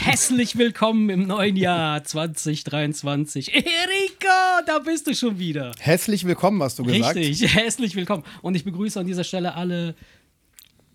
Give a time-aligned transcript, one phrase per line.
[0.00, 3.54] herzlich willkommen im neuen Jahr 2023.
[3.54, 5.72] Erika, da bist du schon wieder.
[5.78, 7.16] Herzlich willkommen, hast du gesagt.
[7.16, 8.24] Richtig, herzlich willkommen.
[8.40, 9.94] Und ich begrüße an dieser Stelle alle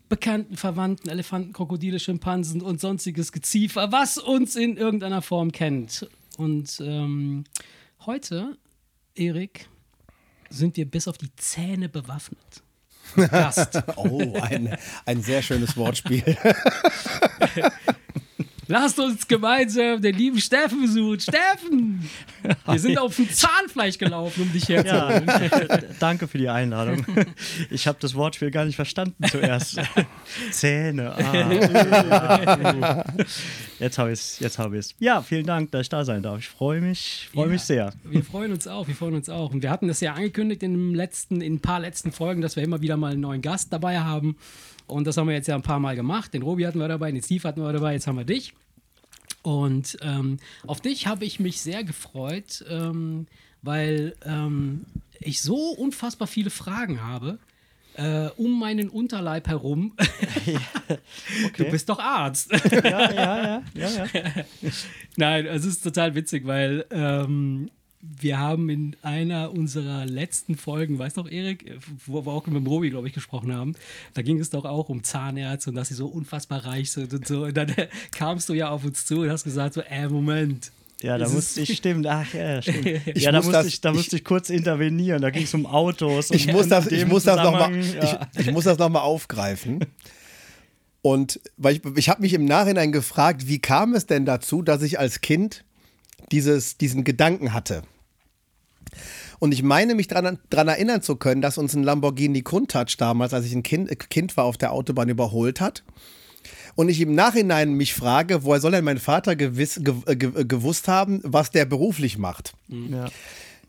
[0.08, 6.08] bekannten Verwandten, Elefanten, Krokodile, Schimpansen und sonstiges Geziefer, was uns in irgendeiner Form kennt.
[6.36, 7.44] Und ähm,
[8.06, 8.56] heute,
[9.14, 9.68] Erik,
[10.50, 12.62] sind wir bis auf die Zähne bewaffnet.
[13.14, 13.82] Gast.
[13.96, 16.36] oh, ein, ein sehr schönes Wortspiel.
[18.68, 21.20] Lasst uns gemeinsam den lieben Steffen besuchen.
[21.20, 22.10] Steffen!
[22.66, 25.26] Wir sind auf dem Zahnfleisch gelaufen, um dich herzuholen.
[25.26, 27.04] Ja, danke für die Einladung.
[27.70, 29.80] Ich habe das Wortspiel gar nicht verstanden zuerst.
[30.50, 31.14] Zähne.
[31.14, 33.04] Ah,
[33.78, 34.38] jetzt habe ich es.
[34.40, 36.40] Jetzt habe ich Ja, vielen Dank, dass ich da sein darf.
[36.40, 37.92] Ich freue mich, freue ja, mich sehr.
[38.04, 38.88] Wir freuen uns auch.
[38.88, 39.52] Wir freuen uns auch.
[39.52, 42.56] Und wir hatten das ja angekündigt in, dem letzten, in ein paar letzten Folgen, dass
[42.56, 44.36] wir immer wieder mal einen neuen Gast dabei haben.
[44.86, 46.32] Und das haben wir jetzt ja ein paar Mal gemacht.
[46.34, 48.54] Den Robi hatten wir dabei, den Steve hatten wir dabei, jetzt haben wir dich.
[49.42, 53.26] Und ähm, auf dich habe ich mich sehr gefreut, ähm,
[53.62, 54.86] weil ähm,
[55.20, 57.38] ich so unfassbar viele Fragen habe.
[57.94, 59.94] Äh, um meinen Unterleib herum.
[59.98, 60.58] okay.
[61.56, 62.52] Du bist doch Arzt.
[62.52, 64.06] ja, ja, ja, ja, ja.
[65.16, 67.70] Nein, es ist total witzig, weil ähm,
[68.20, 72.56] wir haben in einer unserer letzten Folgen, weißt du noch, Erik, wo wir auch mit
[72.56, 73.74] dem Robi, glaube ich, gesprochen haben,
[74.14, 77.26] da ging es doch auch um Zahnärzte und dass sie so unfassbar reich sind und
[77.26, 77.44] so.
[77.44, 80.72] Und dann äh, kamst du ja auf uns zu und hast gesagt so, äh, Moment.
[81.02, 82.86] Ja, da musste ich, stimmt, ach ja, stimmt.
[83.14, 85.52] Ich ja, da musste, das, ich, da musste ich, ich kurz intervenieren, da ging es
[85.52, 86.30] um Autos.
[86.36, 88.28] Ich muss das, ich muss das nochmal ja.
[88.34, 89.84] ich, ich muss das noch aufgreifen.
[91.02, 94.82] Und weil ich, ich habe mich im Nachhinein gefragt, wie kam es denn dazu, dass
[94.82, 95.64] ich als Kind
[96.32, 97.82] dieses, diesen Gedanken hatte?
[99.38, 103.46] Und ich meine mich daran erinnern zu können, dass uns ein Lamborghini Countach damals, als
[103.46, 105.84] ich ein kind, kind war, auf der Autobahn überholt hat.
[106.74, 110.88] Und ich im Nachhinein mich frage, woher soll denn mein Vater gewiss, ge, ge, gewusst
[110.88, 112.54] haben, was der beruflich macht?
[112.68, 113.06] Ja.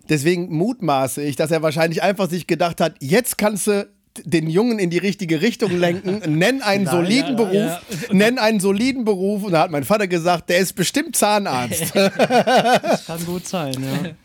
[0.10, 3.90] Deswegen mutmaße ich, dass er wahrscheinlich einfach sich gedacht hat, jetzt kannst du
[4.26, 7.82] den Jungen in die richtige Richtung lenken, nenn einen Na, soliden ja, Beruf, ja.
[8.12, 9.44] nenn einen soliden Beruf.
[9.44, 11.94] Und da hat mein Vater gesagt, der ist bestimmt Zahnarzt.
[11.96, 13.76] das kann gut sein,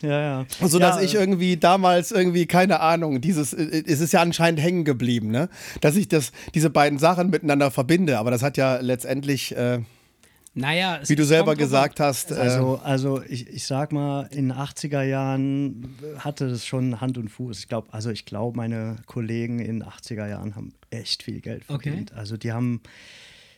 [0.01, 0.09] ja.
[0.09, 0.45] ja, ja.
[0.67, 5.31] So dass ich irgendwie damals irgendwie, keine Ahnung, dieses, es ist ja anscheinend hängen geblieben,
[5.31, 5.49] ne?
[5.81, 8.17] Dass ich das, diese beiden Sachen miteinander verbinde.
[8.17, 9.55] Aber das hat ja letztendlich.
[9.55, 9.79] Äh,
[10.55, 12.31] naja, wie du selber gesagt hast.
[12.31, 17.17] Äh, also, also ich, ich sag mal, in den 80er Jahren hatte es schon Hand
[17.17, 17.59] und Fuß.
[17.59, 21.65] Ich glaube, also ich glaube, meine Kollegen in den 80er Jahren haben echt viel Geld
[21.65, 22.11] verdient.
[22.11, 22.19] Okay.
[22.19, 22.81] Also die haben,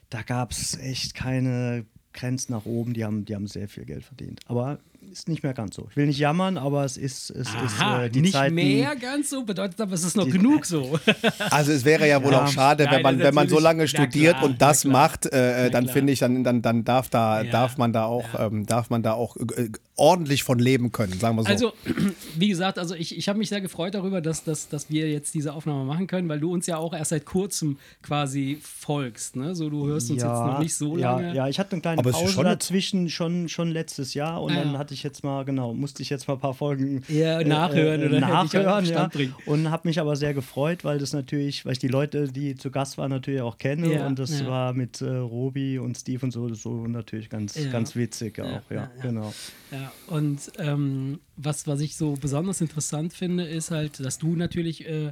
[0.09, 4.05] da gab es echt keine Grenzen nach oben, die haben, die haben sehr viel Geld
[4.05, 4.39] verdient.
[4.47, 4.79] Aber
[5.15, 5.87] ist nicht mehr ganz so.
[5.89, 8.95] Ich will nicht jammern, aber es ist, es Aha, ist äh, die nicht Zeiten, mehr
[8.95, 10.99] ganz so, bedeutet aber, es ist noch die, genug so.
[11.49, 12.43] Also es wäre ja wohl ja.
[12.43, 15.87] auch schade, wenn man, wenn man so lange studiert klar, und das macht, äh, dann
[15.87, 17.51] finde ich, dann, dann, dann darf da, ja.
[17.51, 18.47] darf man da auch, ja.
[18.47, 21.49] ähm, darf man da auch äh, ordentlich von leben können, sagen wir so.
[21.49, 21.73] Also,
[22.35, 25.33] wie gesagt, also ich, ich habe mich sehr gefreut darüber, dass, dass, dass wir jetzt
[25.33, 29.35] diese Aufnahme machen können, weil du uns ja auch erst seit kurzem quasi folgst.
[29.35, 29.55] Ne?
[29.55, 31.33] So, du hörst uns jetzt noch nicht so lange.
[31.33, 34.93] Ja, ich hatte eine kleine Pause schon dazwischen schon, schon letztes Jahr und dann hatte
[34.93, 38.19] ich jetzt mal, genau, musste ich jetzt mal ein paar Folgen ja, nachhören äh, oder
[38.19, 38.85] nachhören.
[38.85, 39.09] Ja,
[39.45, 42.69] und habe mich aber sehr gefreut, weil das natürlich, weil ich die Leute, die zu
[42.69, 43.93] Gast waren, natürlich auch kenne.
[43.93, 44.47] Ja, und das ja.
[44.47, 48.91] war mit äh, Robi und Steve und so, so natürlich ganz, ganz witzig auch, ja,
[49.01, 49.33] genau.
[49.71, 54.85] Ja, und ähm, was, was ich so besonders interessant finde, ist halt, dass du natürlich
[54.85, 55.11] äh, äh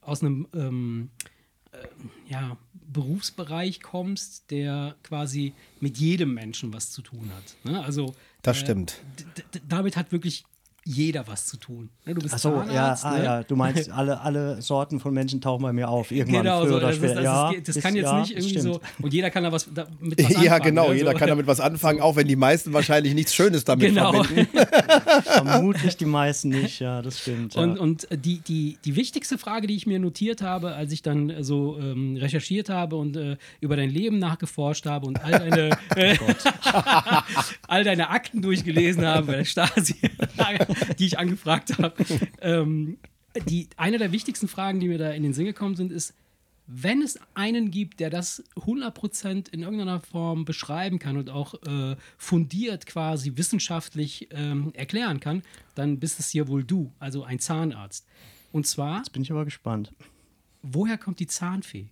[0.00, 1.10] aus einem ähm,
[1.72, 1.78] äh,
[2.28, 7.56] ja, Berufsbereich kommst, der quasi mit jedem Menschen was zu tun hat.
[7.70, 7.82] Ne?
[7.84, 9.02] Also das äh, stimmt.
[9.68, 10.44] damit hat wirklich
[10.86, 11.90] jeder was zu tun.
[12.04, 13.20] Ne, du bist Ach so, Zahnarzt, ja, ah, ne?
[13.20, 16.12] ah, ja, du meinst, alle, alle Sorten von Menschen tauchen bei mir auf.
[16.12, 17.14] Irgendwann genau, früher so, oder später.
[17.16, 18.80] Das, ja, das, das kann jetzt ja, nicht irgendwie so.
[19.02, 20.44] Und jeder kann da was da, mit was anfangen.
[20.44, 20.94] Ja, genau, ne?
[20.94, 24.12] jeder kann damit was anfangen, auch wenn die meisten wahrscheinlich nichts Schönes damit genau.
[24.22, 24.48] verbinden.
[25.24, 27.56] Vermutlich die meisten nicht, ja, das stimmt.
[27.56, 31.42] Und, und die, die, die wichtigste Frage, die ich mir notiert habe, als ich dann
[31.42, 36.16] so ähm, recherchiert habe und äh, über dein Leben nachgeforscht habe und all deine, äh,
[37.66, 39.96] all deine Akten durchgelesen habe bei der Stasi,
[40.98, 41.94] die ich angefragt habe.
[42.40, 42.98] Ähm,
[43.48, 46.14] die, eine der wichtigsten Fragen, die mir da in den Sinn gekommen sind, ist,
[46.66, 51.96] wenn es einen gibt, der das 100% in irgendeiner Form beschreiben kann und auch äh,
[52.18, 55.42] fundiert quasi wissenschaftlich ähm, erklären kann,
[55.76, 58.06] dann bist es hier wohl du, also ein Zahnarzt.
[58.52, 58.98] Und zwar.
[58.98, 59.92] Jetzt bin ich aber gespannt.
[60.62, 61.88] Woher kommt die Zahnfee?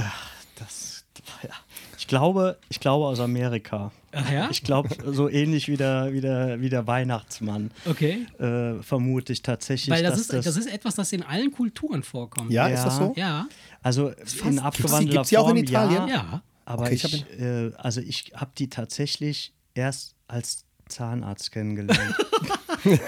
[0.00, 0.26] Ach,
[0.56, 1.04] das.
[1.42, 1.50] Ja.
[1.98, 3.92] Ich glaube, ich glaube aus Amerika.
[4.12, 4.48] Ach ja?
[4.50, 7.70] Ich glaube, so ähnlich wie der, wie der, wie der Weihnachtsmann.
[7.86, 8.26] Okay.
[8.38, 9.90] Äh, vermute ich tatsächlich.
[9.90, 12.50] Weil das ist, das, das, ist etwas, das in allen Kulturen vorkommt.
[12.50, 12.74] Ja, ja.
[12.74, 13.12] ist das so?
[13.16, 13.46] Ja.
[13.82, 14.12] Also
[14.44, 15.08] in abgewandelter Form.
[15.08, 16.08] Gibt es ja auch in Italien?
[16.08, 16.42] Ja.
[16.64, 22.14] Aber Okay, ich, ich hab äh, also ich habe die tatsächlich erst als Zahnarzt kennengelernt.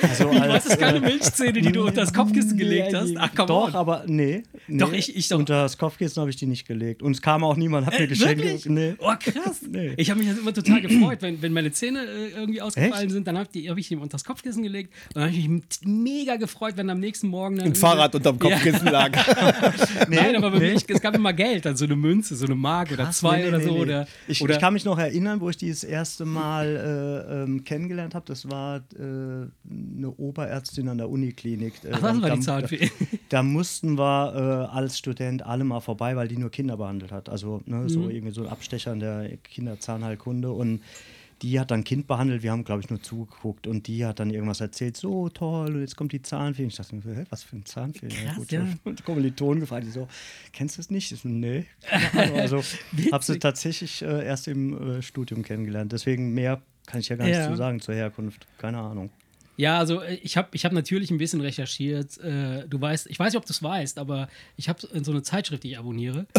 [0.02, 3.12] also Du hast es keine Milchzähne, die du unter das Kopfkissen gelegt Nee, hast.
[3.16, 3.74] Ach komm Doch, on.
[3.74, 4.78] aber nee, nee.
[4.78, 5.38] Doch, ich- ich doch.
[5.38, 7.02] Unter das Kopfkissen habe ich die nicht gelegt.
[7.02, 8.40] Und es kam auch niemand, hat mir geschenkt.
[8.42, 8.66] Äh, Wirklich?
[8.66, 8.94] Nee.
[8.98, 9.60] Oh, krass.
[9.72, 9.94] Nee.
[9.96, 13.10] Ich habe mich jetzt immer total gefreut, wenn, wenn meine Zähne äh, irgendwie ausgefallen Echt?
[13.12, 15.62] sind, dann habe hab ich die unter das Kopfkissen gelegt und dann habe ich mich
[15.84, 19.12] mega gefreut, wenn am nächsten Morgen Ein Fahrrad unterm Kopfkissen lag.
[20.08, 20.72] Nein, aber nee.
[20.72, 23.38] mir, es gab immer Geld, dann so eine Münze, so eine Mark oder Krass, zwei
[23.42, 23.72] nee, oder nee, so.
[23.72, 23.80] nee.
[23.80, 26.66] Oder, ich, oder ich kann mich noch erinnern, wo ich die das erste Mal
[27.30, 28.24] äh, ähm, kennengelernt habe.
[28.26, 31.74] Das war äh, eine Oberärztin an der Uniklinik.
[31.84, 32.78] Äh, Ach, das war da, die Zahnfee.
[32.78, 37.12] Da, da mussten wir äh, als Student alle mal vorbei, weil die nur Kinder behandelt
[37.12, 37.28] hat.
[37.28, 37.88] Also ne, Mhm.
[37.88, 40.80] so irgendwie so ein Abstecher in der Kinderzahnheilkunde und
[41.42, 44.20] die hat dann ein Kind behandelt, wir haben, glaube ich, nur zugeguckt und die hat
[44.20, 46.64] dann irgendwas erzählt, so toll, und jetzt kommt die Zahnfee.
[46.66, 48.06] Ich dachte mir, was für ein Zahnfee?
[48.06, 48.64] Krass, ja.
[48.84, 50.06] Und Kommilitonen gefragt, die so,
[50.52, 51.10] kennst du es nicht?
[51.10, 51.66] Ich so, nee.
[52.36, 52.62] Also
[53.10, 55.90] habe sie tatsächlich äh, erst im äh, Studium kennengelernt.
[55.90, 57.48] Deswegen mehr kann ich ja gar nicht Ja.
[57.50, 58.46] zu sagen zur Herkunft.
[58.58, 59.10] Keine Ahnung.
[59.56, 62.18] Ja, also äh, ich habe ich hab natürlich ein bisschen recherchiert.
[62.18, 65.22] Äh, du weißt, ich weiß nicht, ob du es weißt, aber ich habe so eine
[65.22, 66.26] Zeitschrift, die ich abonniere.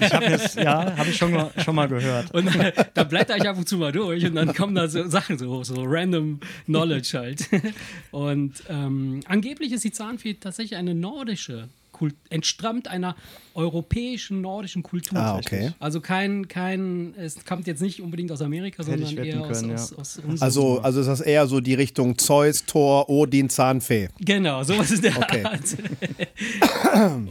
[0.00, 2.32] Ich habe jetzt, ja, habe ich schon mal, schon mal gehört.
[2.32, 5.06] Und äh, da blätter ich ab und zu mal durch und dann kommen da so
[5.08, 7.48] Sachen so hoch, so random Knowledge halt.
[8.10, 11.68] Und ähm, angeblich ist die Zahnfee tatsächlich eine nordische
[12.02, 13.14] Kult, entstammt einer
[13.54, 15.20] europäischen nordischen Kultur.
[15.20, 15.70] Ah, okay.
[15.78, 19.74] Also kein, kein, es kommt jetzt nicht unbedingt aus Amerika, Hätte sondern eher aus, können,
[19.74, 19.98] aus, ja.
[19.98, 24.08] aus unserem Also, also ist das eher so die Richtung Zeus, Thor, Odin, Zahnfee.
[24.18, 25.44] Genau, sowas ist der Okay.
[25.44, 25.76] Art.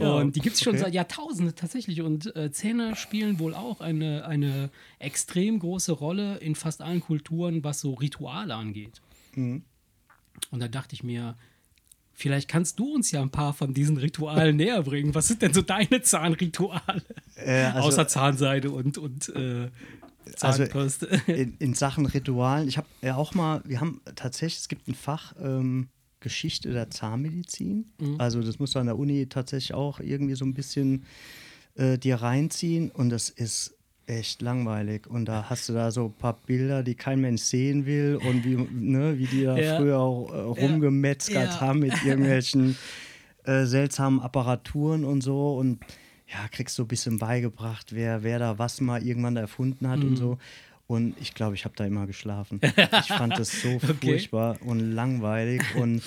[0.00, 0.84] und die gibt es schon okay.
[0.84, 2.00] seit Jahrtausenden tatsächlich.
[2.00, 4.70] Und äh, Zähne spielen wohl auch eine, eine
[5.00, 9.02] extrem große Rolle in fast allen Kulturen, was so Rituale angeht.
[9.34, 9.64] Mhm.
[10.50, 11.36] Und da dachte ich mir,
[12.14, 15.14] vielleicht kannst du uns ja ein paar von diesen Ritualen näher bringen.
[15.14, 17.02] Was sind denn so deine Zahnrituale?
[17.36, 19.68] Äh, also- Außer Zahnseide und, und äh,
[20.40, 21.06] Also, Zahnbürste.
[21.26, 24.94] in, in Sachen Ritualen, ich habe ja auch mal, wir haben tatsächlich, es gibt ein
[24.94, 25.88] Fach ähm,
[26.20, 27.92] Geschichte der Zahnmedizin.
[28.18, 31.04] Also das musst du an der Uni tatsächlich auch irgendwie so ein bisschen
[31.74, 33.74] äh, dir reinziehen und das ist
[34.06, 35.06] echt langweilig.
[35.06, 38.44] Und da hast du da so ein paar Bilder, die kein Mensch sehen will und
[38.44, 39.76] wie, ne, wie die da Ja.
[39.76, 41.60] früher auch äh, rumgemetzgert Ja.
[41.60, 42.76] haben mit irgendwelchen
[43.44, 45.80] äh, seltsamen Apparaturen und so und
[46.28, 50.06] ja, kriegst so ein bisschen beigebracht, wer, wer da was mal irgendwann erfunden hat Mhm.
[50.10, 50.38] und so.
[50.86, 52.60] Und ich glaube, ich habe da immer geschlafen.
[53.00, 56.02] Ich fand das so furchtbar und langweilig und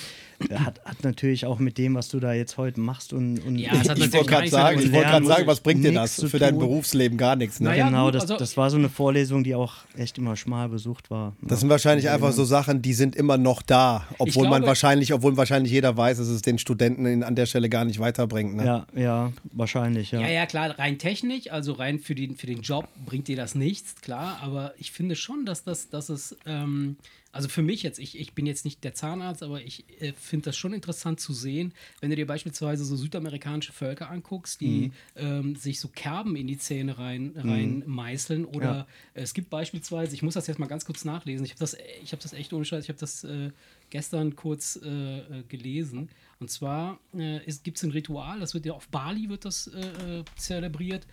[0.54, 3.72] hat, hat natürlich auch mit dem, was du da jetzt heute machst und, und Ja,
[3.82, 6.58] Ich wollte gerade sagen, ich wollte gerade sagen, was bringt dir das für dein.
[6.58, 7.18] Berufsleben?
[7.18, 7.60] Gar nichts.
[7.60, 7.70] Ne?
[7.70, 11.10] Naja, genau, das, also- das war so eine Vorlesung, die auch echt immer schmal besucht
[11.10, 11.34] war.
[11.42, 15.14] Das sind wahrscheinlich einfach so Sachen, die sind immer noch da, obwohl man glaube- wahrscheinlich,
[15.14, 18.56] obwohl wahrscheinlich jeder weiß, dass es den Studenten in, an der Stelle gar nicht weiterbringt.
[18.56, 18.66] Ne?
[18.66, 20.22] Ja, ja, wahrscheinlich, ja.
[20.22, 23.56] Ja, ja, klar, rein technisch, also rein für den, für den Job bringt dir das
[23.56, 26.98] nichts, klar, aber ich finde schon, dass das, dass es, ähm,
[27.36, 30.46] also für mich jetzt, ich, ich bin jetzt nicht der Zahnarzt, aber ich äh, finde
[30.46, 35.58] das schon interessant zu sehen, wenn du dir beispielsweise so südamerikanische Völker anguckst, die ähm,
[35.58, 38.88] sich so Kerben in die Zähne rein, rein meißeln oder Ja.
[39.16, 42.14] es gibt beispielsweise, ich muss das jetzt mal ganz kurz nachlesen, ich habe das, ich
[42.14, 43.52] habe das echt ohne Scheiß, ich habe das äh,
[43.90, 46.10] gestern kurz äh, äh, gelesen.
[46.40, 50.20] Und zwar äh, gibt es ein Ritual, das wird ja auf Bali wird das äh,
[50.20, 51.06] äh, zelebriert.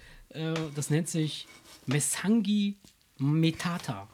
[0.75, 1.47] Das nennt sich
[1.87, 2.77] Mesangi
[3.19, 4.09] Metata.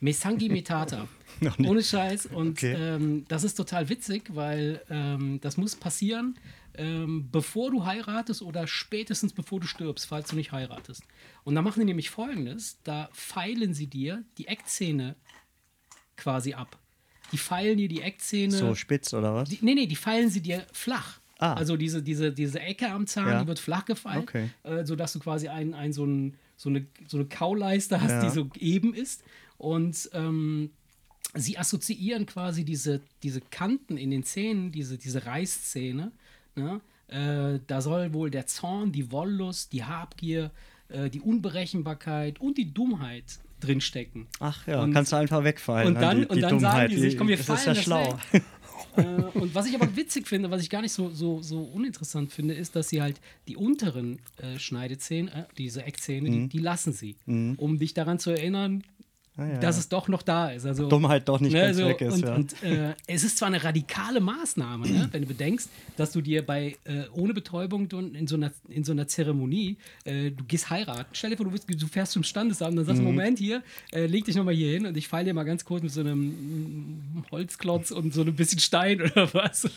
[0.00, 1.08] Mesangi Metata.
[1.58, 2.26] Ohne Scheiß.
[2.26, 2.74] Und Okay.
[2.78, 6.38] ähm, das ist total witzig, weil ähm, das muss passieren,
[6.74, 11.02] ähm, bevor du heiratest oder spätestens bevor du stirbst, falls du nicht heiratest.
[11.44, 15.16] Und da machen die nämlich folgendes: Da feilen sie dir die Eckzähne
[16.16, 16.78] quasi ab.
[17.32, 18.52] Die feilen dir die Eckzähne.
[18.56, 19.48] So spitz oder was?
[19.48, 21.20] Die, nee, nee, die feilen sie dir flach.
[21.38, 21.52] Ah.
[21.54, 23.40] Also diese, diese, diese Ecke am Zahn, Ja.
[23.42, 24.50] die wird flach gefeilt, Okay.
[24.64, 28.24] äh, sodass du quasi ein, ein, so, ein, so, eine, so eine Kauleiste hast, Ja.
[28.24, 29.22] die so eben ist.
[29.58, 30.70] Und ähm,
[31.34, 36.12] sie assoziieren quasi diese, diese Kanten in den Zähnen, diese, diese Reißzähne.
[36.56, 36.80] Ne?
[37.08, 40.50] Äh, da soll wohl der Zorn, die Wollust, die Habgier,
[40.88, 43.24] äh, die Unberechenbarkeit und die Dummheit
[43.60, 44.26] drinstecken.
[44.40, 45.88] Ach ja, Und- kannst du einfach wegfallen.
[45.88, 46.72] und ne, dann- die, und die dann Dummheit.
[46.72, 48.18] sagen die sich, komm, wir das fallen ist ja das schlau.
[48.96, 49.02] äh,
[49.38, 52.54] und was ich aber witzig finde, was ich gar nicht so, so, so uninteressant finde,
[52.54, 57.16] ist, dass sie halt die unteren äh, Schneidezähne, äh, diese Eckzähne, die, die lassen sie,
[57.26, 58.84] um dich daran zu erinnern,
[59.38, 59.58] ja.
[59.58, 60.66] dass es doch noch da ist.
[60.66, 62.14] Also, Dummheit doch nicht ne, ganz so, weg ist.
[62.14, 62.34] Und, ja.
[62.34, 66.44] und äh, es ist zwar eine radikale Maßnahme, ne, wenn du bedenkst, dass du dir
[66.44, 71.06] bei äh, ohne Betäubung in so einer, in so einer Zeremonie, äh, du gehst heiraten.
[71.12, 72.86] Stell dir vor, du, bist, du fährst zum Standesamt, dann Mhm.
[72.86, 75.44] sagst du, Moment hier, äh, leg dich nochmal hier hin und ich feile dir mal
[75.44, 79.68] ganz kurz mit so einem mm, Holzklotz und so ein bisschen Stein oder was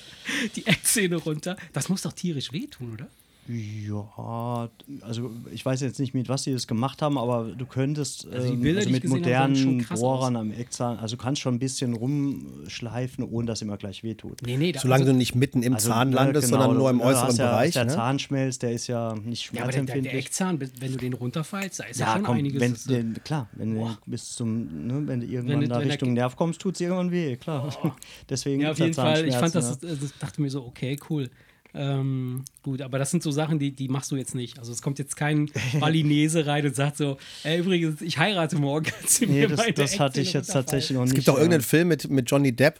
[0.55, 1.55] die Eckzähne runter.
[1.73, 3.07] Das muss doch tierisch wehtun, oder?
[3.53, 4.69] Ja,
[5.01, 8.53] also ich weiß jetzt nicht, mit was sie das gemacht haben, aber du könntest Also
[8.53, 11.59] ähm, Bilder, also die ich mit modernen Bohrern am Eckzahn, also du kannst schon ein
[11.59, 14.41] bisschen rumschleifen, ohne dass immer gleich wehtut.
[14.45, 16.89] Nee, nee, da, Solange also, du nicht mitten im Also, Zahn landest, genau, sondern nur
[16.89, 17.73] im du- du äußeren ja, Bereich.
[17.73, 17.91] Der Ne?
[17.91, 20.25] Zahnschmelz, der ist ja nicht ja, aber der, schmerzempfindlich.
[20.25, 22.61] Eckzahn, wenn du den runterfallst, da ist ja, Ja, schon komm, einiges.
[22.61, 25.87] wenn, äh, den, klar, wenn du bis zum, ne, wenn du irgendwann Wenn- da wenn
[25.89, 27.69] Richtung Nerv kommst, tut es irgendwann weh, klar.
[28.29, 29.27] Deswegen Ja, auf jeden Fall.
[29.27, 31.29] Ich fand das, das dachte mir so, okay, cool.
[31.73, 34.59] Ähm, gut, aber das sind so Sachen, die, die machst du jetzt nicht.
[34.59, 35.49] Also es kommt jetzt kein
[35.79, 38.87] Balinese rein und sagt so, ey, übrigens, ich heirate morgen.
[39.21, 41.15] Nee, mir das, das hatte ich jetzt tatsächlich noch Es nicht.
[41.15, 41.39] gibt auch ja.
[41.39, 42.79] irgendeinen Film mit, mit Johnny Depp,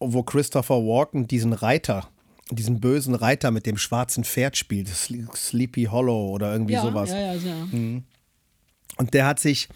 [0.00, 2.08] wo Christopher Walken diesen Reiter,
[2.50, 4.88] diesen bösen Reiter mit dem schwarzen Pferd spielt.
[4.88, 7.10] Sle- Sleepy Hollow oder irgendwie ja, sowas.
[7.10, 8.02] Ja, ja, ja.
[8.96, 9.68] Und der hat sich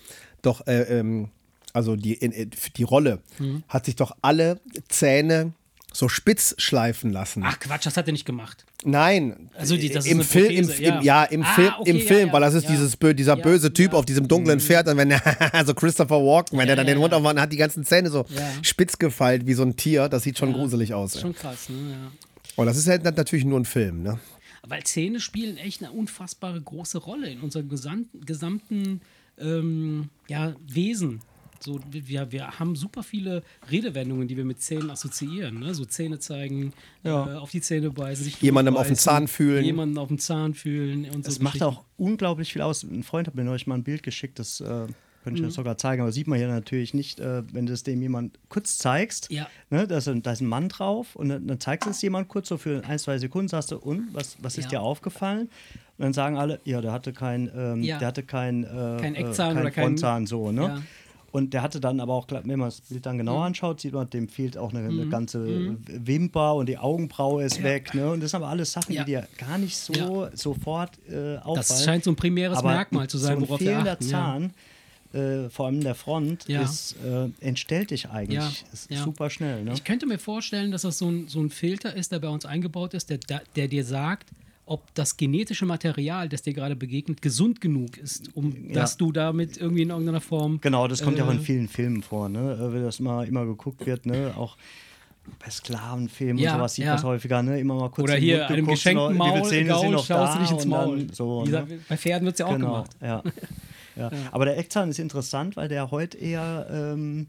[0.43, 1.31] doch, äh, ähm,
[1.73, 3.63] also die, in, in, die Rolle, Mhm.
[3.69, 5.53] hat sich doch alle Zähne
[5.99, 7.43] so spitz schleifen lassen.
[7.45, 8.65] Ach Quatsch, das hat er nicht gemacht.
[8.85, 11.01] Nein, Also die- das ist im eine Film, im, ja.
[11.03, 12.71] ja, im, Ah, Film, okay, im Film, ja, weil das ist ja.
[12.71, 13.93] dieses dieser böse Typ.
[13.93, 13.99] Mhm.
[13.99, 15.23] auf diesem dunklen Pferd und wenn er,
[15.55, 17.19] also Christopher Walken, wenn er dann den Mund ja.
[17.19, 18.27] aufmacht, hat die ganzen Zähne so
[18.63, 21.15] spitz gefeilt wie so ein Tier, das sieht schon gruselig aus.
[21.15, 21.77] Ist schon krass, ne?
[21.91, 22.13] Ja.
[22.57, 24.19] Und das ist halt natürlich nur ein Film, ne?
[24.69, 29.01] Weil Zähne spielen echt eine unfassbare große Rolle in unserem gesamten, gesamten
[29.39, 31.21] ähm, ja, Wesen.
[31.63, 35.61] So, wir, wir haben super viele Redewendungen, die wir mit Zähnen assoziieren.
[35.61, 35.75] Ne?
[35.75, 36.73] So Zähne zeigen,
[37.03, 37.35] Ja.
[37.35, 39.65] äh, auf die Zähne beißen, sich Jemandem auf den Zahn fühlen.
[39.65, 41.31] Jemanden auf den Zahn fühlen und so.
[41.31, 42.83] Es macht auch unglaublich viel aus.
[42.83, 44.65] Ein Freund hat mir neulich mal ein Bild geschickt, das äh,
[45.25, 45.49] könnte ich Mhm.
[45.49, 48.39] euch sogar zeigen, aber sieht man hier natürlich nicht, äh, wenn du es dem jemand
[48.49, 49.29] kurz zeigst.
[49.33, 49.49] Ja.
[49.71, 52.01] Ne, da, ist ein, da ist ein Mann drauf und dann, dann zeigst du es
[52.01, 54.71] jemand kurz so für ein, zwei Sekunden, sagst du, und was, was ist Ja.
[54.79, 55.49] dir aufgefallen?
[55.99, 57.99] Und dann sagen alle, ja, der hatte kein, ähm, Ja.
[57.99, 58.67] der hatte kein, äh,
[59.01, 60.63] Kein äh, Eckzahn kein oder kein- Frontzahn, so, ne?
[60.63, 60.83] Ja.
[61.37, 63.47] Und der hatte dann aber auch, wenn man das Bild dann genauer Mhm.
[63.47, 67.95] anschaut, sieht man, dem fehlt auch eine, eine ganze Wimper und die Augenbraue ist weg.
[67.95, 68.11] Ne?
[68.11, 69.05] Und das sind aber alles Sachen, Ja.
[69.05, 71.57] die dir gar nicht so sofort äh, auffallen.
[71.57, 74.05] Das scheint so ein primäres Aber Merkmal zu sein, so ein worauf wir fehlender achten.
[74.05, 74.11] Ja.
[74.11, 74.55] Zahn,
[75.13, 76.63] äh, vor allem der Front, Ja.
[76.63, 79.03] ist, äh, entstellt dich eigentlich Ja, ist ja.
[79.05, 79.63] super schnell.
[79.65, 79.73] Ne?
[79.75, 82.47] Ich könnte mir vorstellen, dass das so ein, so ein Filter ist, der bei uns
[82.47, 83.19] eingebaut ist, der,
[83.57, 84.29] der dir sagt,
[84.67, 88.75] ob das genetische Material, das dir gerade begegnet, gesund genug ist, um Ja.
[88.75, 90.61] dass du damit irgendwie in irgendeiner Form.
[90.61, 92.53] Genau, das kommt ja auch in Äh, vielen Filmen vor, ne?
[92.55, 94.35] Äh, Wenn das mal immer geguckt wird, ne?
[94.37, 94.57] Auch
[95.39, 96.91] bei Sklavenfilmen Ja, und sowas sieht ja.
[96.93, 97.61] man es häufiger, ne?
[97.61, 100.39] Immer mal kurz Oder hier Mund einem geschenkten Maul, Zähne sind Gaul, noch schaust du
[100.39, 101.07] da dich ins Maul.
[101.13, 101.67] So, ne?
[101.89, 102.91] Bei Pferden wird es ja auch genau, gemacht.
[103.01, 103.23] ja.
[103.97, 104.11] ja.
[104.33, 107.29] Aber der Eckzahn ist interessant, weil der heute eher ähm,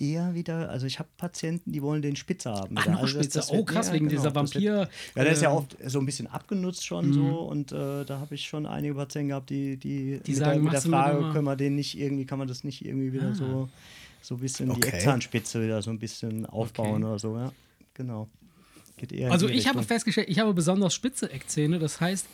[0.00, 2.74] eher wieder, also ich habe Patienten, die wollen den spitzer haben.
[2.78, 3.40] Ach, noch also das- spitzer.
[3.40, 5.58] das Oh, krass, wegen genau, dieser das wird- Vampir- Ja, der ist ja äh, Mhm.
[5.58, 9.28] oft so ein bisschen abgenutzt schon so und äh, da habe ich schon einige Patienten
[9.28, 12.24] gehabt, die, die, Die mit, sagen, der, mit der Frage, können wir den nicht irgendwie,
[12.24, 13.68] kann man das nicht irgendwie wieder so,
[14.22, 14.90] so ein bisschen die Okay.
[14.96, 17.04] Eckzahnspitze wieder so ein bisschen aufbauen Okay.
[17.04, 17.52] oder so, ja.
[17.94, 18.28] Genau.
[18.96, 21.78] Geht eher in Also die ich habe festgestellt, ich habe besonders spitze Eckzähne.
[21.78, 22.26] Das heißt,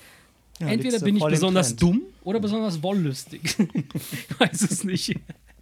[0.60, 3.42] Ja, entweder bin ich besonders dumm oder besonders wollüstig.
[3.74, 5.14] ich weiß es nicht.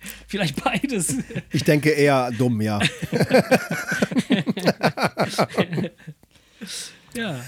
[0.26, 1.16] Vielleicht beides.
[1.50, 2.80] Ich denke eher dumm, ja.
[7.14, 7.40] ja.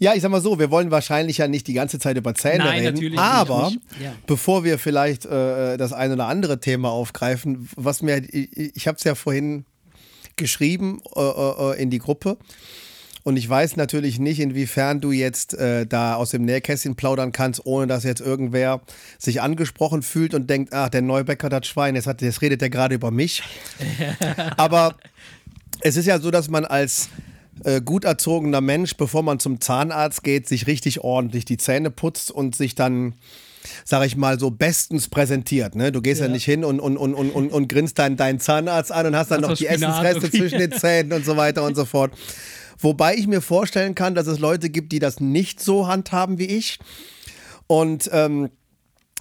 [0.00, 2.58] Ja, ich sag mal so, wir wollen wahrscheinlich ja nicht die ganze Zeit über Zähne
[2.64, 3.72] Nein, reden, aber.
[4.02, 4.14] Ja.
[4.26, 8.96] bevor wir vielleicht äh, das eine oder andere Thema aufgreifen, was mir, ich, ich habe
[8.96, 9.64] es ja vorhin
[10.36, 12.38] geschrieben äh, äh, in die Gruppe
[13.28, 17.66] und ich weiß natürlich nicht, inwiefern du jetzt äh, da aus dem Nähkästchen plaudern kannst,
[17.66, 18.80] ohne dass jetzt irgendwer
[19.18, 22.70] sich angesprochen fühlt und denkt, ach, der Neubäcker, das Schwein, jetzt, hat, jetzt redet der
[22.70, 23.42] gerade über mich.
[24.56, 24.94] aber
[25.82, 27.10] es ist ja so, dass man als
[27.64, 32.30] äh, gut erzogener Mensch, bevor man zum Zahnarzt geht, sich richtig ordentlich die Zähne putzt
[32.30, 33.12] und sich dann,
[33.84, 35.74] sag ich mal, so bestens präsentiert.
[35.74, 35.92] Ne?
[35.92, 36.32] Du gehst ja, Ja.
[36.32, 39.30] nicht hin und, und, und, und, und, und grinst deinen, deinen Zahnarzt an und hast
[39.30, 42.12] dann Hast noch die Spinat Essensreste zwischen den Zähnen und so weiter und so fort.
[42.78, 46.46] Wobei ich mir vorstellen kann, dass es Leute gibt, die das nicht so handhaben wie
[46.46, 46.78] ich.
[47.66, 48.50] Und ähm,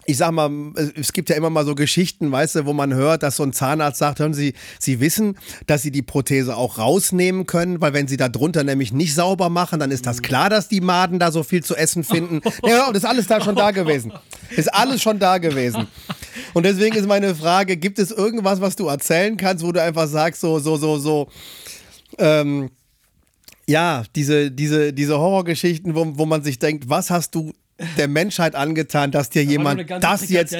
[0.10, 0.50] ich sag mal,
[0.96, 3.52] es gibt ja immer mal so Geschichten, weißt du, wo man hört, dass so ein
[3.52, 8.08] Zahnarzt sagt, hören Sie, Sie wissen, dass Sie die Prothese auch rausnehmen können, weil wenn
[8.08, 11.30] Sie da drunter nämlich nicht sauber machen, dann ist das klar, dass die Maden da
[11.30, 12.40] so viel zu essen finden.
[12.66, 14.14] Ja, das ist alles da schon da gewesen.
[14.56, 15.88] Ist alles schon da gewesen.
[16.54, 20.08] Und deswegen ist meine Frage, gibt es irgendwas, was du erzählen kannst, wo du einfach
[20.08, 21.28] sagst, so, so, so, so,
[22.18, 22.70] ähm,
[23.68, 27.54] ja, diese, diese, diese Horrorgeschichten, wo, wo man sich denkt, was hast du
[27.98, 30.56] der Menschheit angetan, dass dir nur jemand das jetzt,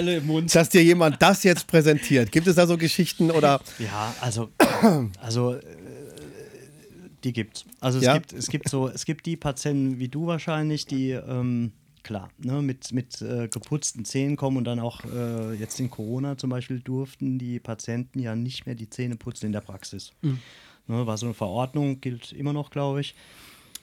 [0.54, 2.32] dass dir jemand das jetzt präsentiert?
[2.32, 3.60] Gibt es da so Geschichten oder?
[3.80, 4.50] Ja, also,
[5.20, 5.62] also äh,
[7.24, 7.66] die gibt's.
[7.80, 8.14] Also es Ja?
[8.14, 11.72] gibt, es gibt so, es gibt die Patienten wie du wahrscheinlich, die ähm,
[12.04, 16.38] klar, ne, mit, mit äh, geputzten Zähnen kommen und dann auch äh, jetzt in Corona
[16.38, 20.12] zum Beispiel durften die Patienten ja nicht mehr die Zähne putzen in der Praxis.
[20.88, 23.16] Ne, war so eine Verordnung, gilt immer noch, glaube ich.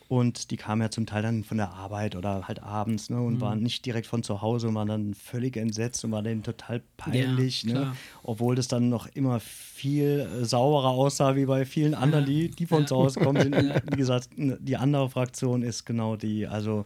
[0.07, 3.35] Und die kamen ja zum Teil dann von der Arbeit oder halt abends ne, und
[3.35, 3.41] mhm.
[3.41, 6.83] waren nicht direkt von zu Hause und waren dann völlig entsetzt und waren denen total
[6.99, 7.63] peinlich.
[7.63, 7.97] Ja, ne?
[8.23, 12.67] Obwohl das dann noch immer viel äh, sauberer aussah wie bei vielen anderen, die, die
[12.67, 13.83] von zu Hause kommen sind.
[13.91, 16.47] Wie gesagt, die andere Fraktion ist genau die.
[16.47, 16.85] Also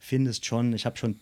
[0.00, 1.16] findest schon, ich habe schon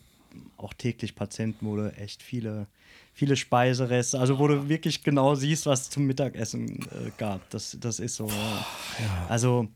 [0.57, 2.67] auch täglich Patienten, wo du echt viele
[3.13, 7.47] viele Speisereste, also wo du wirklich genau siehst, was zum Mittagessen äh, gab.
[7.51, 8.27] Das, das ist so.
[8.27, 9.25] Ja.
[9.29, 9.67] Also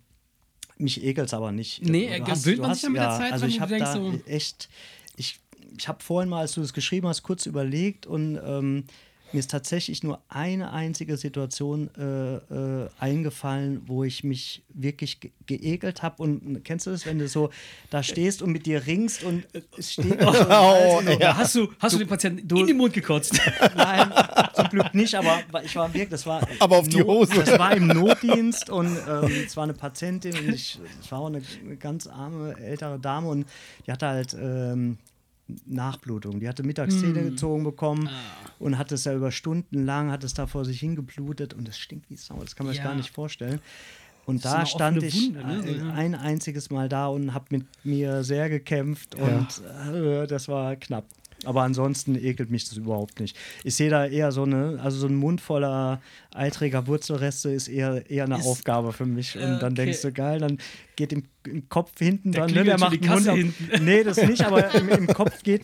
[0.77, 1.83] mich ekelt es aber nicht.
[1.83, 4.69] Nee, gewöhnt man sich ja mit der Zeit, also ich habe da so echt,
[5.15, 5.39] ich,
[5.77, 8.85] ich habe vorhin mal, als du das geschrieben hast, kurz überlegt und ähm,
[9.33, 15.31] mir ist tatsächlich nur eine einzige Situation äh, äh, eingefallen, wo ich mich wirklich ge
[15.45, 16.21] geekelt habe.
[16.21, 17.49] Und kennst du das, wenn du so
[17.89, 19.45] da stehst und mit dir ringst und
[19.77, 21.37] es steht oh, oh, ja.
[21.37, 23.39] Hast du, hast du, du den Patienten du, in den Mund gekotzt?
[23.75, 24.11] Nein,
[24.53, 26.45] zum Glück nicht, aber ich war wirklich, das war.
[26.59, 27.33] Aber auf die Hose.
[27.35, 31.27] Das war im Notdienst und ähm, es war eine Patientin und ich, es war auch
[31.27, 33.45] eine, eine, ganz arme ältere Dame und
[33.85, 34.33] die hatte halt.
[34.33, 34.97] Ähm,
[35.65, 36.39] Nachblutung.
[36.39, 37.29] Die hatte Mittagszähne mm.
[37.31, 38.49] gezogen bekommen ah.
[38.59, 41.77] und hat es ja über Stunden lang, hat es da vor sich hingeblutet und es
[41.77, 42.37] stinkt wie Sau.
[42.41, 42.81] Das kann man ja.
[42.81, 43.59] sich gar nicht vorstellen.
[44.25, 45.93] Und da stand ich Wunde, ne?
[45.93, 49.23] ein einziges Mal da und habe mit mir sehr gekämpft ja.
[49.23, 51.05] und äh, das war knapp.
[51.45, 53.37] Aber ansonsten ekelt mich das überhaupt nicht.
[53.63, 56.01] Ich sehe da eher so eine, also so ein Mund voller
[56.33, 59.37] eitriger Wurzelreste ist eher, eher eine ist, Aufgabe für mich.
[59.37, 60.57] Und äh, dann denkst du, geil, dann
[60.97, 63.85] geht im, im Kopf hinten der dann, ne, der macht die Kasse hinten.
[63.85, 65.61] Nee, das nicht, aber im, im Kopf geht,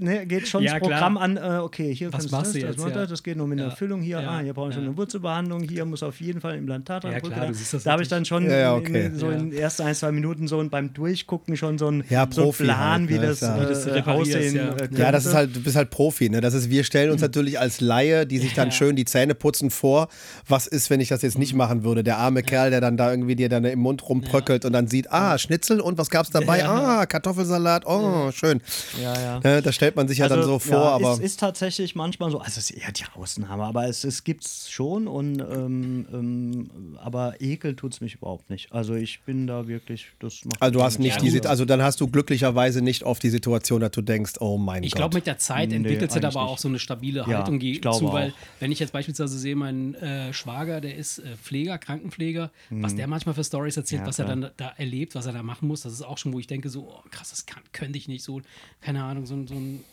[0.00, 1.24] ne, geht schon ja, das Programm klar.
[1.24, 3.06] an, äh, okay, hier Was machst das, du jetzt, das, ja.
[3.06, 3.66] das geht nur mit ja.
[3.66, 6.52] einer Füllung hier, ah, hier brauchen wir schon eine Wurzelbehandlung, hier muss auf jeden Fall
[6.52, 9.06] ein Implantat ja, klar, da, da habe ich dann schon okay.
[9.06, 12.52] in, so in den ersten ein, zwei Minuten so beim Durchgucken schon so einen so
[12.52, 15.12] Plan, halt, wie, ne, das, wie das äh, aussehen äh, ja.
[15.12, 16.40] das ist halt, du bist halt Profi, ne?
[16.40, 19.70] Das ist, wir stellen uns natürlich als Laie, die sich dann schön die Zähne putzen
[19.70, 20.08] vor,
[20.46, 22.04] was ist, wenn ich das jetzt nicht machen würde?
[22.04, 25.10] Der arme Kerl, der dann da irgendwie dir dann im Mund rumbröckelt und dann sieht,
[25.10, 26.64] ah, Schnitzel und was gab's dabei?
[26.66, 28.60] Ah, Kartoffelsalat, oh, schön.
[29.02, 29.40] Ja, ja.
[29.40, 31.12] Ne, das stellt man sich ja also, dann so vor, ja, aber.
[31.14, 34.70] Es ist tatsächlich manchmal so, also es ist eher die Ausnahme, aber es, es gibt's
[34.70, 38.72] schon und ähm, ähm, aber Ekel tut's mich überhaupt nicht.
[38.72, 42.00] Also ich bin da wirklich, das macht Also du hast nicht die, also dann hast
[42.00, 44.96] du glücklicherweise nicht oft die Situation, dass du denkst, oh mein ich Gott.
[44.96, 48.12] Ich glaube, mit der Zeit entwickelt sich aber auch so eine stabile Haltung ja, zu,
[48.12, 52.82] weil wenn ich jetzt beispielsweise sehe, mein äh, Schwager, der ist äh, Pfleger, Krankenpfleger, mhm.
[52.82, 54.28] was der manchmal für Stories erzählt, ja, was klar.
[54.28, 56.46] er dann da erlebt, was er da machen muss, das ist auch schon, wo ich
[56.46, 58.42] denke, so, oh, krass, das kann, könnte ich nicht so,
[58.80, 59.84] keine Ahnung, so, so ein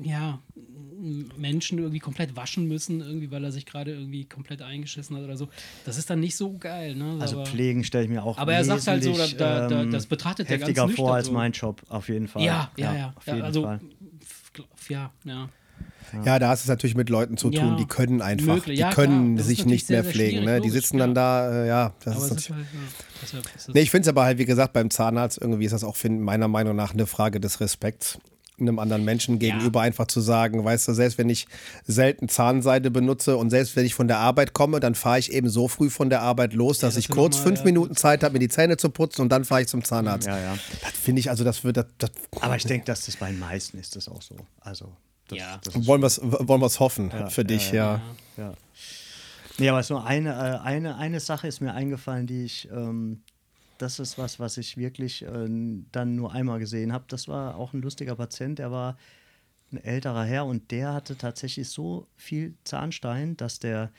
[0.00, 0.38] ja,
[1.36, 5.36] Menschen irgendwie komplett waschen müssen, irgendwie, weil er sich gerade irgendwie komplett eingeschissen hat oder
[5.36, 5.48] so.
[5.84, 6.94] Das ist dann nicht so geil.
[6.94, 7.18] Ne?
[7.20, 10.06] Also aber, Pflegen stelle ich mir auch Aber er sagt halt so, da, da, das
[10.06, 11.32] betrachtet er ganz nüchtern vor als so.
[11.32, 12.42] mein Job, auf jeden Fall.
[12.42, 13.14] Ja, ja, ja.
[13.26, 13.80] ja, ja also, Fall.
[14.88, 15.48] ja, ja.
[16.24, 18.78] Ja, da hast du es natürlich mit Leuten zu tun, ja, die können einfach, möglich.
[18.78, 20.44] die können sich nicht mehr sehr, pflegen.
[20.44, 20.60] Ne?
[20.60, 21.94] Die sitzen dann da, äh, ja.
[22.04, 22.66] Das aber ist, ist halt,
[23.66, 23.72] ja.
[23.74, 26.48] nee, ich finde es aber halt, wie gesagt, beim Zahnarzt irgendwie ist das auch meiner
[26.48, 28.18] Meinung nach eine Frage des Respekts
[28.62, 29.86] einem anderen Menschen gegenüber ja.
[29.86, 31.46] einfach zu sagen, weißt du, selbst wenn ich
[31.84, 35.48] selten Zahnseide benutze und selbst wenn ich von der Arbeit komme, dann fahre ich eben
[35.48, 37.96] so früh von der Arbeit los, dass ja, das ich kurz mal, fünf ja, Minuten
[37.96, 40.26] Zeit habe, mir die Zähne zu putzen und dann fahre ich zum Zahnarzt.
[40.26, 40.58] Ja, ja.
[40.82, 41.76] Das finde ich, also das wird.
[41.76, 44.36] Das, das Aber ich denke, dass das bei den meisten ist das auch so.
[44.60, 44.92] Also
[45.28, 45.60] das, ja.
[45.62, 48.00] Das wollen wir es wollen hoffen ja, für dich, ja.
[48.36, 48.44] Ja.
[48.44, 48.54] ja.
[49.58, 53.22] Nee, aber so eine, äh, eine, eine Sache ist mir eingefallen, die ich, ähm,
[53.78, 55.48] das ist was, was ich wirklich äh,
[55.92, 57.04] dann nur einmal gesehen habe.
[57.08, 58.96] Das war auch ein lustiger Patient, der war
[59.70, 63.90] ein älterer Herr und der hatte tatsächlich so viel Zahnstein, dass der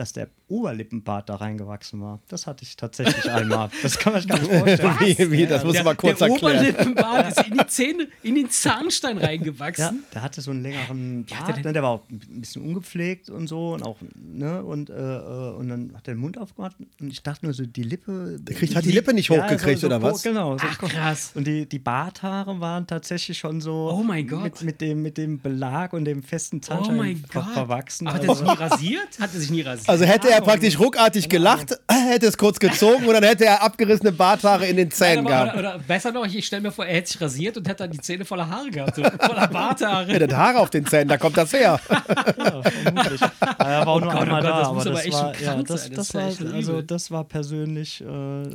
[0.00, 2.20] dass der Oberlippenbart da reingewachsen war.
[2.28, 3.70] Das hatte ich tatsächlich einmal.
[3.82, 4.96] Das kann man sich gar nicht vorstellen.
[5.00, 6.62] wie, wie, das muss man mal kurz der erklären.
[6.62, 9.84] Der Oberlippenbart ist in die Zähne, in den Zahnstein reingewachsen.
[9.84, 13.30] Ja, der hatte so einen längeren Bart, ja, der, der, war auch ein bisschen ungepflegt
[13.30, 16.76] und so und auch, ne, und, äh, äh und dann hat er den Mund aufgemacht
[17.00, 18.38] und ich dachte nur so, die Lippe.
[18.40, 20.22] Der kriegt, hat die Lippe nicht hochgekriegt ja, so, so, oder was?
[20.22, 20.58] Genau.
[20.58, 21.30] So Ach, krass.
[21.34, 24.42] Und die, die Barthaare waren tatsächlich schon so oh mein Gott.
[24.42, 27.46] Mit, mit, dem, mit dem Belag und dem festen Zahnstein oh mein Gott.
[27.52, 28.08] verwachsen.
[28.08, 29.20] Aber hat er sich nie rasiert?
[29.20, 29.88] Hat er sich nie rasiert?
[29.88, 34.12] Also hätte er praktisch ruckartig gelacht, hätte es kurz gezogen und dann hätte er abgerissene
[34.12, 35.54] Barthaare in den Zähnen gehabt.
[35.54, 37.90] Oder, oder, besser noch, ich stelle mir vor, er hätte sich rasiert und hätte dann
[37.90, 40.12] die Zähne voller Haare gehabt, so, voller Barthaare.
[40.12, 41.80] Er hat Haare auf den Zähnen, da kommt das her.
[41.88, 43.20] ja, vermutlich.
[43.20, 45.40] Er war auch oh nur Gott, einmal oh Gott, da, das aber, aber das war,
[45.40, 48.46] ja, das, das, war, also das war persönlich äh, äh,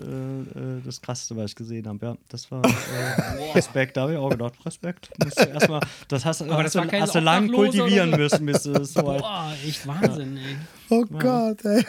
[0.86, 2.06] das Krasseste, was ich gesehen habe.
[2.06, 5.10] Ja, das war äh, Respekt, da habe ich auch gedacht, Respekt.
[5.38, 8.93] Erstmal, das hast, aber hast, das du, hast du lang kultivieren müssen, bis du das
[8.93, 10.58] so Boah, echt Wahnsinn, ey.
[10.89, 11.19] Oh ja.
[11.19, 11.86] Gott, ey.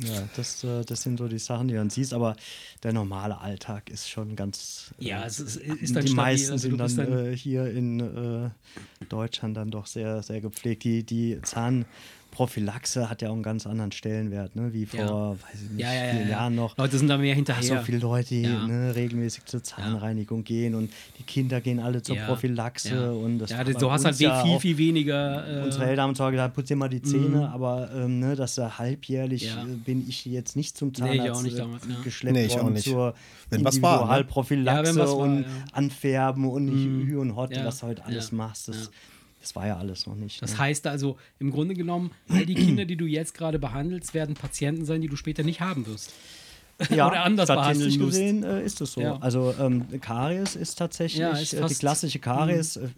[0.00, 2.36] Ja, das, äh, das sind so die Sachen, die man sieht, aber
[2.84, 4.94] der normale Alltag ist schon ganz.
[5.00, 6.14] Äh, ja, es ist, ist dann Die stabil.
[6.14, 8.50] meisten also sind dann, dann äh, hier in äh,
[9.08, 10.84] Deutschland dann doch sehr, sehr gepflegt.
[10.84, 11.84] Die, die Zahn,
[12.30, 14.72] Prophylaxe hat ja auch einen ganz anderen Stellenwert, ne?
[14.72, 15.30] wie vor, Ja.
[15.32, 16.28] weiß ich nicht, Ja, ja, vielen ja.
[16.30, 16.76] Jahren noch.
[16.76, 17.82] Leute sind da mehr so hinterher.
[17.82, 18.66] viele Leute, die Ja.
[18.66, 22.26] ne, regelmäßig zur Zahnreinigung gehen und die Kinder gehen alle zur Ja.
[22.26, 23.10] Prophylaxe ja.
[23.10, 25.62] und das ja, du, hast halt viel, auch- viel weniger.
[25.62, 28.54] Äh, Unsere Eltern haben zwar gesagt, putz dir mal die Zähne, aber ähm, ne, dass
[28.54, 29.62] da halbjährlich Ja.
[29.64, 31.96] äh, bin ich jetzt nicht zum Nee, ich auch Zahnarzt nicht äh, damals, ja.
[32.04, 32.84] geschleppt Nee, ich auch worden nicht.
[32.88, 33.14] zur
[33.50, 34.02] Wenn was war, ne?
[34.02, 35.46] Individualprophylaxe und ja.
[35.72, 38.68] Anfärben und nicht Hü und Hot, Ja, was du heute alles ja, machst.
[38.68, 38.90] Das, ja.
[39.40, 40.42] Das war ja alles noch nicht.
[40.42, 40.58] Das ne?
[40.58, 44.84] heißt also, im Grunde genommen, all die Kinder, die du jetzt gerade behandelst, werden Patienten
[44.84, 46.12] sein, die du später nicht haben wirst.
[46.90, 49.00] ja, oder anders statistisch gesehen äh, ist es so.
[49.00, 49.16] Ja.
[49.18, 52.88] Also ähm, Karies ist tatsächlich, Ja, ist äh, die klassische Karies äh,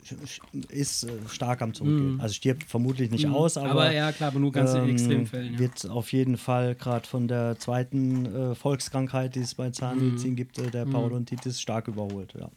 [0.69, 2.21] ist äh, stark am Zurückgehen.
[2.21, 3.71] Also stirbt vermutlich nicht aus, aber, Mhm.
[3.71, 5.53] Aber ja, klar, aber nur ganz in ähm, Extremfällen.
[5.55, 5.59] Ja.
[5.61, 9.73] Wird auf jeden Fall gerade von der zweiten äh, Volkskrankheit, die es bei Mhm.
[9.73, 12.35] Zahnmedizin gibt, äh, der Parodontitis, stark überholt.
[12.39, 12.51] Ja.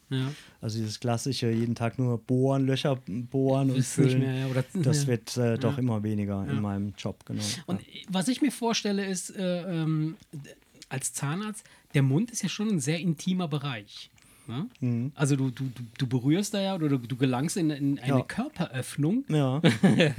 [0.62, 5.38] Also dieses klassische, jeden Tag nur bohren, Löcher bohren und füllen, mehr, oder- das wird
[5.62, 7.44] doch immer weniger in meinem Job, genau.
[7.66, 10.16] Und was ich mir vorstelle, ist, äh, ähm,
[10.94, 14.10] als Zahnarzt, der Mund ist ja schon ein sehr intimer Bereich.
[14.46, 14.68] Ne?
[14.82, 15.12] Mhm.
[15.16, 18.22] Also du, du, du- berührst da ja oder du, du gelangst in, in eine Ja.
[18.24, 19.62] Körperöffnung, ja.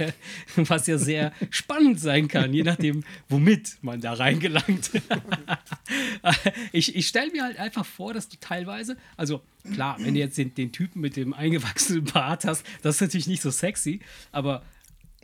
[0.55, 4.89] was ja sehr spannend sein kann, je nachdem, womit man da reingelangt.
[6.71, 9.41] ich ich stelle mir halt einfach vor, dass du teilweise, also
[9.73, 13.27] klar, wenn du jetzt den, den Typen mit dem eingewachsenen Bart hast, das ist natürlich
[13.27, 13.99] nicht so sexy,
[14.31, 14.63] aber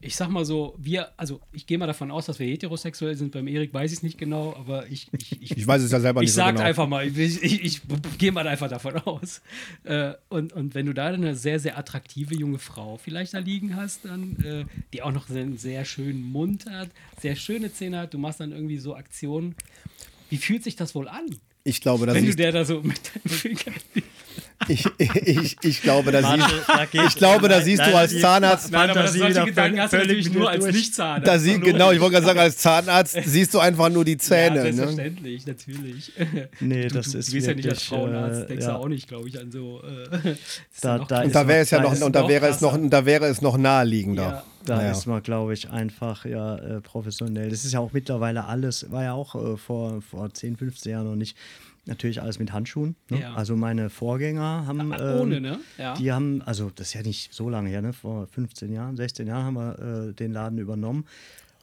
[0.01, 3.31] ich sag mal so, wir, also ich gehe mal davon aus, dass wir heterosexuell sind.
[3.31, 5.99] Beim Erik weiß ich es nicht genau, aber ich, ich, ich, Ich weiß es ja
[5.99, 6.65] selber ich nicht so sag genau.
[6.65, 7.81] einfach mal, ich, ich, ich
[8.17, 9.41] gehe mal einfach davon aus.
[9.83, 13.75] Äh, und, und wenn du da eine sehr, sehr attraktive junge Frau vielleicht da liegen
[13.75, 18.13] hast, dann, äh, die auch noch einen sehr schönen Mund hat, sehr schöne Zähne hat,
[18.13, 19.55] du machst dann irgendwie so Aktionen.
[20.29, 21.25] Wie fühlt sich das wohl an?
[21.63, 23.75] Ich glaube, da wenn du der da so mit deinem Finger.
[24.67, 28.89] Ich, ich, ich glaube, da siehst, da ich glaube, da siehst du als Zahnarzt, Nein,
[28.89, 30.65] aber Fantasie solche Gedanken hast du völlig natürlich nur als.
[30.65, 31.27] Nicht-Zahnarzt.
[31.27, 34.17] da sie, genau, ich wollte gerade sagen, als Zahnarzt siehst du einfach nur die Ja,
[34.19, 34.55] Zähne.
[34.63, 34.73] ne?
[34.73, 36.11] selbstverständlich, natürlich.
[36.59, 38.69] Nee, du, das du, ist du bist ja nicht als wirklich, Frauenarzt, äh, denkst ja.
[38.71, 39.81] ja auch nicht, glaube ich, an so.
[39.83, 41.21] Äh, das Da- ja da.
[41.23, 43.41] Und da wäre es ja noch, und da wäre es noch, und da wäre es
[43.41, 44.23] noch naheliegender.
[44.23, 44.43] Ja.
[44.63, 44.91] Da Naja.
[44.91, 47.49] ist man, glaube ich, einfach ja äh, professionell.
[47.49, 51.07] Das ist ja auch mittlerweile alles, war ja auch äh, vor, vor 10, 15 Jahren
[51.07, 51.35] noch nicht.
[51.85, 52.95] Natürlich alles mit Handschuhen.
[53.09, 53.21] Ne?
[53.21, 53.33] Ja.
[53.33, 54.93] Also meine Vorgänger haben.
[54.93, 55.59] Aber ohne, ähm, ne?
[55.77, 55.95] Ja.
[55.95, 57.91] Die haben, also das ist ja nicht so lange her, ne?
[57.93, 61.05] vor 15 Jahren, 16 Jahren haben wir äh, den Laden übernommen.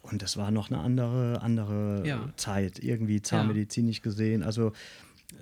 [0.02, 2.28] Und das war noch eine andere, andere Ja.
[2.37, 4.42] Zeit, irgendwie zahnmedizinisch gesehen.
[4.42, 4.72] Also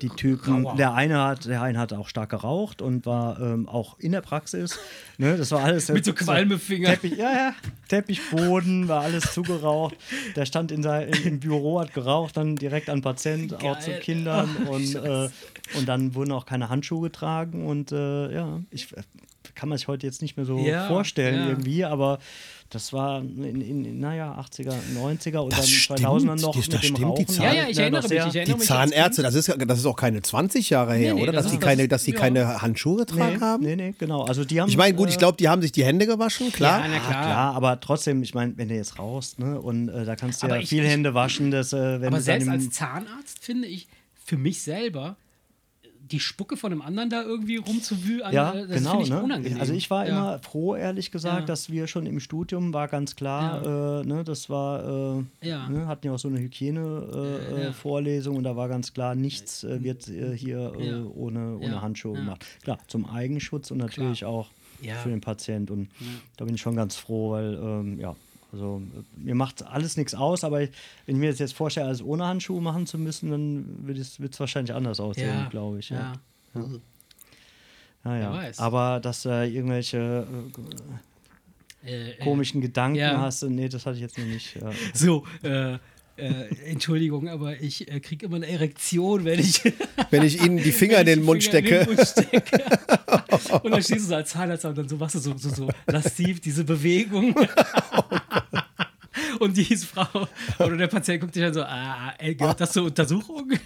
[0.02, 3.98] die Typen, der eine hat, der eine hat auch stark geraucht und war ähm, auch
[3.98, 4.78] in der Praxis.
[5.18, 6.92] Ne, das war alles Mit so Qualmefingern.
[6.92, 7.54] Teppich, ja, ja,
[7.88, 9.96] Teppichboden, war alles zugeraucht.
[10.34, 13.80] Der stand in sein, im Büro, hat geraucht, dann direkt an Patient, auch Geil.
[13.80, 14.48] zu Kindern.
[14.66, 15.28] Oh, und, äh,
[15.76, 17.66] und dann wurden auch keine Handschuhe getragen.
[17.66, 18.88] Und äh, ja, ich
[19.56, 21.48] kann man sich heute jetzt nicht mehr so Ja, vorstellen ja.
[21.48, 22.18] irgendwie, aber
[22.70, 26.56] das war in, in, in naja, 80er, 90er und Das dann stimmt, 2000er noch das
[26.66, 27.26] mit dem stimmt, die Rauchen.
[27.28, 28.12] Zahn- Ja, ja, ich erinnere mich.
[28.12, 31.20] Ich Die erinnere als Zahnärzte, das ist, das ist auch keine 20 Jahre her, Nee,
[31.20, 31.32] nee, oder?
[31.32, 32.18] das Dass die keine, das- dass die ja.
[32.18, 33.62] keine Handschuhe getragen Nee, haben?
[33.64, 34.24] nee, nee, genau.
[34.24, 36.50] Also die haben, Ich meine, gut, ich äh, glaube, die haben sich die Hände gewaschen,
[36.52, 36.80] klar.
[36.80, 37.22] Ja, na klar.
[37.24, 40.46] klar, aber trotzdem, ich meine, wenn du jetzt raust, ne, und äh, da kannst du
[40.46, 43.68] Aber ja ich- viel ich- Hände waschen, dass, äh, wenn Aber selbst als Zahnarzt finde
[43.68, 43.86] ich
[44.24, 45.16] für mich selber
[46.10, 49.22] die Spucke von einem anderen da irgendwie rumzuwühlen, ja, äh, das genau, ich ne?
[49.22, 49.60] unangenehm.
[49.60, 50.10] Also ich war ja.
[50.12, 51.46] immer froh, ehrlich gesagt, Ja.
[51.46, 55.68] dass wir schon im Studium war ganz klar, äh, ne, das war, äh, Ja.
[55.68, 58.36] ne, hatten ja auch so eine Hygiene-Vorlesung äh, Ja.
[58.36, 61.02] äh, und da war ganz klar, nichts äh, wird hier Ja.
[61.14, 61.82] ohne, ohne Ja.
[61.82, 62.20] Handschuhe Ja.
[62.20, 62.44] gemacht.
[62.62, 64.48] Klar, zum Eigenschutz und natürlich auch
[64.82, 64.94] Ja.
[64.96, 65.88] für den Patient und
[66.36, 68.14] da bin ich schon ganz froh, weil ähm, ja,
[68.56, 70.68] also äh, mir macht alles nichts aus, aber wenn
[71.06, 74.74] ich mir das jetzt vorstelle, alles ohne Handschuhe machen zu müssen, dann wird es wahrscheinlich
[74.74, 75.90] anders aussehen, ja, glaube ich.
[75.90, 76.14] Ja.
[76.54, 76.64] Ja.
[78.04, 78.32] Ja, ja.
[78.32, 78.58] Wer weiß.
[78.58, 80.26] Aber dass du irgendwelche
[81.84, 83.20] äh, Äh, äh, komischen Gedanken ja.
[83.20, 84.56] hast, nee, das hatte ich jetzt noch nicht.
[84.56, 84.70] Ja.
[84.94, 85.74] So, äh,
[86.18, 89.62] äh, Entschuldigung, aber ich äh, kriege immer eine Erektion, wenn ich,
[90.10, 91.84] Wenn ich ihnen die Finger in den Mund Finger in stecke.
[91.84, 92.42] den Mund stecke.
[93.62, 95.68] und dann stehst du so als Zahnarzt und dann so machst du so, so, so
[95.86, 97.34] lassiv diese Bewegung.
[99.40, 102.84] Und diese Frau oder der Patient guckt dich dann so, ah, ey, gehört das zur
[102.84, 103.50] Untersuchung?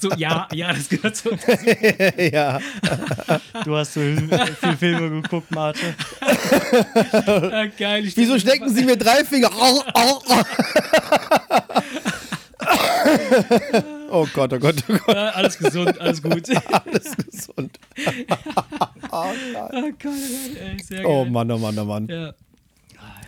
[0.00, 2.30] so, ja, ja, das gehört zur Untersuchung.
[2.32, 2.58] ja.
[3.64, 5.94] Du hast so viel Filme geguckt, Marte.
[7.26, 8.06] Ah, geil.
[8.06, 9.50] Ich Wieso stecken Sie mir drei Finger?
[9.52, 10.42] Au, au, au.
[14.10, 16.48] oh Gott, oh Gott, oh Gott, Ah, alles gesund, alles gut.
[16.66, 17.78] alles gesund.
[19.10, 20.12] Ah, Gott, oh Gott,
[20.60, 21.06] ey, sehr geil.
[21.06, 22.08] Oh Mann, oh Mann, oh Mann.
[22.08, 22.32] Ja.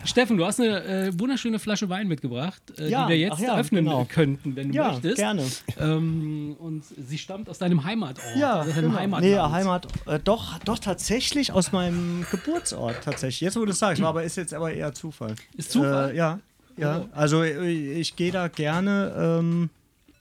[0.03, 3.57] Steffen, du hast eine äh, wunderschöne Flasche Wein mitgebracht, äh, Ja, die wir jetzt ja,
[3.57, 4.05] öffnen genau.
[4.05, 5.17] könnten, wenn du Ja, möchtest.
[5.17, 5.45] gerne.
[5.79, 8.25] Ähm, und sie stammt aus deinem Heimatort.
[8.35, 8.97] Ja, aus deinem genau.
[8.99, 9.33] Heimatland.
[9.33, 13.41] nee, Heimat, äh, doch, doch tatsächlich aus meinem Geburtsort tatsächlich.
[13.41, 15.35] Jetzt, wo du es sagst, war aber ist jetzt aber eher Zufall.
[15.55, 16.11] Ist Zufall?
[16.11, 16.39] Äh, ja,
[16.77, 17.05] ja.
[17.11, 19.69] Also äh, ich gehe da gerne, ähm,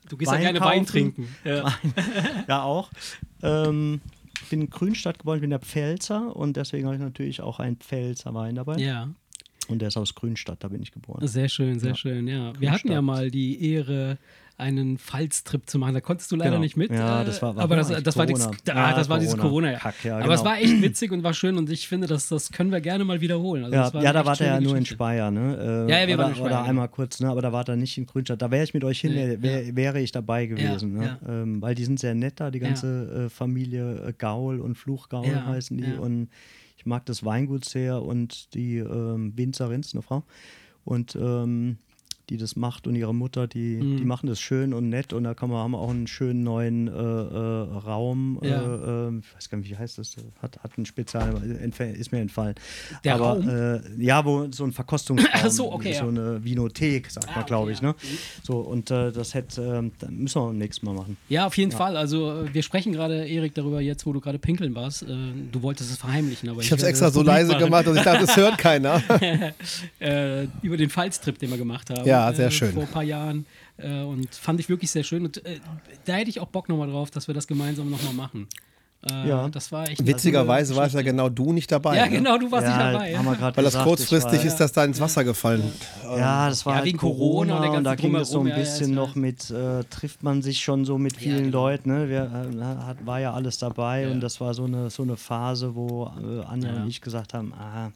[0.09, 0.87] Du gehst Wein ja gerne Wein kaufen.
[0.93, 1.29] trinken.
[1.45, 1.73] Ja.
[2.49, 2.91] ja auch.
[3.43, 4.01] Ähm,
[4.43, 7.61] ich bin in Grünstadt geboren, ich bin der Pfälzer und deswegen habe ich natürlich auch
[7.61, 8.77] einen Pfälzer Wein dabei.
[8.79, 9.09] ja,
[9.71, 11.27] Und der ist aus Grünstadt, da bin ich geboren.
[11.27, 12.27] sehr schön, sehr schön.
[12.29, 14.19] Ja, wir hatten ja mal die Ehre,
[14.59, 15.95] einen Pfalztrip zu machen.
[15.95, 16.61] Da konntest du leider Genau.
[16.61, 16.91] nicht mit.
[16.91, 18.51] Ja, äh, das war- war aber das, das war, die, Corona.
[18.69, 19.71] ah, Ja, das war dieses Corona.
[19.73, 19.79] Ja.
[19.79, 20.51] Kack, ja, Aber es genau.
[20.51, 23.23] war echt witzig und war schön und ich finde, das, das können wir gerne mal
[23.23, 23.65] wiederholen.
[23.65, 24.85] Also Ja, ja da war der ja nur in.
[24.85, 25.87] Speyer, ne?
[25.89, 26.69] Äh, Ja, ja, wir oder, waren in Speyer, Oder genau.
[26.69, 27.31] einmal kurz, ne?
[27.31, 28.43] Aber da war er nicht in Grünstadt.
[28.43, 31.19] Da wäre ich mit euch hin, Nee, wär, wär, wäre ich dabei gewesen, Ja, ne?
[31.27, 32.67] Ähm, weil die sind sehr nett da, die Ja.
[32.67, 35.85] ganze äh, Familie äh, Gaul und Fluchgaul Ja, heißen die.
[35.85, 35.99] ja.
[36.01, 36.29] Und
[36.81, 40.25] ich mag das Weingut sehr und die ähm, Winzerin ist eine Frau.
[40.83, 41.77] Und ähm,
[42.31, 43.97] die das macht und ihre Mutter, die, Mhm.
[43.99, 46.43] die machen das schön und nett und da kann man, haben wir auch einen schönen
[46.43, 48.39] neuen äh, äh, Raum.
[48.43, 48.49] Ja.
[48.63, 50.17] Äh, äh, ich weiß gar nicht, wie heißt das?
[50.41, 52.55] Hat, hat ein Spezial, entf- ist mir entfallen.
[53.05, 53.49] Der Aber Raum?
[53.49, 56.09] äh, ja, wo so ein Verkostungsraum, Ach so, okay, so ja.
[56.09, 57.81] eine Vinothek, sagt Ah, man, glaube okay, ich.
[57.81, 57.89] ja.
[57.89, 57.95] Ne?
[58.43, 61.17] So, und äh, das hätte, ähm, da müssen wir beim nächsten Mal machen.
[61.29, 61.97] Ja, auf jeden Fall.
[61.97, 65.03] Also äh, wir sprechen gerade, Erik, darüber jetzt, wo du gerade pinkeln warst.
[65.03, 65.07] Äh,
[65.51, 67.65] du wolltest es verheimlichen, aber ich, Ich habe es extra so leise machen.
[67.65, 69.03] gemacht, dass ich dachte, das hört keiner.
[70.01, 72.07] äh, über den Pfalztrip, den wir gemacht haben.
[72.07, 72.73] Ja, sehr äh, schön.
[72.73, 73.47] Vor ein paar Jahren.
[73.79, 75.25] Äh, und fand ich wirklich sehr schön.
[75.25, 75.59] Und äh,
[76.05, 78.47] da hätte ich auch Bock nochmal drauf, dass wir das gemeinsam nochmal machen.
[79.11, 79.49] Äh, Ja.
[79.49, 80.07] Das war echt.
[80.07, 81.97] Witzigerweise warst ja genau du nicht dabei.
[81.97, 82.11] Ja, ne?
[82.19, 83.17] genau, du warst nicht ja, dabei.
[83.17, 85.63] haben wir Weil das gesagt, kurzfristig ich ist das da ins Wasser gefallen.
[86.05, 88.41] war, Ja, das war Ja, halt wegen Corona und der und da ging es so
[88.41, 91.45] ein ja, ja, bisschen ist noch mit, äh, trifft man sich schon so mit vielen
[91.45, 91.63] genau.
[91.69, 91.91] Leuten.
[91.91, 92.09] Ne?
[92.11, 94.11] Wir, äh, hat, war ja alles dabei Ja.
[94.11, 96.83] und das war so eine, so eine Phase, wo äh, Anja Ja.
[96.83, 97.91] und ich gesagt haben, ah,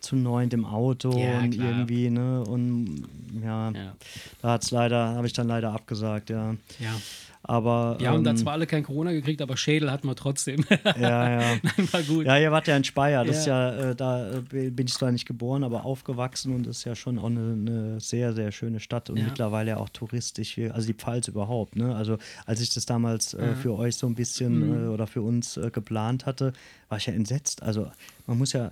[0.00, 1.68] zu neunt im Auto Ja, und klar.
[1.70, 2.42] irgendwie, ne?
[2.44, 3.04] Und
[3.42, 3.96] ja, Ja.
[4.42, 6.54] da hat's leider, habe ich dann leider abgesagt, ja.
[6.78, 6.94] ja.
[7.42, 10.62] Aber Wir haben da ähm, zwar alle kein Corona gekriegt, aber Schädel hatten wir trotzdem.
[11.00, 11.56] ja, ja.
[11.92, 12.26] war gut.
[12.26, 13.24] Ja, ihr wart ja in Speyer.
[13.24, 13.68] Das Ja.
[13.70, 16.84] ist ja, äh, da äh, bin ich zwar nicht geboren, aber aufgewachsen und das ist
[16.84, 19.24] ja schon auch eine, eine sehr, sehr schöne Stadt und Ja.
[19.24, 21.76] mittlerweile ja auch touristisch, also die Pfalz überhaupt.
[21.76, 21.94] Ne?
[21.96, 24.84] Also als ich das damals äh, für euch so ein bisschen Mhm.
[24.84, 26.52] äh, oder für uns äh, geplant hatte,
[26.90, 27.62] war ich ja entsetzt.
[27.62, 27.90] Also
[28.26, 28.66] man muss ja.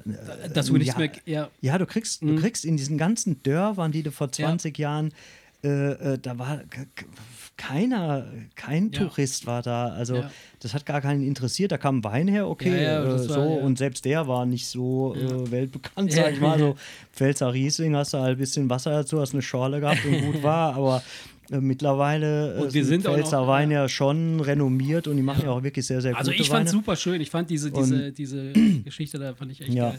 [0.45, 1.11] Äh, Dass du nichts ja, mehr.
[1.25, 2.37] Ja, ja, du kriegst, Mhm.
[2.37, 5.13] du kriegst in diesen ganzen Dörfern, die du vor 20 Jahren,
[5.65, 5.69] äh,
[6.15, 6.61] äh, da war
[7.59, 9.01] keiner, kein Ja.
[9.01, 9.89] Tourist war da.
[9.89, 10.31] Also Ja.
[10.61, 11.71] das hat gar keinen interessiert.
[11.73, 13.41] Da kam Wein her, okay, Ja, äh, war- so ja.
[13.65, 16.59] und selbst der war nicht so äh, weltbekannt, sag ich mal.
[16.59, 16.77] So
[17.13, 20.43] Pfälzer Riesling hast du halt ein bisschen Wasser dazu, hast eine Schorle gehabt und gut
[20.43, 21.03] war, aber
[21.51, 25.23] äh, mittlerweile äh, Und wir sind auch Pfälzer noch- Wein ja schon renommiert und die
[25.23, 27.21] machen ja, auch wirklich sehr, sehr also gute ich fand super schön.
[27.21, 28.53] Ich fand diese, diese, diese
[28.85, 29.99] Geschichte da fand ich echt geil.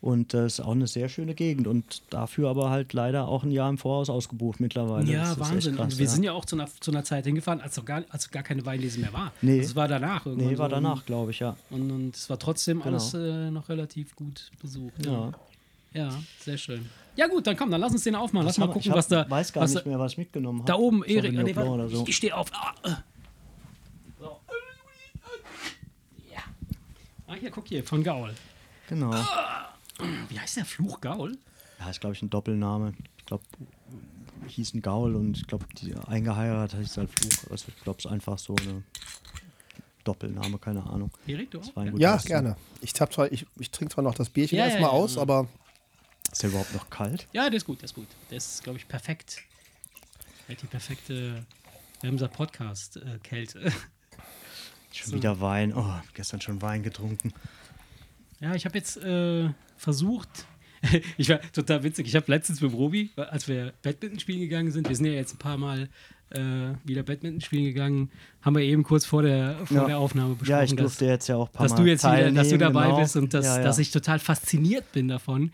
[0.00, 3.50] Und das ist auch eine sehr schöne Gegend und dafür aber halt leider auch ein
[3.50, 5.10] Jahr im Voraus ausgebucht mittlerweile.
[5.10, 5.74] Ja, Wahnsinn.
[5.74, 6.10] krass, und wir ja.
[6.10, 9.00] sind ja auch zu einer, zu einer Zeit hingefahren, als, gar, als gar keine Weinlese
[9.00, 9.32] mehr war.
[9.42, 9.60] Nee.
[9.60, 10.52] Das war danach irgendwann.
[10.52, 10.76] Nee, war so.
[10.76, 11.56] danach, glaube ich, ja.
[11.70, 12.90] Und, es war trotzdem Genau.
[12.90, 15.04] alles äh, noch relativ gut besucht.
[15.04, 15.32] Ja.
[15.92, 16.06] Ja.
[16.10, 16.88] ja, sehr schön.
[17.16, 18.46] Ja gut, dann komm, dann lass uns den aufmachen.
[18.46, 19.28] Lass mal gucken, ich hab, was da...
[19.28, 20.68] weiß gar was nicht mehr, was ich mitgenommen habe.
[20.68, 21.32] Da oben, Erik.
[21.32, 22.02] Nee, warte, so.
[22.04, 22.52] Ich, ich stehe auf.
[22.52, 22.90] Ah, äh.
[24.20, 24.38] so.
[26.32, 26.38] Ja.
[27.26, 28.32] Ah, hier, guck hier, von Gaul.
[28.88, 29.12] Genau.
[30.28, 31.36] Wie heißt der Fluch Gaul?
[31.78, 32.94] Ja, ist, glaube ich, ein Doppelname.
[33.18, 33.44] Ich glaube,
[34.46, 37.50] hieß ein Gaul und ich glaube, die eingeheiratet heißt halt Fluch.
[37.50, 38.82] Also ich glaube, es ist einfach so eine
[40.04, 41.10] Doppelname, keine Ahnung.
[41.26, 41.98] Erik, du auch?
[41.98, 42.16] Ja.
[42.16, 42.28] Essen.
[42.28, 42.56] gerne.
[42.80, 45.22] Ich, zwar, ich, ich trinke zwar noch das Bierchen Ja, erstmal ja, aus, ja.
[45.22, 45.48] aber
[46.32, 47.26] Ist der überhaupt noch kalt?
[47.32, 48.08] Ja, der ist gut, der ist gut.
[48.30, 49.42] Der ist, glaube ich, perfekt.
[50.46, 51.44] Der hat die perfekte
[52.00, 53.72] Bremser Podcast-Kälte.
[54.92, 55.74] Schon wieder Wein.
[55.74, 57.32] Oh, gestern schon Wein getrunken.
[58.40, 60.46] Ja, ich habe jetzt äh, versucht.
[61.16, 62.06] ich war total witzig.
[62.06, 65.34] Ich habe letztens mit Robi, als wir Badminton spielen gegangen sind, wir sind ja jetzt
[65.34, 65.88] ein paar Mal
[66.30, 66.40] äh,
[66.84, 68.10] wieder Badminton spielen gegangen,
[68.42, 69.86] haben wir eben kurz vor der, vor Ja.
[69.86, 71.90] der Aufnahme besprochen, Ja, ich dass, durfte jetzt ja auch ein paar dass Mal du
[71.90, 73.00] jetzt wieder, dass du dabei genau.
[73.00, 73.62] bist und dass, ja, ja.
[73.64, 75.52] dass ich total fasziniert bin davon.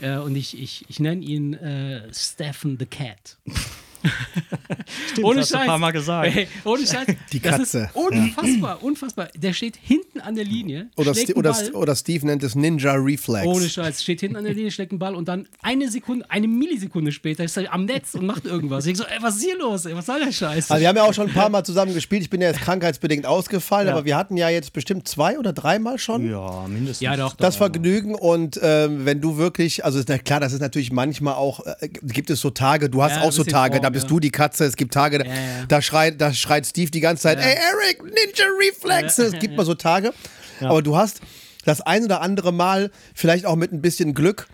[0.00, 3.38] Äh, und ich, ich, ich nenne ihn äh, Stephen the Cat.
[5.12, 5.62] Stimmt, ohne das hast du Scheiß.
[5.62, 6.36] ein paar Mal gesagt.
[6.36, 7.06] Ey, ohne Scheiß.
[7.32, 7.78] Die Das Katze.
[7.92, 9.28] ist unfassbar, unfassbar.
[9.36, 10.88] Der steht hinten an der Linie.
[10.96, 11.70] oder, schlägt Sti- einen oder, Ball.
[11.74, 13.46] oder Steve nennt es Ninja Reflex.
[13.46, 16.48] Ohne Scheiß, steht hinten an der Linie, schlägt einen Ball und dann eine Sekunde, eine
[16.48, 18.86] Millisekunde später ist er am Netz und macht irgendwas.
[18.86, 19.84] Ich so, ey, was ist hier los?
[19.86, 20.70] Ey, was soll der Scheiß?
[20.70, 22.22] Also wir haben ja auch schon ein paar Mal zusammen gespielt.
[22.22, 23.94] Ich bin ja jetzt krankheitsbedingt ausgefallen, Ja.
[23.94, 26.28] aber wir hatten ja jetzt bestimmt zwei oder dreimal schon.
[26.30, 27.00] Ja, mindestens.
[27.00, 27.34] Ja, doch.
[27.36, 31.88] Das Vergnügen und ähm, wenn du wirklich, also klar, das ist natürlich manchmal auch, äh,
[31.88, 34.08] gibt es so Tage, du hast Ja, auch so Tage, da bist ja.
[34.10, 35.32] du die Katze, es gibt Tage, da, Ja,
[35.66, 39.64] da, schreit, da schreit Steve die ganze Zeit, ey Eric, Ninja Reflex, es gibt mal
[39.64, 40.12] so Tage,
[40.60, 41.20] aber du hast
[41.64, 44.46] das ein oder andere Mal, vielleicht auch mit ein bisschen Glück,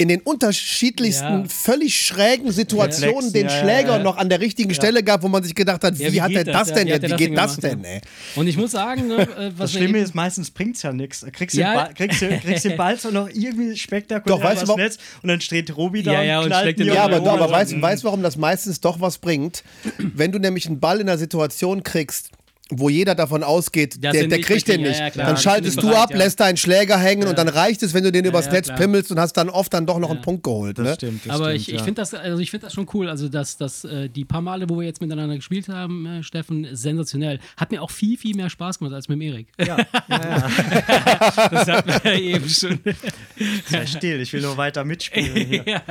[0.00, 1.44] in den unterschiedlichsten, Ja.
[1.48, 4.02] völlig schrägen Situationen den ja, ja, Schläger ja.
[4.02, 6.28] noch an der richtigen Stelle gab, wo man sich gedacht hat, wie, Ja, wie hat
[6.28, 6.54] geht er das?
[6.54, 8.00] das Ja, denn wie Wie das geht das denn ey?
[8.36, 11.26] Und ich muss sagen, ne, äh, was Das Schlimme ist, meistens bringt es ja nichts.
[11.32, 11.72] Kriegst, du Ja.
[11.72, 14.98] den Ball- kriegst, du, kriegst den Ball zwar noch irgendwie spektakulär Doch, weißt warum- Netz
[15.22, 17.50] und dann steht Robi da Ja, ja, und den mir Ja, Ja, aber, aber und-
[17.52, 19.64] weißt du, weißt, warum das meistens doch was bringt?
[19.98, 22.30] Wenn du nämlich einen Ball in einer Situation kriegst,
[22.70, 24.98] wo jeder davon ausgeht, Dass der, er der kriegt den nicht.
[24.98, 26.18] ja, ja, dann schaltest du bereit, ab, ja.
[26.18, 28.76] lässt deinen Schläger hängen und dann reicht es, wenn du den übers ja, Netz klar.
[28.76, 30.78] pimmelst und hast dann oft dann doch noch einen Punkt geholt.
[30.78, 30.94] Das Ne?
[30.94, 31.24] stimmt.
[31.26, 33.08] Das aber stimmt, ich, ich finde das, also ich find das schon cool.
[33.08, 36.66] Also, dass, dass äh, die paar Male, wo wir jetzt miteinander gespielt haben, äh, Steffen,
[36.72, 37.38] sensationell.
[37.56, 39.48] Hat mir auch viel, viel mehr Spaß gemacht als mit dem Erik.
[39.58, 39.64] Ja,
[40.08, 40.48] ja, ja.
[41.50, 42.80] Das hat mir eben schon.
[43.70, 45.34] Sei still, ich will nur weiter mitspielen.
[45.48, 45.64] Hier.
[45.66, 45.82] ja,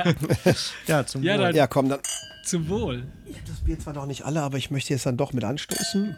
[0.86, 1.42] Ja, zum Ja, Wohl.
[1.46, 1.98] dann- Ja, komm, dann.
[2.44, 3.02] zum Wohl.
[3.26, 5.42] Ich hab das Bier zwar noch nicht alle, aber ich möchte jetzt dann doch mit
[5.44, 6.16] anstoßen.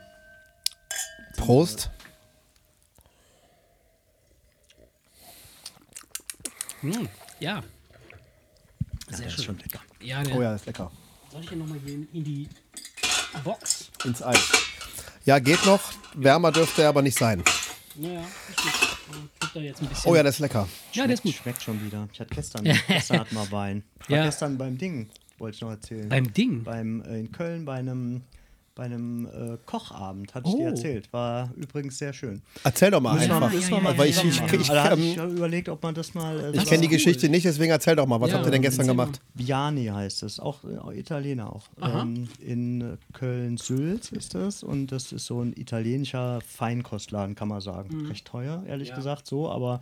[1.41, 1.91] Prost.
[6.83, 7.09] Hm,
[7.41, 7.51] ja.
[7.51, 7.63] Ja,
[9.09, 9.45] Sehr das ist schön.
[9.45, 9.81] schon lecker.
[10.01, 10.91] Ja, der, Oh ja, ist lecker.
[11.33, 12.49] Soll ich hier nochmal in, in die
[13.45, 13.91] Box?
[14.05, 14.51] Ins Eis.
[15.25, 15.81] Ja, geht noch.
[16.15, 17.43] Wärmer dürfte er aber nicht sein.
[17.97, 18.73] Naja, ist gut.
[19.35, 20.11] Ich krieg da jetzt ein bisschen.
[20.11, 20.69] Oh ja, das ist lecker.
[20.93, 21.35] ja, der ist gut.
[21.35, 22.09] Schmeckt schon wieder.
[22.13, 23.83] Ich hatte gestern, gestern hatten wir Wein.
[24.03, 24.25] Ich war Ja.
[24.25, 26.09] gestern beim Ding, wollte ich noch erzählen.
[26.09, 26.63] Beim Ding.
[26.65, 28.23] beim äh, in Köln bei einem
[28.81, 30.69] bei einem äh, Kochabend, hatte ich dir Oh.
[30.69, 31.13] erzählt.
[31.13, 32.41] War übrigens sehr schön.
[32.65, 33.41] Erzähl doch mal Müssen einfach.
[33.41, 35.17] mal- wir ja, mal ja, Weil ich, ja, ich, ja, ich, ich, Also, hatte ich
[35.19, 36.41] ähm, überlegt, ob man das mal.
[36.55, 38.19] äh, ich kenne die war- Geschichte nicht, deswegen erzähl doch mal.
[38.23, 38.93] Was Ja, habt ihr denn gestern mal.
[38.93, 39.21] gemacht?
[39.35, 41.65] Viani heißt es, auch äh, Italiener auch.
[41.83, 48.07] Ähm, in Köln-Sülz ist das und das ist so ein italienischer Feinkostladen, kann man sagen.
[48.07, 48.97] Recht teuer, ehrlich Ja.
[48.97, 49.81] gesagt, so, aber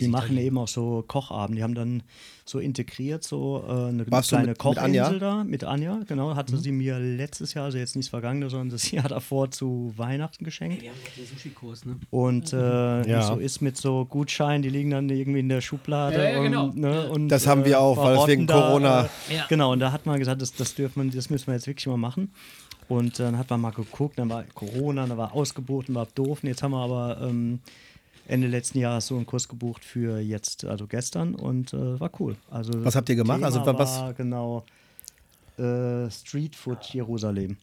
[0.00, 1.58] die machen eben auch so Kochabend.
[1.58, 2.02] Die haben dann
[2.46, 5.14] so integriert, so äh, eine Warst kleine mit- mit Kochinsel?
[5.16, 5.20] Mhm.
[5.20, 8.70] da mit Anja, genau, hatte sie mir letztes Jahr, also jetzt nicht das vergangene, sondern
[8.70, 10.82] das Jahr davor zu Weihnachten geschenkt.
[10.82, 11.96] Wir haben doch den Sushi-Kurs, ne?
[12.10, 13.20] Und äh, Ja.
[13.20, 16.16] wie so ist mit so Gutscheinen, die liegen dann irgendwie in der Schublade.
[16.16, 16.64] Ja, ja, genau.
[16.66, 19.46] und, ne, und, Das haben wir auch, weil es wegen Corona- äh, Ja.
[19.48, 21.86] Genau, und da hat man gesagt, das, das, dürfen wir, das müssen wir jetzt wirklich
[21.86, 22.32] mal machen.
[22.88, 26.40] Und dann hat man mal geguckt, dann war Corona, dann war ausgebucht, dann war doof.
[26.42, 27.60] Und jetzt haben wir aber ähm,
[28.26, 31.34] Ende letzten Jahres so einen Kurs gebucht für jetzt, also gestern.
[31.34, 32.36] Und äh, war cool.
[32.50, 33.36] Also Was habt ihr gemacht?
[33.38, 34.64] Thema Also, wa- was- War genau
[35.58, 37.56] äh, Street Food Jerusalem.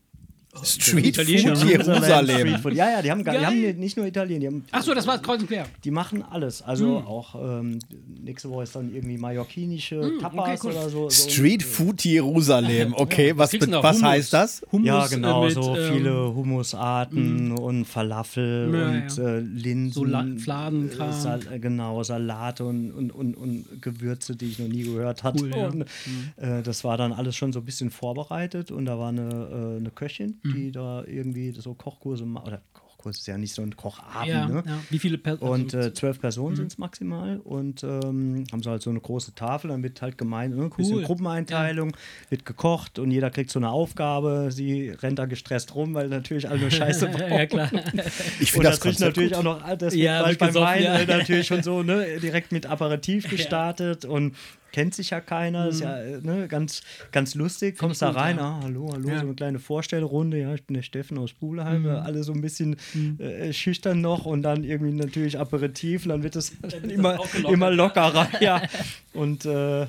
[0.64, 1.16] Street.
[1.16, 2.38] Food Jerusalem.
[2.38, 2.74] Street Food.
[2.74, 5.18] Ja, ja, die haben, gar, die haben nicht nur Italien, die haben Achso, das war
[5.22, 5.66] kreuz und quer.
[5.84, 6.62] die machen alles.
[6.62, 7.08] Also Hm.
[7.08, 7.80] auch ähm,
[8.24, 10.72] nächste Woche ist dann irgendwie mallorquinische Hm, Tapas okay, cool.
[10.72, 11.10] oder so.
[11.10, 11.30] so.
[11.30, 12.94] Street Food Jerusalem.
[12.98, 14.10] Okay, was, du noch was Hummus.
[14.12, 14.62] heißt das?
[14.72, 19.30] Hummus, Ja, genau, äh, mit, so ähm, viele Humusarten und Falafel Ja, und ja.
[19.38, 19.94] Äh, Linsen.
[19.94, 21.10] So La- Fladenkram.
[21.10, 25.44] äh, Sal genau, Salate und, und, und, und Gewürze, die ich noch nie gehört hatte.
[25.44, 25.68] Cool, ja.
[25.68, 25.82] und,
[26.38, 29.78] äh, das war dann alles schon so ein bisschen vorbereitet und da war eine, äh,
[29.80, 30.54] eine Köchin, Mhm.
[30.54, 34.48] die da irgendwie so Kochkurse ma- oder Kochkurs ist ja nicht so ein Kochabend, Ja,
[34.48, 34.64] ne?
[34.66, 34.80] ja.
[34.92, 35.52] Wie viele Personen?
[35.64, 36.22] Und äh, zwölf Mhm.
[36.22, 40.02] Personen sind es maximal und ähm, haben so halt so eine große Tafel, dann wird
[40.04, 41.04] halt gemeint, ne, ein bisschen Cool.
[41.04, 41.96] Gruppeneinteilung,
[42.30, 44.50] wird gekocht und jeder kriegt so eine Aufgabe.
[44.52, 47.32] Sie rennt da gestresst rum, weil natürlich alle nur Scheiße brauchen.
[47.32, 47.72] ja, klar.
[48.40, 49.40] Ich Und finde das natürlich gut.
[49.40, 51.06] auch noch, das Ja, ja, wird beim gesoffen, Wein ja.
[51.06, 54.36] natürlich schon so, ne, direkt mit Aperitif gestartet und
[54.72, 56.82] kennt sich ja keiner, ist ja äh, ne, ganz,
[57.12, 57.78] ganz lustig.
[57.78, 58.14] Kommst da Mhm.
[58.14, 58.44] gut, rein, ja.
[58.44, 59.16] ah, hallo, hallo, Ja.
[59.20, 61.90] so eine kleine Vorstellrunde, ja, ich bin der Steffen aus Pulheim, Mhm.
[61.90, 62.78] alle so ein bisschen
[63.20, 66.52] äh, schüchtern noch und dann irgendwie natürlich Aperitif, und dann wird es
[66.84, 68.62] immer, immer lockerer, ja.
[69.14, 69.88] Und äh,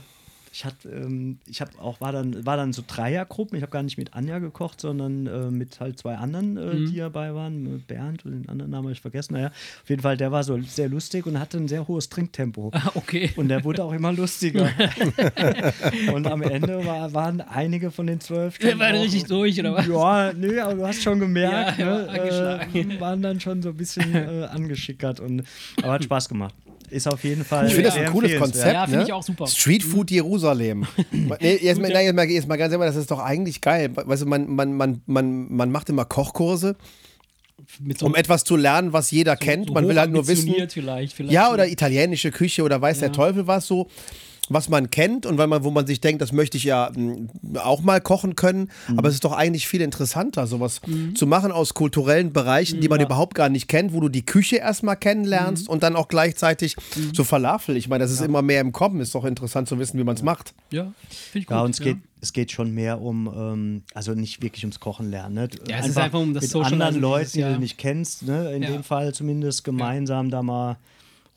[0.55, 3.57] ich hatte, ähm, ich habe auch, war dann, war dann so Dreiergruppen.
[3.57, 6.91] Ich habe gar nicht mit Anja gekocht, sondern äh, mit halt zwei anderen, äh, Mhm.
[6.91, 7.62] die dabei waren.
[7.62, 9.33] Mit Bernd und den anderen Namen habe ich vergessen.
[9.33, 12.71] Naja, auf jeden Fall, der war so sehr lustig und hatte ein sehr hohes Trinktempo.
[12.75, 13.31] Ah, okay.
[13.37, 14.69] Und der wurde auch immer lustiger.
[16.12, 18.59] und am Ende war, waren einige von den zwölf.
[18.59, 19.87] Der war auch- richtig durch, oder was?
[19.87, 22.91] Ja, nö, aber du hast schon gemerkt, Ja, war ne, angeschlagen.
[22.91, 25.21] äh, waren dann schon so ein bisschen äh, angeschickert.
[25.21, 25.45] Und,
[25.83, 26.55] aber hat Spaß gemacht.
[26.92, 27.66] Ist auf jeden Fall.
[27.66, 28.38] Ich finde das ein cooles.
[28.38, 28.72] Konzept.
[28.72, 29.05] Ja, finde ne?
[29.05, 29.46] ich auch super.
[29.46, 30.87] Street Food Jerusalem.
[31.11, 33.90] nee, jetzt, mal, nein, jetzt, mal, jetzt mal ganz ehrlich, das ist doch eigentlich geil.
[33.94, 36.76] Weißt du, man, man, man, man, man macht immer Kochkurse,
[37.81, 39.68] Mit so, um etwas zu lernen, was jeder kennt.
[39.68, 40.52] so man will halt nur wissen.
[40.68, 41.55] Vielleicht, vielleicht Ja, so.
[41.55, 43.88] oder italienische Küche oder weiß der Teufel was so,
[44.48, 47.61] was man kennt und weil man, wo man sich denkt, das möchte ich ja mh,
[47.62, 48.70] auch mal kochen können.
[48.88, 48.98] Mhm.
[48.98, 50.81] Aber es ist doch eigentlich viel interessanter, sowas
[51.14, 54.57] zu machen aus kulturellen Bereichen, die man überhaupt gar nicht kennt, wo du die Küche
[54.57, 55.72] erstmal kennenlernst Mhm.
[55.72, 56.76] und dann auch gleichzeitig
[57.14, 57.76] so Falafel.
[57.76, 59.01] Ich meine, das ist immer mehr im Kommen.
[59.01, 60.55] Ist doch interessant zu wissen, wie man es macht.
[60.70, 61.57] Ja, finde ich gut.
[61.57, 65.09] Ja, und es, Geht, es geht schon mehr um, ähm, also nicht wirklich ums Kochen
[65.11, 65.34] lernen.
[65.36, 65.49] Ne?
[65.68, 68.22] Ja, es ist einfach um das mit Socializen anderen Leuten, dieses die du nicht kennst,
[68.24, 68.53] ne?
[68.53, 68.70] in Ja.
[68.70, 70.76] dem Fall zumindest gemeinsam da mal,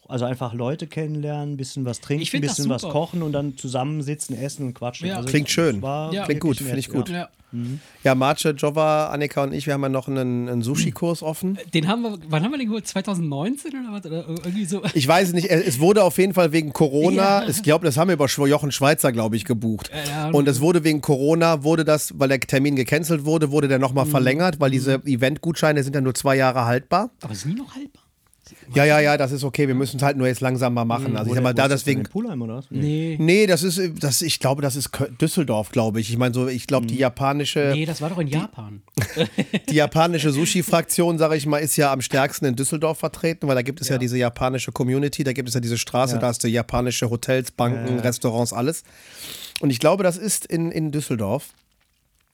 [0.07, 4.37] also einfach Leute kennenlernen, ein bisschen was trinken, ein bisschen was kochen und dann zusammensitzen,
[4.37, 5.07] essen und quatschen.
[5.07, 5.17] Ja.
[5.17, 5.81] also Klingt schön.
[5.81, 6.25] war Ja.
[6.25, 7.09] Klingt gut, finde ich gut.
[7.09, 7.29] Ja.
[7.51, 7.79] Mhm.
[8.03, 11.57] Ja, Marce, Jova, Annika und ich, wir haben ja noch einen, einen Sushi-Kurs offen.
[11.73, 12.85] Den haben wir, wann haben wir den geholt?
[12.85, 14.05] 2019 oder was?
[14.05, 14.81] Oder irgendwie so?
[14.93, 15.49] Ich weiß es nicht.
[15.49, 17.47] Es wurde auf jeden Fall wegen Corona, ja.
[17.47, 19.89] ich glaube, das haben wir über Jochen Schweizer, glaube ich, gebucht.
[20.09, 23.79] Ja, und es wurde wegen Corona, wurde das, weil der Termin gecancelt wurde, wurde der
[23.79, 24.11] nochmal mhm.
[24.11, 25.07] verlängert, weil diese mhm.
[25.07, 27.11] Event-Gutscheine sind ja nur zwei Jahre haltbar.
[27.21, 28.04] Aber sind die noch haltbar?
[28.73, 29.67] Ja, ja, ja, das ist okay.
[29.67, 31.11] Wir müssen es halt nur jetzt langsam mal machen.
[31.11, 31.17] Mhm.
[31.17, 32.03] Also ich sag mal, da deswegen.
[32.03, 32.65] Pulheim oder was?
[32.69, 33.17] Nee.
[33.19, 34.89] Nee, das ist, das, ich glaube, das ist
[35.19, 36.09] Düsseldorf, glaube ich.
[36.09, 36.99] Ich meine, so, ich glaube, die mhm.
[37.01, 37.71] japanische.
[37.73, 38.81] Nee, das war doch in Japan.
[39.69, 43.61] Die, japanische Sushi-Fraktion, sage ich mal, ist ja am stärksten in Düsseldorf vertreten, weil da
[43.61, 46.21] gibt es ja, ja diese japanische Community, da gibt es ja diese Straße, ja.
[46.21, 48.83] da hast du japanische Hotels, Banken, ja, Restaurants, alles.
[49.59, 51.53] Und ich glaube, das ist in, in Düsseldorf.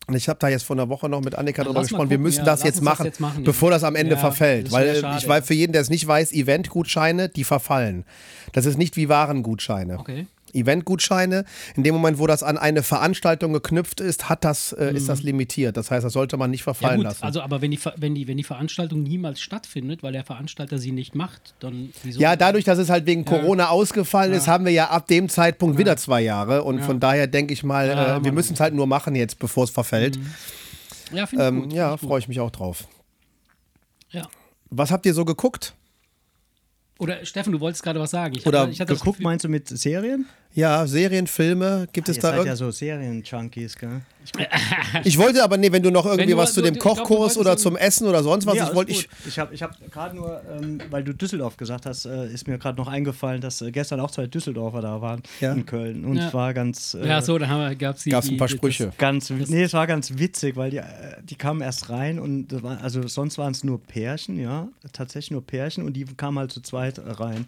[0.07, 2.09] Und ich habe da jetzt vor einer Woche noch mit Annika drüber gesprochen.
[2.09, 4.71] Wir müssen ja, das, jetzt machen, das, jetzt machen, bevor das am Ende ja, verfällt.
[4.71, 8.03] Weil schade, ich weiß, für jeden, der es nicht weiß, Eventgutscheine, die verfallen.
[8.51, 9.99] Das ist nicht wie Warengutscheine.
[9.99, 10.25] Okay.
[10.53, 11.45] Eventgutscheine.
[11.75, 14.97] In dem Moment, wo das an eine Veranstaltung geknüpft ist, hat das, äh, mhm.
[14.97, 15.77] ist das limitiert.
[15.77, 17.23] Das heißt, das sollte man nicht verfallen ja gut, lassen.
[17.23, 20.91] Also, aber wenn die, wenn, die, wenn die Veranstaltung niemals stattfindet, weil der Veranstalter sie
[20.91, 22.19] nicht macht, dann wieso?
[22.19, 23.29] Ja, dadurch, dass es halt wegen ja.
[23.29, 24.37] Corona ausgefallen ja.
[24.37, 26.63] ist, haben wir ja ab dem Zeitpunkt wieder zwei Jahre.
[26.63, 29.63] Und von daher denke ich mal, äh, wir müssen es halt nur machen jetzt, bevor
[29.63, 30.17] es verfällt.
[30.17, 30.33] Mhm.
[31.13, 32.87] Ja, finde ähm, ich Ja, freue ich mich auch drauf.
[34.09, 34.27] Ja.
[34.69, 35.73] Was habt ihr so geguckt?
[36.99, 38.35] Oder Steffen, du wolltest gerade was sagen.
[38.37, 40.27] Ich Oder hatte, ich hatte geguckt meinst du mit Serien?
[40.53, 44.01] Ja, Serien, Filme, gibt ah, es da seid ja so Serien-Junkies, gell?
[44.23, 44.31] Ich,
[45.05, 47.75] ich, wollte aber, nee, wenn du noch irgendwie du, was zu dem Kochkurs oder zum
[47.75, 49.09] Essen oder sonst was, ja, ich wollte ich.
[49.25, 52.57] Ich habe ich hab gerade nur, ähm, weil du Düsseldorf gesagt hast, äh, ist mir
[52.57, 55.53] gerade noch eingefallen, dass äh, gestern auch zwei Düsseldorfer da waren ja.
[55.53, 56.05] in Köln.
[56.05, 56.93] Und es war ganz.
[56.93, 58.87] Äh, ja, so, da gab es ein paar Sprüche.
[58.87, 60.83] Das, ganz, nee, es war ganz witzig, weil die, äh,
[61.23, 65.45] die kamen erst rein und war, also sonst waren es nur Pärchen, ja, tatsächlich nur
[65.45, 67.45] Pärchen und die kamen halt zu zweit rein.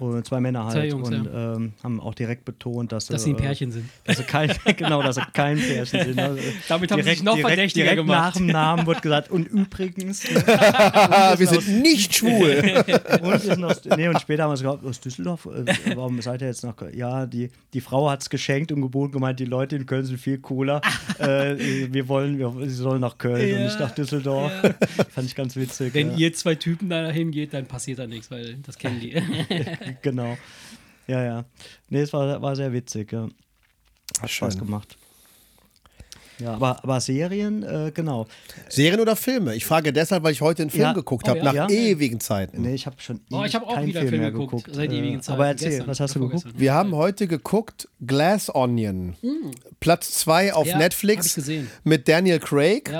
[0.00, 0.74] Und zwei Männer halt.
[0.74, 1.54] Zwei Jungs, und ja.
[1.56, 3.90] ähm, haben auch direkt betont, dass, dass sie ein äh, Pärchen sind.
[4.04, 6.20] Dass sie kein, genau, dass sie kein Pärchen sind.
[6.20, 8.18] Also Damit haben direkt, sie sich noch direkt, verdächtiger direkt gemacht.
[8.20, 10.24] Nach dem Namen wird gesagt, und übrigens.
[10.24, 12.84] und wir sind nicht schwul.
[13.22, 16.46] und, sind aus, nee, und später haben wir gesagt, aus Düsseldorf, äh, warum seid ihr
[16.46, 16.76] jetzt noch.
[16.92, 20.18] Ja, die, die Frau hat es geschenkt und geboten gemeint, die Leute in Köln sind
[20.18, 20.80] viel cooler.
[21.18, 21.56] äh,
[21.92, 23.56] wir wollen, wir, sie sollen nach Köln ja.
[23.56, 24.52] und nicht nach Düsseldorf.
[24.62, 24.74] Ja.
[25.10, 25.92] Fand ich ganz witzig.
[25.92, 29.20] Wenn ihr zwei Typen da hingeht, dann passiert da nichts, weil das kennen die.
[30.02, 30.36] genau.
[31.06, 31.44] Ja, ja.
[31.88, 33.28] Nee, es war, war sehr witzig, ja.
[34.20, 34.64] Hat Spaß Schön.
[34.64, 34.96] gemacht.
[36.40, 38.26] Ja, aber, aber Serien, äh, genau.
[38.68, 39.56] Serien oder Filme?
[39.56, 40.92] Ich frage deshalb, weil ich heute einen Film ja.
[40.92, 41.52] geguckt habe, oh, ja?
[41.52, 41.68] nach ja?
[41.68, 42.62] ewigen Zeiten.
[42.62, 45.20] Nee, ich habe schon oh, ich hab auch wieder Film, Film geguckt, geguckt, seit ewigen
[45.20, 45.34] Zeiten.
[45.34, 46.46] Aber erzähl, was hast du geguckt?
[46.56, 49.16] Wir haben heute geguckt Glass Onion.
[49.20, 49.50] Mhm.
[49.80, 51.40] Platz 2 auf Netflix
[51.82, 52.92] mit Daniel Craig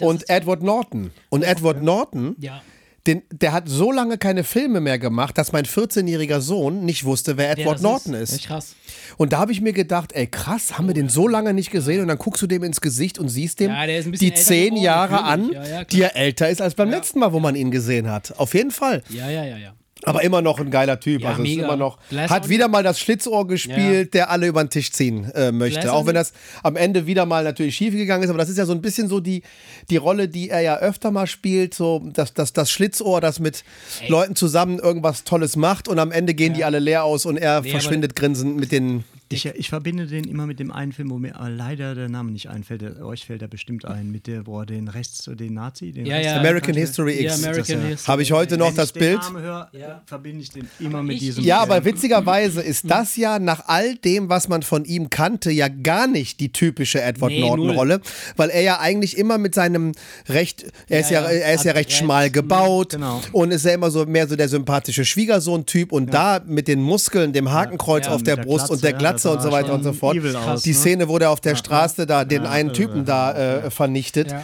[0.00, 1.10] und Edward Norton.
[1.28, 2.62] Und Edward Norton ja
[3.06, 7.36] den, der hat so lange keine Filme mehr gemacht, dass mein 14-jähriger Sohn nicht wusste,
[7.36, 8.32] wer Edward ja, Norton ist.
[8.32, 8.46] ist.
[8.46, 8.74] Krass.
[9.16, 12.02] Und da habe ich mir gedacht, ey krass, haben wir den so lange nicht gesehen
[12.02, 15.50] und dann guckst du dem ins Gesicht und siehst dem ja, die zehn Jahre an,
[15.52, 18.38] ja, die er älter ist als beim letzten Mal, wo man ihn gesehen hat.
[18.38, 19.02] Auf jeden Fall.
[19.08, 19.74] Ja, ja, ja, ja.
[20.04, 21.22] Aber immer noch ein geiler Typ.
[21.22, 21.62] Ja, also mega.
[21.62, 21.98] ist immer noch.
[22.08, 24.20] Glass hat wieder mal das Schlitzohr gespielt, ja.
[24.20, 25.80] der alle über den Tisch ziehen äh, möchte.
[25.80, 26.32] Glass Auch wenn das
[26.62, 28.30] am Ende wieder mal natürlich schief gegangen ist.
[28.30, 29.42] Aber das ist ja so ein bisschen so die,
[29.90, 31.74] die Rolle, die er ja öfter mal spielt.
[31.74, 33.64] So das, das, das Schlitzohr, das mit
[34.00, 34.08] Ey.
[34.08, 36.58] Leuten zusammen irgendwas Tolles macht und am Ende gehen ja.
[36.58, 40.24] die alle leer aus und er nee, verschwindet grinsend mit den ich, ich, verbinde den
[40.24, 42.82] immer mit dem einen Film, wo mir leider der Name nicht einfällt.
[42.82, 46.04] Der, euch fällt er bestimmt ein, mit der, wo er den Rechts, den Nazi, den
[46.04, 46.36] ja, ja.
[46.36, 47.40] American History X.
[47.40, 49.12] Ja, American Habe ich heute noch das Bild.
[49.12, 50.02] Wenn ich den Namen höre, ja.
[50.04, 51.44] verbinde ich den immer mit diesem.
[51.44, 55.68] Ja, aber witzigerweise ist das ja nach all dem, was man von ihm kannte, ja
[55.68, 58.00] gar nicht die typische Edward nee, Norton-Rolle,
[58.34, 59.92] weil er ja eigentlich immer mit seinem
[60.28, 63.20] recht, er ist ja, er ist ja recht schmal gebaut genau.
[63.30, 67.32] und ist ja immer so mehr so der sympathische Schwiegersohn-Typ und da mit den Muskeln,
[67.32, 69.92] dem Hakenkreuz auf der Brust Glatze, und der Glatze Glatze und so weiter und so
[69.92, 70.16] fort.
[70.18, 70.74] Aus, die ne?
[70.74, 74.34] Szene, wo der auf der Straße da den einen Typen da äh, vernichtet,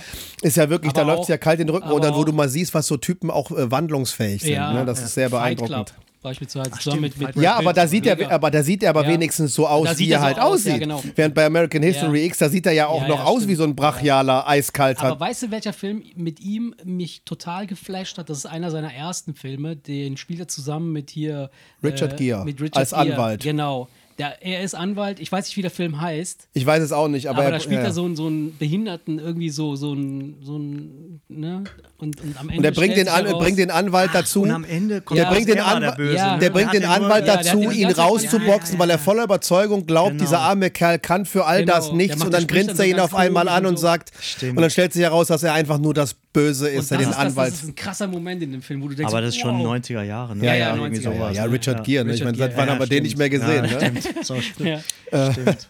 [0.43, 2.25] ist ja wirklich, aber da läuft es ja kalt in den Rücken und dann, wo
[2.25, 4.55] du mal siehst, was so Typen auch äh, wandlungsfähig sind.
[4.55, 4.85] Ne?
[4.87, 5.95] Das ist sehr beeindruckend
[6.27, 9.05] beispielsweise Ach, zusammen mit, mit Ja, aber da sieht er, aber da sieht er aber
[9.05, 9.11] ja.
[9.11, 10.73] wenigstens so aus, wie er, halt aus, aussieht.
[10.73, 11.03] Ja, genau.
[11.15, 12.27] Während bei American History ja.
[12.27, 13.49] X, da sieht er ja auch noch aus stimmt.
[13.53, 14.99] wie so ein brachialer, eiskalt.
[15.01, 18.29] Aber weißt du, welcher Film mit ihm mich total geflasht hat?
[18.29, 19.77] Das ist einer seiner ersten Filme.
[19.77, 21.49] Den spielt er zusammen mit hier
[21.85, 23.01] Richard äh, Gere mit Richard als Gere.
[23.03, 23.43] Anwalt.
[23.43, 23.89] Genau.
[24.19, 26.49] Der, er ist Anwalt, ich weiß nicht, wie der Film heißt.
[26.55, 27.39] Ich weiß es auch nicht, aber.
[27.39, 27.87] Aber er, da spielt ja.
[27.87, 31.65] er so einen, so einen Behinderten, irgendwie so, so einen, so einen, ne?
[31.99, 32.59] Und, und am Ende.
[32.59, 34.43] Und er bringt den, An bringt den Anwalt dazu.
[34.43, 36.37] Und am Ende kommt der bringt den, An der, ja.
[36.39, 40.25] der bringt den Anwalt nur, dazu, ihn rauszuboxen, weil er voller Überzeugung glaubt, genau.
[40.25, 41.75] dieser arme Kerl kann für all genau.
[41.75, 42.23] das nichts.
[42.23, 44.13] Und dann grinst er ihn auf einmal an und sagt.
[44.21, 44.57] Stimmt.
[44.57, 47.17] Und dann stellt sich heraus, dass er einfach nur das Böse ist, er den ist
[47.17, 47.53] Anwalt.
[47.53, 49.59] Das, ist ein krasser Moment in dem Film, wo du denkst, aber das ist schon
[49.59, 49.75] wow.
[49.75, 50.45] 90er Jahre, ne?
[50.45, 52.13] Ja, ja, ja, 90er, sowas, ja, Richard Gere, ne?
[52.13, 54.03] Ich meine, seit wann haben wir den nicht mehr gesehen, ne?
[54.23, 55.69] Stimmt.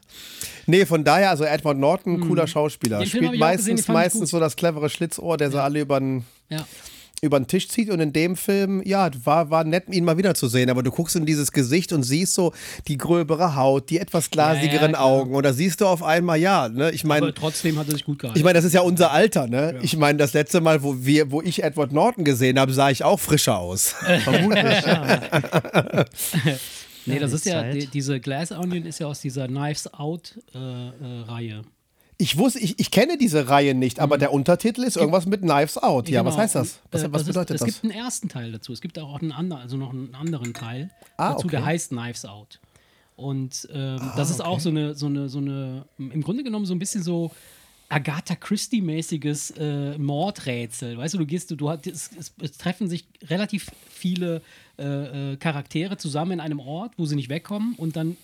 [0.66, 2.98] Nee, von daher, also Edward Norton, cooler Schauspieler.
[2.98, 5.52] Den Spielt meistens, gesehen, meistens so das clevere Schlitzohr, der ja.
[5.52, 6.24] so alle über den.
[6.48, 6.64] Ja
[7.22, 10.34] über den Tisch zieht und in dem Film, ja, war, war nett, ihn mal wieder
[10.34, 12.52] zu sehen, aber du guckst in dieses Gesicht und siehst so
[12.88, 16.68] die gröbere Haut, die etwas glasigeren ja, Augen und da siehst du auf einmal, ja,
[16.68, 17.32] ne, ich meine.
[17.32, 18.38] Trotzdem hat er sich gut gehalten.
[18.38, 19.78] Ich meine, das ist ja unser Alter, ne?
[19.82, 23.02] Ich meine, das letzte Mal, wo, wir, wo ich Edward Norton gesehen habe, sah ich
[23.02, 23.94] auch frischer aus.
[24.24, 24.84] Vermutlich.
[27.06, 31.54] nee, das ist ja, die, diese Glass Onion ist ja aus dieser Knives Out-Reihe.
[31.54, 31.62] Äh, äh,
[32.18, 34.20] ich wusste, ich, ich kenne diese Reihe nicht, aber mhm.
[34.20, 36.08] der Untertitel ist irgendwas mit Knives Out.
[36.08, 36.30] Ja, genau.
[36.30, 36.80] was heißt das?
[36.90, 37.68] Was, äh, was das bedeutet ist, das?
[37.68, 38.72] Es gibt einen ersten Teil dazu.
[38.72, 41.56] Es gibt auch einen anderen, also noch einen anderen Teil ah, dazu, okay.
[41.56, 42.60] der heißt Knives Out.
[43.16, 44.48] Und ähm, ah, das ist okay.
[44.48, 47.32] auch so eine, so eine, so eine, im Grunde genommen so ein bisschen so
[47.88, 50.96] Agatha Christie-mäßiges äh, Mordrätsel.
[50.96, 54.42] Weißt du, du gehst, du, du es, es, es treffen sich relativ viele
[54.78, 58.16] äh, äh, Charaktere zusammen in einem Ort, wo sie nicht wegkommen und dann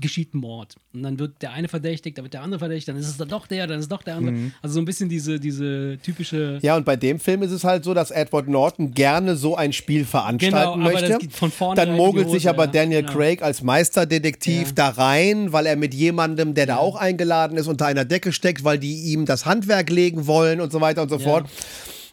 [0.00, 0.74] geschieht ein Mord.
[0.92, 3.28] Und dann wird der eine verdächtigt, dann wird der andere verdächtigt, dann ist es dann
[3.28, 4.34] doch der, dann ist es doch der andere.
[4.34, 4.52] Mhm.
[4.60, 6.58] Also so ein bisschen diese, diese typische.
[6.62, 9.72] Ja, und bei dem Film ist es halt so, dass Edward Norton gerne so ein
[9.72, 11.18] Spiel veranstalten genau, möchte.
[11.30, 13.12] von vorne dann mogelt sich aber Daniel ja, genau.
[13.12, 14.72] Craig als Meisterdetektiv ja.
[14.74, 18.64] da rein, weil er mit jemandem, der da auch eingeladen ist, unter einer Decke steckt,
[18.64, 21.48] weil die ihm das Handwerk legen wollen und so weiter und so fort.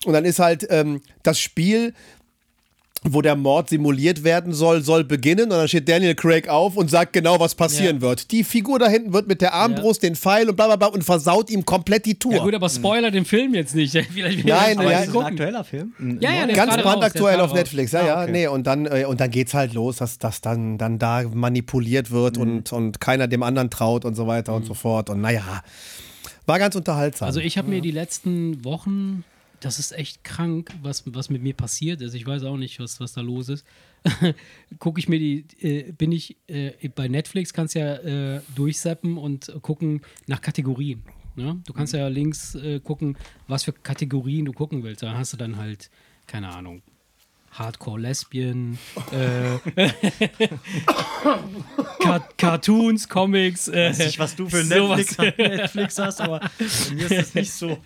[0.05, 1.93] Und dann ist halt ähm, das Spiel
[3.03, 5.45] wo der Mord simuliert werden soll, soll beginnen.
[5.45, 8.01] Und dann steht Daniel Craig auf und sagt genau, was passieren ja.
[8.03, 8.31] wird.
[8.31, 10.09] Die Figur da hinten wird mit der Armbrust ja.
[10.09, 12.33] den Pfeil und bla bla bla und versaut ihm komplett die Tour.
[12.33, 13.13] Ja gut, aber Spoiler mhm.
[13.13, 13.91] den Film jetzt nicht.
[14.13, 15.93] Vielleicht Nein, aber ja, ist ein aktueller Film.
[16.19, 17.91] Ja, ja, ganz brandaktuell auf Netflix.
[17.91, 18.31] Ja, ja, okay.
[18.31, 18.47] nee.
[18.47, 22.37] Und dann, äh, und dann geht's halt los, dass das dann, dann da manipuliert wird
[22.37, 22.43] mhm.
[22.43, 24.57] und, und keiner dem anderen traut und so weiter mhm.
[24.57, 25.09] und so fort.
[25.09, 25.63] Und naja,
[26.45, 27.25] war ganz unterhaltsam.
[27.25, 29.23] Also ich habe mir die letzten Wochen
[29.61, 32.15] das ist echt krank, was, was mit mir passiert ist.
[32.15, 33.65] Ich weiß auch nicht, was, was da los ist.
[34.79, 39.53] Gucke ich mir die, äh, bin ich äh, bei Netflix, kannst ja äh, durchseppen und
[39.61, 41.03] gucken nach Kategorien.
[41.35, 41.61] Ne?
[41.65, 45.03] Du kannst ja links äh, gucken, was für Kategorien du gucken willst.
[45.03, 45.91] Da hast du dann halt,
[46.25, 46.81] keine Ahnung,
[47.51, 48.77] Hardcore-Lesbien,
[49.11, 49.89] äh,
[52.37, 53.67] Cartoons, Comics.
[53.67, 57.51] Äh, Weiß nicht, was du für Netflix, Netflix, hast, aber bei mir ist das nicht
[57.51, 57.77] so.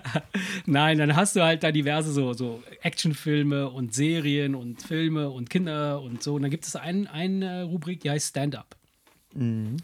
[0.66, 5.50] Nein, dann hast du halt da diverse so, so Actionfilme und Serien und Filme und
[5.50, 6.34] Kinder und so.
[6.34, 8.76] Und dann gibt es ein, eine Rubrik, die heißt Stand-Up.
[9.34, 9.78] Mhm.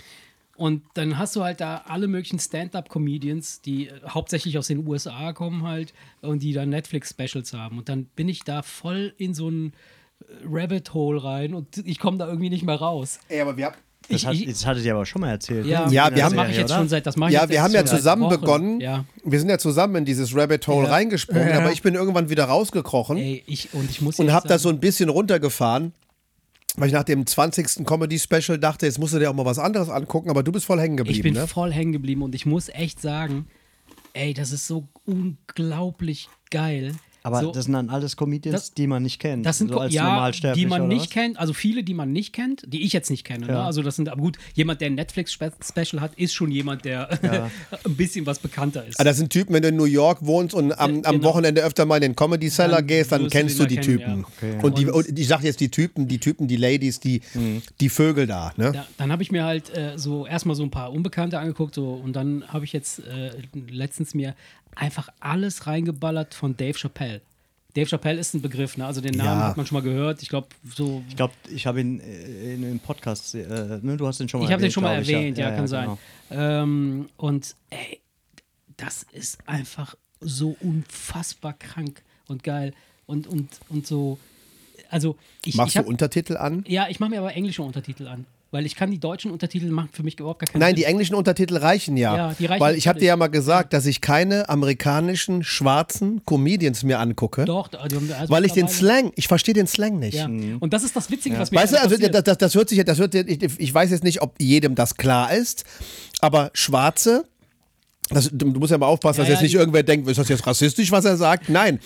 [0.56, 5.32] Und dann hast du halt da alle möglichen Stand-up-Comedians, die äh, hauptsächlich aus den USA
[5.32, 5.92] kommen halt
[6.22, 7.78] und die dann Netflix-Specials haben.
[7.78, 9.72] Und dann bin ich da voll in so ein
[10.20, 13.20] äh, Rabbit Hole rein und ich komme da irgendwie nicht mehr raus.
[13.28, 13.76] Ey, aber wir haben.
[14.08, 15.66] Das, hat, das hattet ihr aber schon mal erzählt.
[15.66, 17.84] Ja, ja wir haben mache ich jetzt schon seit das mache Ja, wir haben ja
[17.84, 18.80] zusammen begonnen.
[18.80, 19.04] Ja.
[19.24, 20.92] Wir sind ja zusammen in dieses Rabbit Hole ja.
[20.92, 21.58] reingesprungen, ja.
[21.58, 23.16] aber ich bin irgendwann wieder rausgekrochen.
[23.16, 25.92] Ey, ich, und ich muss und habe da so ein bisschen runtergefahren
[26.76, 27.86] weil ich nach dem 20.
[27.86, 30.80] Comedy-Special dachte, jetzt musst du dir auch mal was anderes angucken, aber du bist voll
[30.80, 31.16] hängen geblieben.
[31.16, 31.46] Ich bin ne?
[31.46, 33.46] voll hängen geblieben und ich muss echt sagen,
[34.12, 36.94] ey, das ist so unglaublich geil.
[37.26, 39.44] Aber so, das sind dann alles Comedians, das, die man nicht kennt.
[39.44, 41.10] Das sind so als ja, die man nicht was?
[41.10, 43.46] kennt, also viele, die man nicht kennt, die ich jetzt nicht kenne.
[43.46, 43.52] Ne?
[43.52, 43.58] Ja.
[43.58, 43.64] Ne?
[43.64, 47.50] Also das sind, aber gut, jemand, der ein Netflix-Special hat, ist schon jemand, der ja.
[47.84, 49.00] ein bisschen was bekannter ist.
[49.00, 51.24] Aber ah, das sind Typen, wenn du in New York wohnst und am, am genau.
[51.24, 54.20] Wochenende öfter mal in den Comedy Cellar gehst, dann kennst du die kennen, Typen.
[54.20, 54.52] Ja.
[54.52, 54.64] Okay.
[54.64, 57.60] Und, die, und ich sag jetzt die Typen, die Typen, die Ladies, die, mhm.
[57.80, 58.52] die Vögel da.
[58.56, 58.84] Ne?
[58.98, 62.14] dann habe ich mir halt äh, so erstmal so ein paar Unbekannte angeguckt so, und
[62.14, 63.30] dann habe ich jetzt äh,
[63.68, 64.36] letztens mir
[64.76, 67.20] einfach alles reingeballert von Dave Chappelle.
[67.74, 68.86] Dave Chappelle ist ein Begriff, ne?
[68.86, 69.48] Also den Namen ja.
[69.48, 70.22] hat man schon mal gehört.
[70.22, 71.02] Ich glaube, so.
[71.08, 73.96] Ich glaube, ich habe ihn äh, in einem Podcast, äh, ne?
[73.98, 74.50] Du hast den schon mal ich erwähnt.
[74.50, 75.98] Ich habe den schon mal erwähnt, ja, ja, ja, kann sein.
[76.30, 76.42] Genau.
[76.62, 78.00] Ähm, und ey,
[78.78, 82.72] das ist einfach so unfassbar krank und geil.
[83.04, 84.18] Und, und, und so.
[84.88, 86.64] Also ich, Machst ich hab, du Untertitel an?
[86.66, 88.24] Ja, ich mache mir aber englische Untertitel an.
[88.52, 90.76] Weil ich kann die deutschen Untertitel machen für mich überhaupt gar keinen Nein, Sinn.
[90.76, 92.16] die englischen Untertitel reichen ja.
[92.16, 96.22] ja die reichen weil ich habe dir ja mal gesagt, dass ich keine amerikanischen schwarzen
[96.24, 97.44] Comedians mir angucke.
[97.44, 100.14] Doch, also weil ich den Slang, ich verstehe den Slang nicht.
[100.14, 100.28] Ja.
[100.28, 100.58] Mhm.
[100.58, 101.40] Und das ist das Witzige, ja.
[101.40, 103.90] was mir Weißt du, also das, das, das, hört sich, das hört, ich, ich weiß
[103.90, 105.64] jetzt nicht, ob jedem das klar ist,
[106.20, 107.24] aber Schwarze
[108.10, 110.28] das, du musst ja mal aufpassen, ja, dass ja, jetzt nicht irgendwer denkt, ist das
[110.28, 111.48] jetzt rassistisch, was er sagt?
[111.48, 111.80] Nein,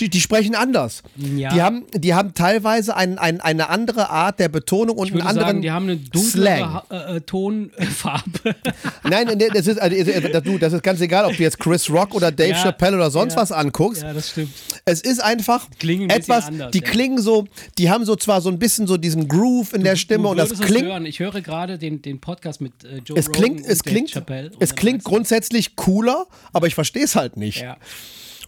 [0.00, 1.02] die, die sprechen anders.
[1.16, 1.52] Ja.
[1.52, 5.46] Die, haben, die haben teilweise ein, ein, eine andere Art der Betonung und einen anderen
[5.46, 8.56] sagen, die haben eine dunklere äh, äh, Tonfarbe.
[9.04, 9.96] Nein, das ist, also,
[10.32, 13.36] das, das ist ganz egal, ob du jetzt Chris Rock oder Dave Chappelle oder sonst
[13.36, 14.02] was anguckst.
[14.02, 14.52] Ja, das stimmt.
[14.86, 17.46] Es ist einfach ein etwas, anders, die klingen so,
[17.76, 20.38] die haben so zwar so ein bisschen so diesen Groove in du, der Stimme und
[20.38, 20.86] das klingt.
[20.86, 21.04] Hören.
[21.04, 24.50] Ich höre gerade den, den Podcast mit äh, Joe es klingt, Rogan es klingt, Chappelle.
[24.58, 27.60] Es klingt grundsätzlich natürlich cooler, aber ich verstehe es halt nicht.
[27.60, 27.76] Ja.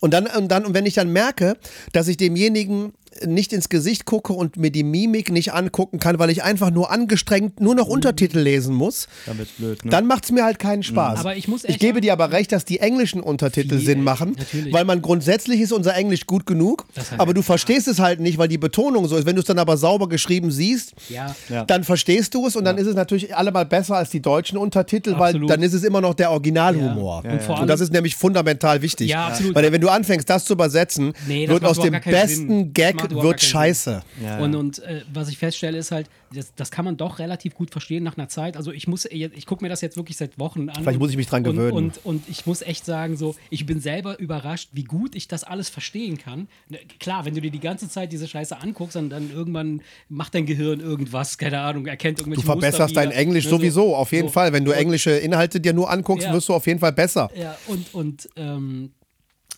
[0.01, 1.57] Und dann, und dann, und wenn ich dann merke,
[1.93, 2.93] dass ich demjenigen
[3.26, 6.90] nicht ins Gesicht gucke und mir die Mimik nicht angucken kann, weil ich einfach nur
[6.90, 7.92] angestrengt nur noch Mhm.
[7.94, 9.90] Untertitel lesen muss, Dann blöd, ne?
[9.90, 11.14] dann macht es mir halt keinen Spaß.
[11.14, 11.20] Mhm.
[11.20, 14.34] Aber ich muss ich gebe dir aber recht, dass die englischen Untertitel Viel, Sinn machen,
[14.38, 14.72] natürlich.
[14.72, 18.20] weil man grundsätzlich ist unser Englisch gut genug, Das heißt- aber du verstehst es halt
[18.20, 19.26] nicht, weil die Betonung so ist.
[19.26, 21.34] Wenn du es dann aber sauber geschrieben siehst, Ja.
[21.48, 21.64] Ja.
[21.64, 25.14] dann verstehst du es und dann ist es natürlich allemal besser als die deutschen Untertitel,
[25.14, 25.48] Absolut.
[25.48, 27.22] weil dann ist es immer noch der Originalhumor.
[27.24, 27.32] Ja.
[27.32, 29.09] Und vor Und das ist nämlich fundamental wichtig.
[29.11, 29.32] Ja.
[29.52, 32.72] Weil wenn du anfängst, das zu übersetzen, Nee, das wird aus dem besten Sinn.
[32.72, 34.03] Gag überhaupt wird scheiße.
[34.22, 34.59] Ja, Und, ja.
[34.59, 38.03] und äh, was ich feststelle, ist halt, das, das kann man doch relativ gut verstehen
[38.05, 38.57] nach einer Zeit.
[38.57, 40.82] Also ich muss, ich gucke mir das jetzt wirklich seit Wochen an.
[40.82, 41.72] Vielleicht muss ich mich dran und, gewöhnen.
[41.74, 45.42] Und, und ich muss echt sagen, so, ich bin selber überrascht, wie gut ich das
[45.44, 46.49] alles verstehen kann.
[46.68, 50.34] Ne, Klar, wenn du dir die ganze Zeit diese Scheiße anguckst, dann, dann irgendwann macht
[50.34, 53.11] dein Gehirn irgendwas, keine Ahnung, erkennt Du irgendwelche verbesserst Muster dein.
[53.12, 54.32] Englisch Ne, so- sowieso, auf jeden so.
[54.34, 54.53] Fall.
[54.53, 56.32] Wenn du Und- englische Inhalte dir nur anguckst, Ja.
[56.34, 57.30] wirst du auf jeden Fall besser.
[57.34, 58.92] Ja, und, und ähm,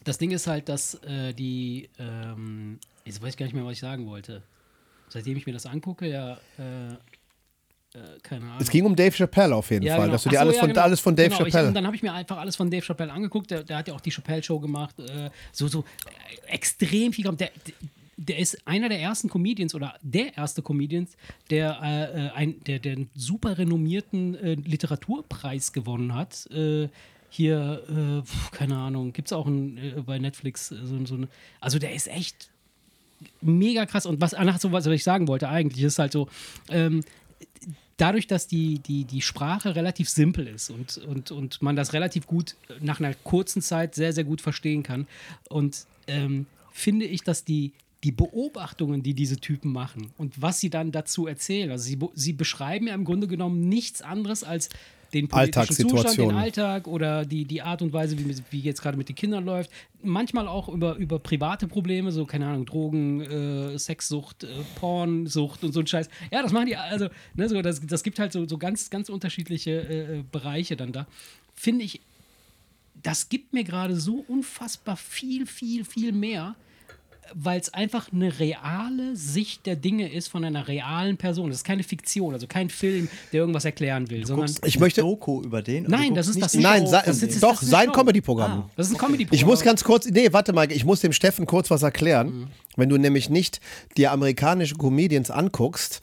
[0.04, 2.78] das Ding ist halt, dass äh, die, ähm,
[3.10, 4.42] jetzt weiß ich gar nicht mehr, was ich sagen wollte.
[5.08, 8.58] Seitdem ich mir das angucke, ja, äh, äh, keine Ahnung.
[8.60, 10.12] Es ging um Dave Chappelle auf jeden Ja, Fall, genau.
[10.12, 10.80] dass du dir so, alles, ja, von, genau.
[10.82, 11.68] alles von Dave genau, Ich, Chappelle.
[11.68, 13.50] und dann habe ich mir einfach alles von Dave Chappelle angeguckt.
[13.50, 14.98] Der, der hat ja auch die Chappelle-Show gemacht.
[15.00, 17.24] Äh, so, so äh, extrem viel.
[17.32, 17.50] Der,
[18.16, 21.08] der ist einer der ersten Comedians oder der erste Comedian,
[21.50, 26.48] der, äh, ein, der, der einen super renommierten äh, Literaturpreis gewonnen hat.
[27.32, 31.28] Hier, äh, keine Ahnung, gibt es auch ein, äh, bei Netflix so, so eine.
[31.60, 32.50] Also der ist echt
[33.40, 34.06] mega krass.
[34.06, 36.28] Und was, so, was ich sagen wollte eigentlich, ist halt so,
[36.68, 37.02] ähm,
[37.96, 42.26] dadurch, dass die, die, die Sprache relativ simpel ist und, und, und man das relativ
[42.26, 45.06] gut nach einer kurzen Zeit sehr, sehr gut verstehen kann.
[45.48, 50.70] Und ähm, finde ich, dass die, die Beobachtungen, die diese Typen machen und was sie
[50.70, 54.70] dann dazu erzählen, also sie, sie beschreiben ja im Grunde genommen nichts anderes als
[55.12, 56.30] den politischen Zustand, den.
[56.32, 59.70] Alltag oder die, die Art und Weise, wie, wie jetzt gerade mit den Kindern läuft.
[60.02, 65.72] Manchmal auch über, über private Probleme, so, keine Ahnung, Drogen, äh, Sexsucht, äh, Pornsucht und
[65.72, 66.08] so ein Scheiß.
[66.30, 69.08] Ja, das machen die, also, ne, so, das, das gibt halt so, so ganz, ganz
[69.08, 71.06] unterschiedliche äh, Bereiche dann da.
[71.54, 72.00] Finde ich,
[73.02, 76.54] das gibt mir gerade so unfassbar viel, viel, viel mehr,
[77.34, 81.48] weil es einfach eine reale Sicht der Dinge ist von einer realen Person.
[81.48, 84.52] Das ist keine Fiktion, also kein Film, der irgendwas erklären will, sondern.
[84.64, 85.00] Ich möchte.
[85.00, 85.84] Doku über den.
[85.84, 87.92] Nein, du das ist das nicht Nein, Show Das ist- doch, das ist sein.
[87.92, 88.50] Comedy-Programm.
[88.66, 89.34] Ah, das ist ein Comedy-Programm.
[89.36, 92.48] Ich muss ganz kurz, nee, warte mal, ich muss dem Steffen kurz was erklären.
[92.76, 93.60] Wenn du nämlich nicht
[93.96, 96.00] dir amerikanische Comedians anguckst,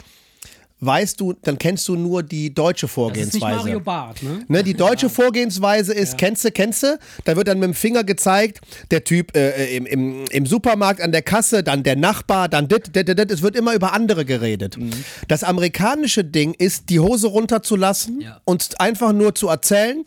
[0.79, 2.97] weißt du, dann kennst du nur die deutsche das ist
[3.33, 3.55] nicht Vorgehensweise.
[3.57, 4.45] Mario Barth, ne?
[4.47, 6.99] Ne, die deutsche Vorgehensweise ist, kennst du, kennst du?
[7.25, 8.61] Da wird dann mit dem Finger gezeigt,
[8.91, 12.95] der Typ äh, im, im, im Supermarkt an der Kasse, dann der Nachbar, dann dit,
[12.95, 13.31] dit, dit, dit.
[13.31, 14.77] Es wird immer über andere geredet.
[14.77, 14.91] Mhm.
[15.27, 18.39] Das amerikanische Ding ist, die Hose runterzulassen Ja.
[18.45, 20.05] und einfach nur zu erzählen,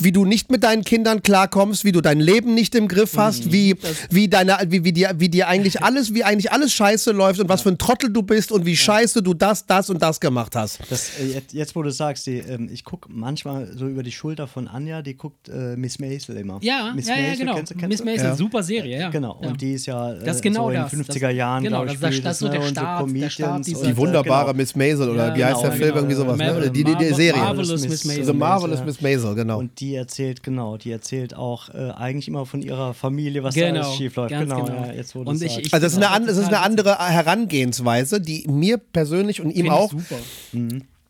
[0.00, 3.46] wie du nicht mit deinen Kindern klarkommst, wie du dein Leben nicht im Griff hast,
[3.46, 3.52] Mhm.
[3.52, 3.76] wie,
[4.10, 7.48] wie, deine, wie, wie, dir, wie dir eigentlich alles, wie eigentlich alles scheiße läuft und
[7.48, 10.56] was für ein Trottel du bist und wie scheiße du das, das und das gemacht
[10.56, 10.80] hast.
[10.90, 14.12] Das, äh, jetzt, jetzt, wo du sagst, die, ähm, ich gucke manchmal so über die
[14.12, 16.58] Schulter von Anja, die guckt äh, Miss Maisel immer.
[16.62, 17.54] Ja, Miss ja, ja, Maisel, genau.
[17.56, 18.04] Kennst, du- kennst Miss?
[18.04, 18.34] Maisel, Ja.
[18.36, 19.10] super Serie, ja.
[19.10, 19.48] Genau, ja.
[19.48, 21.82] und die ist ja äh, Das ist genau so in den Das- 50er Jahren, genau,
[21.84, 23.80] glaube ich, das- das- spielt das ist so der und so Start- der Start dieser-
[23.80, 24.56] und, Die wunderbare genau.
[24.56, 25.82] Miss Maisel oder Ja, wie heißt genau, der Film?
[25.88, 25.96] genau.
[26.00, 26.38] Irgendwie sowas.
[26.38, 26.70] Ne?
[26.70, 27.40] Die, die, die Serie.
[27.42, 28.24] Marvelous Miss Maisel.
[28.24, 28.32] The.
[28.32, 28.84] Marvelous ja.
[28.84, 29.58] Miss Maisel, genau.
[29.58, 33.60] Und die erzählt, genau, die erzählt auch äh, eigentlich immer von ihrer Familie, was da
[33.60, 34.30] Genau, alles schief läuft.
[34.30, 34.84] ganz Genau, genau.
[34.86, 35.58] Ja, jetzt wo du Und sagst.
[35.72, 35.92] Also das
[36.38, 40.16] ist, eine, andere Herangehensweise, die mir persönlich und ihm ich auch super.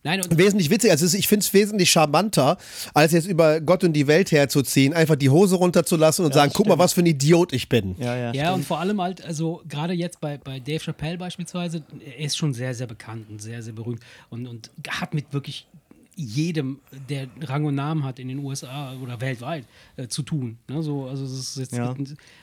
[0.03, 0.93] Nein, und wesentlich witziger.
[0.93, 2.57] Also es ist- ich finde es wesentlich charmanter,
[2.95, 6.51] als jetzt über Gott und die Welt herzuziehen, einfach die Hose runterzulassen und Ja, sagen,
[6.55, 7.95] guck mal, was für ein Idiot ich bin.
[7.99, 11.83] ja, ja, Ja, und vor allem halt, also gerade jetzt bei, bei Dave Chappelle beispielsweise,
[12.03, 13.99] er ist schon sehr, sehr bekannt und sehr, sehr berühmt
[14.31, 15.67] und, und hat mit wirklich
[16.15, 19.65] jedem, der Rang und Namen hat in den USA oder weltweit,
[19.97, 20.57] äh, zu tun.
[20.69, 20.83] Ne?
[20.83, 21.89] So, also es ist jetzt Ja.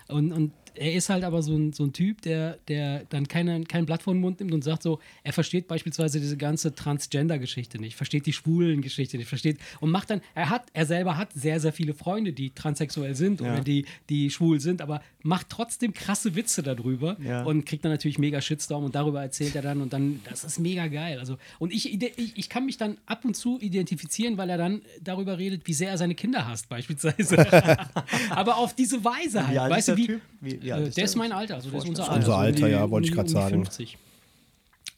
[0.09, 3.65] und, und er ist halt aber so ein, so ein Typ, der, der dann keine,
[3.65, 7.79] kein Blatt vor den Mund nimmt und sagt so, er versteht beispielsweise diese ganze Transgender-Geschichte
[7.81, 11.59] nicht, versteht die Schwulen-Geschichte nicht, versteht und macht dann, er hat, er selber hat sehr,
[11.59, 13.55] sehr viele Freunde, die transsexuell sind Ja.
[13.55, 17.43] oder die, die schwul sind, aber macht trotzdem krasse Witze darüber Ja.
[17.43, 20.61] und kriegt dann natürlich mega Shitstorm und darüber erzählt er dann und dann, das ist
[20.61, 21.19] mega geil.
[21.19, 24.83] Also, und ich, ich, ich kann mich dann ab und zu identifizieren, weil er dann
[25.03, 27.37] darüber redet, wie sehr er seine Kinder hasst, beispielsweise.
[28.31, 29.55] aber auf diese Weise halt.
[29.55, 30.21] Wie alt weißt ist du, der wie, Typ?
[30.41, 31.05] Wie- wie alt äh, ist der der?
[31.05, 32.37] ist mein Alter, also der ist unser Unser Alter.
[32.39, 33.55] Alter, so um die- ja, wollte ich um grad die sagen.
[33.65, 33.99] 50.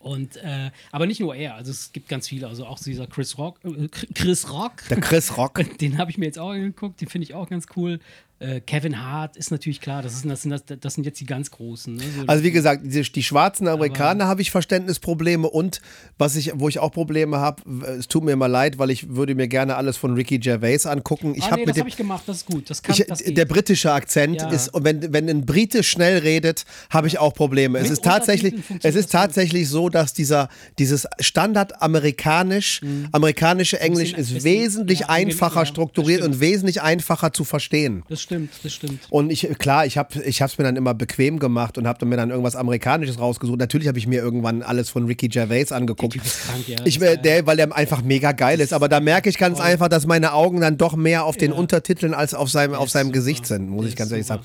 [0.02, 3.36] Und, äh, aber nicht nur er, also es gibt ganz viele, also auch dieser Chris
[3.36, 4.82] Rock, äh, Chris Rock.
[4.88, 5.61] Der Chris Rock.
[5.80, 8.00] Den habe ich mir jetzt auch angeguckt, den finde ich auch ganz cool.
[8.41, 11.26] Äh, Kevin Hart ist natürlich klar, das, ist, das, sind, das, das sind jetzt die
[11.26, 11.95] ganz Großen.
[11.95, 12.03] Ne?
[12.16, 15.82] So, also wie gesagt, die, die schwarzen Amerikaner habe ich Verständnisprobleme und
[16.16, 17.62] was ich, wo ich auch Probleme habe,
[17.99, 21.34] es tut mir immer leid, weil ich würde mir gerne alles von Ricky Gervais angucken.
[21.36, 22.70] Ich ah, nee, mit das habe ich gemacht, das ist gut.
[22.70, 24.49] Das kann, ich, das der britische Akzent Ja.
[24.51, 27.78] ist, wenn, wenn ein Brite schnell redet, habe ich auch Probleme.
[27.78, 32.80] Es ist tatsächlich, es ist tatsächlich so, dass dieser, dieses Standard-amerikanisch,
[33.12, 34.16] amerikanische Englisch Mhm.
[34.16, 38.03] bisschen- ist bisschen- wesentlich ja, einfacher ja, strukturiert und wesentlich einfacher zu verstehen.
[38.09, 38.29] Das stimmt,
[38.62, 39.00] das stimmt.
[39.10, 42.30] Und ich, klar, ich habe es mir dann immer bequem gemacht und habe mir dann
[42.30, 43.58] irgendwas Amerikanisches rausgesucht.
[43.58, 46.16] Natürlich habe ich mir irgendwann alles von Ricky Gervais angeguckt.
[46.16, 46.78] Ist krank, ja.
[46.84, 48.72] Ich, ist, äh, der, weil der einfach mega geil ist.
[48.72, 52.14] Aber da merke ich ganz einfach, dass meine Augen dann doch mehr auf den Untertiteln
[52.14, 53.10] als auf seinem, auf seinem.
[53.10, 54.42] Gesicht sind, muss Der ich ganz ehrlich sagen.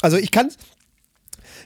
[0.00, 0.50] Also ich kann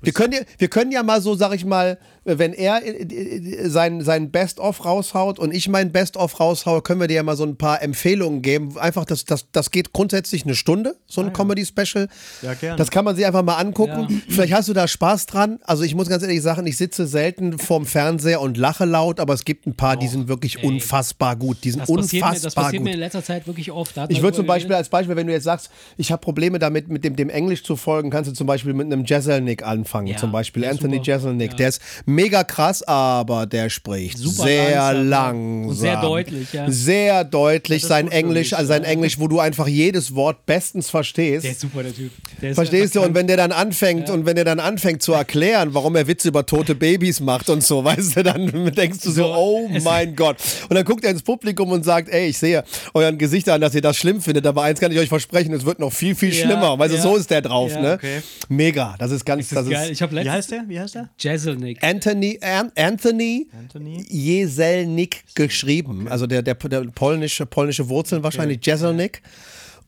[0.03, 3.69] wir können, ja, wir können ja mal so, sag ich mal, wenn er äh, äh,
[3.69, 7.45] sein, sein Best-of raushaut und ich mein Best-of raushaue, können wir dir ja mal so
[7.45, 8.79] ein paar Empfehlungen geben.
[8.79, 12.09] Einfach, das, das, das geht grundsätzlich eine Stunde, so ein Comedy-Special.
[12.43, 12.77] Ja, gerne.
[12.77, 14.07] Das kann man sich einfach mal angucken.
[14.09, 14.17] Ja.
[14.29, 15.59] Vielleicht hast du da Spaß dran.
[15.63, 19.35] Also ich muss ganz ehrlich sagen, ich sitze selten vorm Fernseher und lache laut, aber
[19.35, 20.67] es gibt ein paar, die sind wirklich ey.
[20.67, 21.59] unfassbar gut.
[21.65, 22.85] Die sind Das passiert, mir, das unfassbar passiert gut.
[22.85, 23.95] mir in letzter Zeit wirklich oft.
[24.09, 27.05] Ich würde zum Beispiel als Beispiel, wenn du jetzt sagst, ich habe Probleme damit, mit
[27.05, 30.07] dem, dem Englisch zu folgen, kannst du zum Beispiel mit einem Jeselnik anfangen.
[30.09, 31.07] Ja, zum Beispiel Anthony super.
[31.07, 31.51] Jeselnik.
[31.53, 31.57] Ja.
[31.57, 35.09] Der ist mega krass, aber der spricht Super sehr langsam, ja.
[35.11, 35.69] langsam.
[35.69, 36.71] Und sehr deutlich, ja.
[36.71, 37.83] Sehr deutlich.
[37.83, 38.89] Ist sein Englisch, also sein ja.
[38.91, 41.45] Englisch, wo du einfach jedes Wort bestens verstehst.
[41.45, 42.11] Der ist super, der Typ.
[42.43, 43.03] Der ist Verstehst du?
[43.03, 46.29] Und wenn der dann anfängt und wenn der dann anfängt zu erklären, warum er Witze
[46.29, 50.17] über tote Babys macht und so, weißt du, dann denkst du so, So, oh mein
[50.17, 50.37] Gott.
[50.69, 53.75] Und dann guckt er ins Publikum und sagt, ey, ich sehe euren Gesicht an, dass
[53.75, 56.33] ihr das schlimm findet, aber eins kann ich euch versprechen, es wird noch viel, viel
[56.33, 56.79] Ja, schlimmer.
[56.79, 57.03] Weißt du, ja.
[57.03, 57.95] so ist der drauf, Ja, ne?
[57.95, 58.23] okay.
[58.49, 58.95] Mega.
[58.99, 59.85] Das ist ganz, Das das ist geil.
[59.87, 60.65] ist Ich habe Wie letztens heißt der?
[60.69, 61.09] Wie heißt der?
[61.19, 61.79] Jeselnik.
[62.07, 64.05] Anthony, An Anthony Anthony?
[64.09, 66.09] Jeselnik geschrieben.
[66.09, 69.23] Also der, der, der polnische, polnische Wurzeln wahrscheinlich, Jeselnik.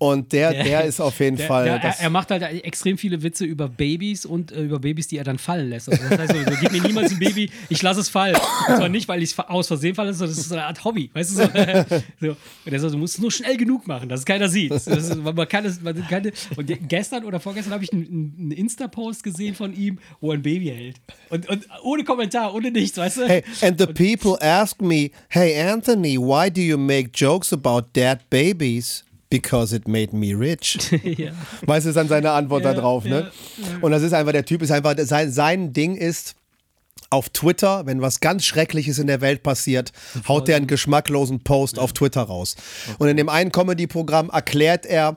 [0.03, 1.64] Und der, der, ist auf jeden Der, Fall.
[1.64, 5.16] der, er, er macht halt extrem viele Witze über Babys und äh, über Babys, die
[5.16, 5.88] er dann fallen lässt.
[5.88, 8.34] Also das heißt, so, so, gib mir niemals ein Baby, ich lasse es fallen.
[8.34, 10.82] Und zwar nicht, weil ich es aus Versehen falle, sondern das ist so eine Art
[10.82, 11.09] Hobby.
[11.14, 11.42] Weißt du so?
[12.20, 12.28] so.
[12.30, 14.72] Und er sagt, du musst es nur schnell genug machen, dass es keiner sieht.
[14.72, 18.50] Das ist, man kann es, man kann, und gestern oder vorgestern habe ich einen, einen
[18.50, 20.96] Insta-Post gesehen von ihm, wo er ein Baby hält.
[21.30, 23.28] Und, und ohne Kommentar, ohne nichts, weißt du?
[23.28, 28.18] Hey, and the people ask me, hey Anthony, why do you make jokes about dead
[28.30, 29.05] babies?
[29.33, 30.78] Because it made me rich.
[31.03, 31.33] ja.
[31.62, 33.30] Weißt du, ist dann seine Antwort Ja, da drauf, ne?
[33.80, 36.35] Und das ist einfach, der Typ ist einfach, sein, sein Ding ist,
[37.09, 39.93] auf Twitter, wenn was ganz Schreckliches in der Welt passiert,
[40.26, 42.57] haut der einen geschmacklosen Post auf Twitter raus.
[42.99, 45.16] Und in dem einen Comedy-Programm erklärt er,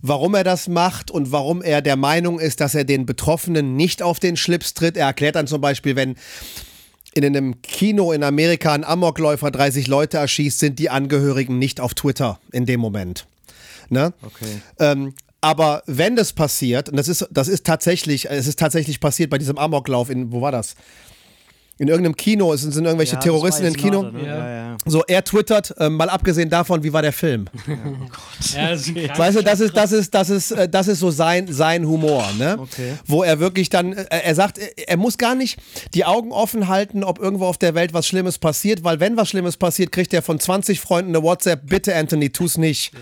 [0.00, 4.02] warum er das macht und warum er der Meinung ist, dass er den Betroffenen nicht
[4.02, 4.96] auf den Schlips tritt.
[4.96, 6.16] Er erklärt dann zum Beispiel, wenn
[7.14, 11.94] in einem Kino in Amerika ein Amokläufer 30 Leute erschießt, sind die Angehörigen nicht auf
[11.94, 13.26] Twitter in dem Moment.
[13.90, 14.12] Ne?
[14.22, 14.60] Okay.
[14.78, 19.30] Ähm, aber wenn das passiert, und das ist, das ist tatsächlich, es ist tatsächlich passiert
[19.30, 20.74] bei diesem Amoklauf in, wo war das?
[21.80, 24.02] In irgendeinem Kino, es sind irgendwelche Ja, Terroristen im Kino.
[24.02, 24.26] Mörder, ne?
[24.26, 24.36] Ja.
[24.38, 24.76] Ja, ja.
[24.86, 27.46] So, er twittert, ähm, mal abgesehen davon, wie war der Film?
[28.40, 31.46] Ist ein Weißt du, das ist, das ist, das ist, äh, das ist so sein,
[31.52, 32.56] sein Humor, ne?
[32.58, 32.94] Okay.
[33.06, 35.58] Wo er wirklich dann, äh, er sagt, äh, er muss gar nicht
[35.94, 39.28] die Augen offen halten, ob irgendwo auf der Welt was Schlimmes passiert, weil wenn was
[39.28, 42.92] Schlimmes passiert, kriegt er von 20 Freunden eine WhatsApp, bitte Anthony, tu's nicht.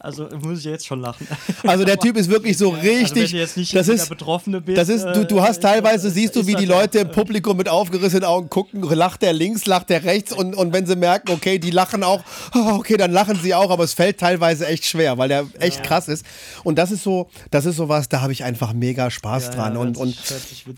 [0.00, 1.26] Also muss ich jetzt schon lachen.
[1.64, 4.08] Also der Typ ist wirklich so Also wenn richtig, du jetzt nicht das der ist,
[4.08, 4.78] Betroffene bist.
[4.78, 7.10] das ist, du, du äh, hast teilweise, ist- siehst du, wie die ja- Leute im
[7.10, 10.32] Publikum mit aufgerissenen Augen gucken, lacht der links, lacht der rechts?
[10.32, 12.22] Und, und wenn sie merken, okay, die lachen auch,
[12.54, 16.08] okay, dann lachen sie auch, aber es fällt teilweise echt schwer, weil der echt krass
[16.08, 16.24] ist.
[16.64, 19.50] Und das ist so, das ist so was, da habe ich einfach mega Spaß Ja,
[19.50, 19.74] dran.
[19.74, 20.16] ja, und, und,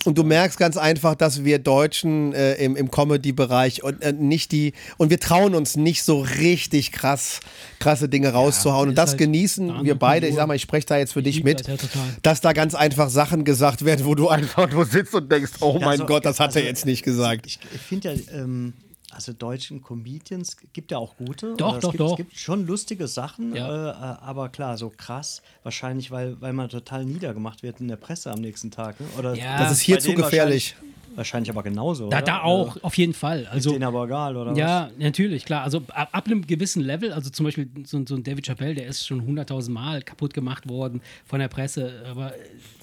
[0.04, 4.52] und du merkst ganz einfach, dass wir Deutschen äh, im, im Comedy-Bereich und äh, nicht
[4.52, 7.40] die, und wir trauen uns nicht so richtig krass,
[7.78, 8.90] krasse Dinge rauszuhauen.
[8.90, 11.42] und das halt genießen wir beide, ich sag mal, ich spreche da jetzt für dich
[11.44, 11.74] mit, ja,
[12.22, 15.76] dass da ganz einfach Sachen gesagt werden, wo du einfach nur sitzt und denkst, oh
[15.80, 17.46] Ja, mein so- Gott, das hat er also, jetzt nicht gesagt.
[17.46, 18.72] Ich, ich finde ja, ähm,
[19.12, 21.54] also deutschen Comedians gibt ja auch gute.
[21.56, 22.10] Doch, doch, gibt, doch.
[22.12, 23.68] Es gibt schon lustige Sachen, Ja.
[23.68, 27.96] äh, äh, aber klar, so krass, wahrscheinlich, weil, weil man total niedergemacht wird in der
[27.96, 28.98] Presse am nächsten Tag.
[29.00, 29.06] Ne?
[29.18, 29.58] Oder Ja.
[29.58, 30.74] Das ist hier zu gefährlich.
[30.76, 32.08] Wahrscheinlich, wahrscheinlich aber genauso.
[32.08, 32.26] Da, oder?
[32.26, 33.46] da auch, auf jeden Fall.
[33.50, 35.62] Also, Denen aber egal, oder Ja, natürlich, klar.
[35.64, 38.86] Also ab, ab einem gewissen Level, also zum Beispiel so, so ein David Chappelle, der
[38.86, 42.04] ist schon hunderttausend Mal kaputt gemacht worden von der Presse.
[42.08, 42.32] Aber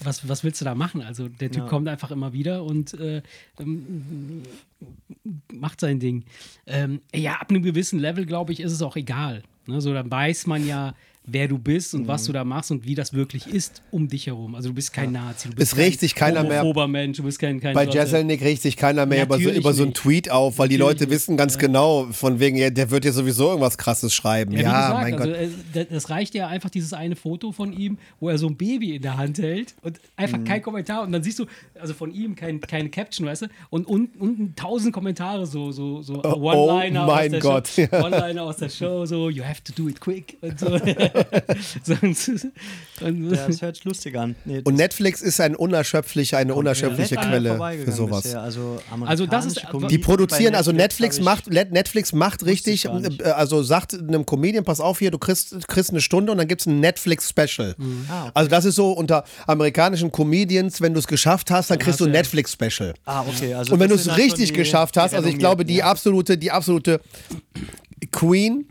[0.02, 1.02] was, was willst du da machen?
[1.02, 1.68] Also der Typ Ja.
[1.68, 3.22] kommt einfach immer wieder und äh,
[3.58, 4.42] ähm,
[5.52, 6.24] macht sein Ding.
[6.66, 9.42] Ähm, ja, ab einem gewissen Level, glaube ich, ist es auch egal.
[9.66, 9.80] Ne?
[9.80, 10.94] So, dann weiß man ja,
[11.30, 12.08] wer du bist und mhm.
[12.08, 14.54] was du da machst und wie das wirklich ist um dich herum.
[14.54, 16.64] Also du bist kein Nazi, du bist es regt sich keiner mehr.
[16.88, 19.82] Mensch, du bist kein, kein Bei Jesselnick regt sich keiner mehr über so, über so,
[19.82, 21.10] einen Tweet auf, weil Natürlich die Leute nicht.
[21.10, 21.60] wissen ganz ja.
[21.60, 24.52] genau, von wegen, ja, der wird ja sowieso irgendwas krasses schreiben.
[24.52, 25.76] Ja, ja gesagt, mein also, Gott.
[25.76, 28.96] Äh, das reicht ja einfach dieses eine Foto von ihm, wo er so ein Baby
[28.96, 30.44] in der Hand hält und einfach mhm.
[30.44, 31.46] kein Kommentar und dann siehst du,
[31.78, 36.02] also von ihm kein, keine Caption, weißt du, und unten, unten tausend Kommentare, so, so,
[36.02, 37.68] so oh, One-Liner oh mein Gott.
[37.76, 40.68] Show, One-Liner aus der Show, so, you have to do it quick und so.
[41.86, 44.36] ja, das hört sich lustig an.
[44.44, 48.22] Nee, und Netflix ist ein unerschöpfliche, eine unerschöpfliche Quelle für sowas.
[48.22, 48.42] Bisher.
[48.42, 53.94] Also, also das ist, die produzieren, also Netflix macht, Netflix macht richtig, äh, also sagt
[53.94, 56.80] einem Comedian, pass auf hier, du kriegst, kriegst eine Stunde und dann gibt es ein
[56.80, 57.74] Netflix-Special.
[57.78, 58.06] Mhm.
[58.08, 58.30] Ah, okay.
[58.34, 62.04] Also das ist so unter amerikanischen Comedians, wenn du es geschafft hast, dann kriegst du
[62.04, 62.94] ein Netflix-Special.
[63.04, 63.54] Ah, okay.
[63.54, 67.00] Also und wenn du es richtig geschafft hast, also ich glaube, die absolute, die absolute
[68.12, 68.66] Queen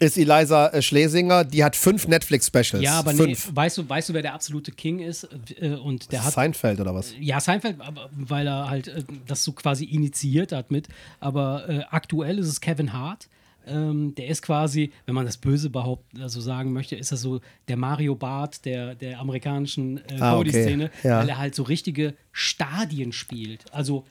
[0.00, 2.82] ist Eliza äh, Schlesinger, die hat fünf Netflix-Specials.
[2.82, 3.48] Ja, aber fünf.
[3.48, 5.28] nee, weißt du, weißt du, wer der absolute King ist?
[5.60, 7.14] Äh, und der hat, Seinfeld oder was?
[7.20, 7.76] Ja, Seinfeld,
[8.12, 10.88] weil er halt äh, das so quasi initiiert hat mit.
[11.20, 13.28] Aber äh, aktuell ist es Kevin Hart.
[13.66, 17.40] Ähm, der ist quasi, wenn man das böse behaupten, also sagen möchte, ist er so
[17.68, 21.08] der Mario Bart der, der amerikanischen äh, ah, Comedy-Szene, okay.
[21.08, 21.18] ja.
[21.18, 23.70] weil er halt so richtige Stadien spielt.
[23.72, 24.06] Also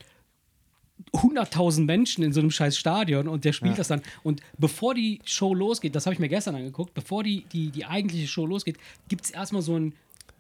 [1.14, 3.78] 100.000 Menschen in so einem scheiß Stadion und der spielt ja.
[3.78, 4.01] das dann.
[4.24, 7.86] Und bevor die Show losgeht, das habe ich mir gestern angeguckt, bevor die, die, die
[7.86, 9.93] eigentliche Show losgeht, gibt es erstmal so einen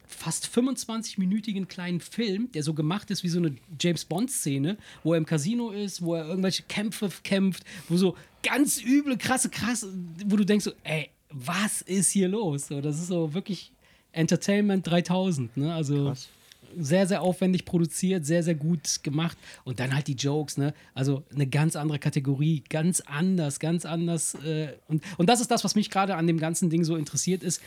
[0.07, 5.19] fast 25-minütigen kleinen Film, der so gemacht ist wie so eine James Bond-Szene, wo er
[5.19, 9.93] im Casino ist, wo er irgendwelche Kämpfe kämpft, wo so ganz üble, krasse, krasse,
[10.25, 12.67] wo du denkst so, ey, was ist hier los?
[12.67, 13.71] So, das ist so wirklich
[14.11, 15.73] Entertainment 3000, ne?
[15.73, 16.05] Also.
[16.05, 16.29] Krass
[16.77, 19.37] sehr, sehr aufwendig produziert, sehr, sehr gut gemacht.
[19.63, 20.73] Und dann halt die Jokes, ne?
[20.93, 24.35] Also eine ganz andere Kategorie, ganz anders, ganz anders.
[24.45, 27.43] Äh, und, und das ist das, was mich gerade an dem ganzen Ding so interessiert,
[27.43, 27.61] ist,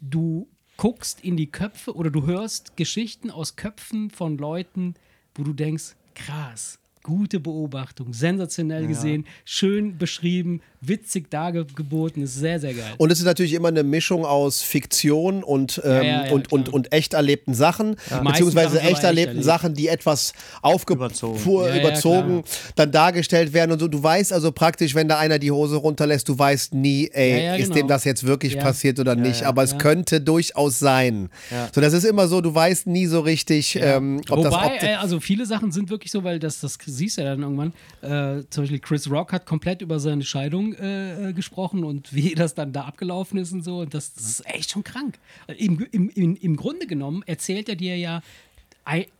[0.00, 4.94] du guckst in die Köpfe oder du hörst Geschichten aus Köpfen von Leuten,
[5.34, 8.88] wo du denkst, krass, gute Beobachtung, sensationell ja.
[8.88, 12.94] gesehen, schön beschrieben, witzig dargeboten, ist sehr, sehr geil.
[12.96, 16.68] Und es ist natürlich immer eine Mischung aus Fiktion und, ähm, ja, ja, und, und,
[16.70, 21.38] und echt erlebten Sachen, beziehungsweise echt erlebten echt Sachen, die etwas aufgezogen,
[21.78, 22.44] überzogen,
[22.76, 23.88] dann dargestellt werden und so.
[23.88, 27.54] Du weißt also praktisch, wenn da einer die Hose runterlässt, du weißt nie, ey, genau.
[27.56, 27.88] ist dem genau.
[27.88, 31.28] das jetzt wirklich passiert oder nicht, aber es könnte durchaus sein.
[31.74, 34.54] So, das ist immer so, du weißt nie so richtig, ähm, ob Wobei, das...
[34.54, 37.42] Ob äh, also viele Sachen sind wirklich so, weil das, das siehst du ja dann
[37.42, 37.72] irgendwann,
[38.02, 42.34] äh, zum Beispiel Chris Rock hat komplett über seine Scheidung äh, äh, gesprochen und wie
[42.36, 43.80] das dann da abgelaufen ist und so.
[43.80, 45.18] Und das, das ist echt schon krank.
[45.56, 48.22] Im, im, im, Im Grunde genommen erzählt er dir ja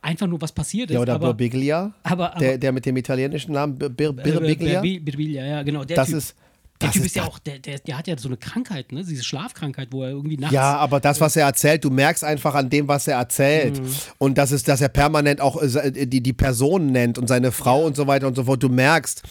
[0.01, 0.95] einfach nur, was passiert ist.
[0.95, 4.81] Ja, oder aber, Birbiglia, aber, aber, der, der mit dem italienischen Namen Bir, Bir, Birbiglia.
[4.81, 5.85] Birbiglia, ja, genau.
[5.85, 6.17] das typ.
[6.17, 6.35] ist
[6.81, 9.03] der Typ ist ja auch, der, der, der, hat ja so eine Krankheit, ne?
[9.03, 10.53] diese Schlafkrankheit, wo er irgendwie nachts.
[10.53, 13.81] Ja, aber das, was er erzählt, du merkst einfach an dem, was er erzählt.
[13.81, 13.95] Mhm.
[14.17, 17.81] Und das ist, dass er permanent auch äh, die, die Personen nennt und seine Frau
[17.81, 17.87] ja.
[17.87, 18.61] und so weiter und so fort.
[18.63, 19.23] Du merkst,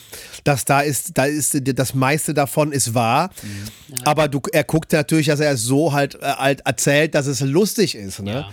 [0.44, 3.30] dass da ist, da ist das meiste davon ist wahr.
[3.42, 3.96] Mhm.
[3.96, 4.06] Ja.
[4.06, 7.40] Aber du, er guckt natürlich, dass er es so halt, äh, halt erzählt, dass es
[7.40, 8.20] lustig ist.
[8.22, 8.32] Ne?
[8.32, 8.50] Ja.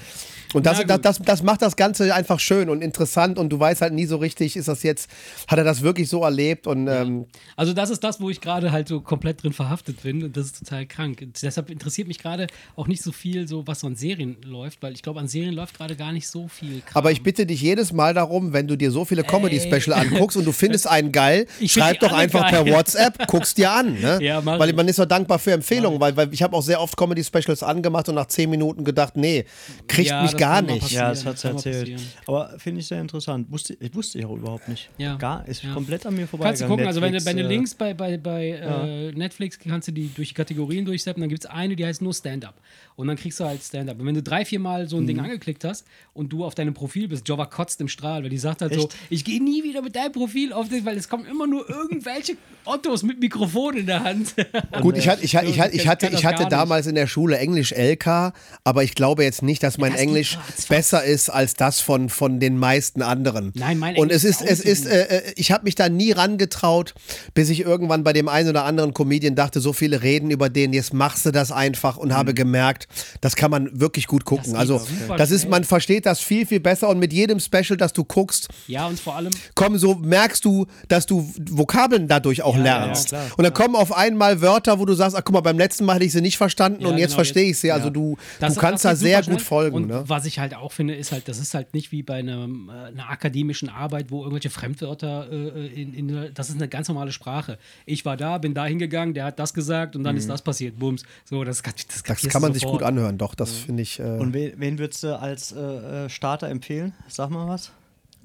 [0.53, 3.81] Und das, das, das, das, macht das Ganze einfach schön und interessant und du weißt
[3.81, 5.09] halt nie so richtig, ist das jetzt,
[5.47, 6.67] hat er das wirklich so erlebt?
[6.67, 7.01] Und, ja.
[7.01, 7.25] ähm
[7.55, 10.47] also das ist das, wo ich gerade halt so komplett drin verhaftet bin und das
[10.47, 11.19] ist total krank.
[11.21, 14.81] Und deshalb interessiert mich gerade auch nicht so viel, so was so an Serien läuft,
[14.81, 16.81] weil ich glaube, an Serien läuft gerade gar nicht so viel.
[16.81, 16.95] Kram.
[16.95, 20.45] Aber ich bitte dich jedes Mal darum, wenn du dir so viele Comedy-Special anguckst und
[20.45, 22.63] du findest einen geil, ich schreib doch einfach geil.
[22.63, 23.99] per WhatsApp, guckst dir an.
[23.99, 24.19] Ne?
[24.27, 26.97] Ja, weil man ist doch dankbar für Empfehlungen, weil, weil ich habe auch sehr oft
[26.97, 29.45] Comedy-Specials angemacht und nach zehn Minuten gedacht, nee,
[29.87, 30.91] kriegt ja, mich gar nicht.
[30.91, 31.99] Ja, das hat es erzählt.
[32.25, 33.51] Aber finde ich sehr interessant.
[33.51, 34.89] Wusste, ich wusste ich auch überhaupt nicht.
[34.97, 35.15] Ja.
[35.15, 35.73] Gar, ist ja.
[35.73, 36.45] komplett an mir vorbei.
[36.45, 38.85] Kannst du gucken, Netflix, also wenn du, wenn du äh, links bei, bei, bei ja.
[38.85, 42.01] äh, Netflix kannst du die durch die Kategorien durchsetzen, dann gibt es eine, die heißt
[42.01, 42.55] nur Stand-Up.
[42.95, 43.99] Und dann kriegst du halt Stand-Up.
[43.99, 45.07] Und wenn du drei, vier Mal so ein mhm.
[45.07, 48.37] Ding angeklickt hast und du auf deinem Profil bist, Jova kotzt im Strahl, weil die
[48.37, 48.81] sagt halt Echt?
[48.81, 51.69] so, ich gehe nie wieder mit deinem Profil auf den, weil es kommen immer nur
[51.69, 54.35] irgendwelche Ottos mit Mikrofon in der Hand.
[54.81, 57.71] Gut, ich, hatte, ich, ich, ich, ich hatte, ich hatte damals in der Schule Englisch
[57.71, 58.33] LK,
[58.63, 60.01] aber ich glaube jetzt nicht, dass mein das
[60.35, 63.51] Englisch besser ist als das von, von den meisten anderen.
[63.55, 66.93] Nein, mein Und es ist, es ist, äh, äh, ich habe mich da nie rangetraut,
[67.33, 70.73] bis ich irgendwann bei dem einen oder anderen Comedian dachte, so viele reden über den,
[70.73, 72.13] jetzt machst du das einfach und mhm.
[72.13, 72.87] habe gemerkt,
[73.21, 74.53] das kann man wirklich gut gucken.
[74.53, 74.81] Das also,
[75.17, 78.49] das ist, man versteht das viel, viel besser und mit jedem Special, das du guckst,
[78.67, 83.11] ja, und vor allem, komm, so merkst du, dass du Vokabeln dadurch auch ja, lernst.
[83.11, 85.57] Ja, klar, und dann kommen auf einmal Wörter, wo du sagst, ach guck mal, beim
[85.57, 87.71] letzten Mal hatte ich sie nicht verstanden und jetzt genau, verstehe ich sie.
[87.71, 89.75] Also du, du kannst da sehr gut folgen.
[89.75, 90.03] Und ne?
[90.17, 92.87] Was ich halt auch finde, ist halt, das ist halt nicht wie bei einem, äh,
[92.87, 97.59] einer akademischen Arbeit, wo irgendwelche Fremdwörter äh, in, in, das ist eine ganz normale Sprache.
[97.85, 100.19] Ich war da, bin da hingegangen, der hat das gesagt und dann mhm.
[100.19, 100.79] ist das passiert.
[100.79, 101.03] Bums.
[101.23, 103.65] So, das, das, das, das kann man sich gut anhören, doch, das ja.
[103.67, 103.99] finde ich.
[103.99, 106.93] Äh und wen, wen würdest du als äh, äh, Starter empfehlen?
[107.07, 107.71] Sag mal was.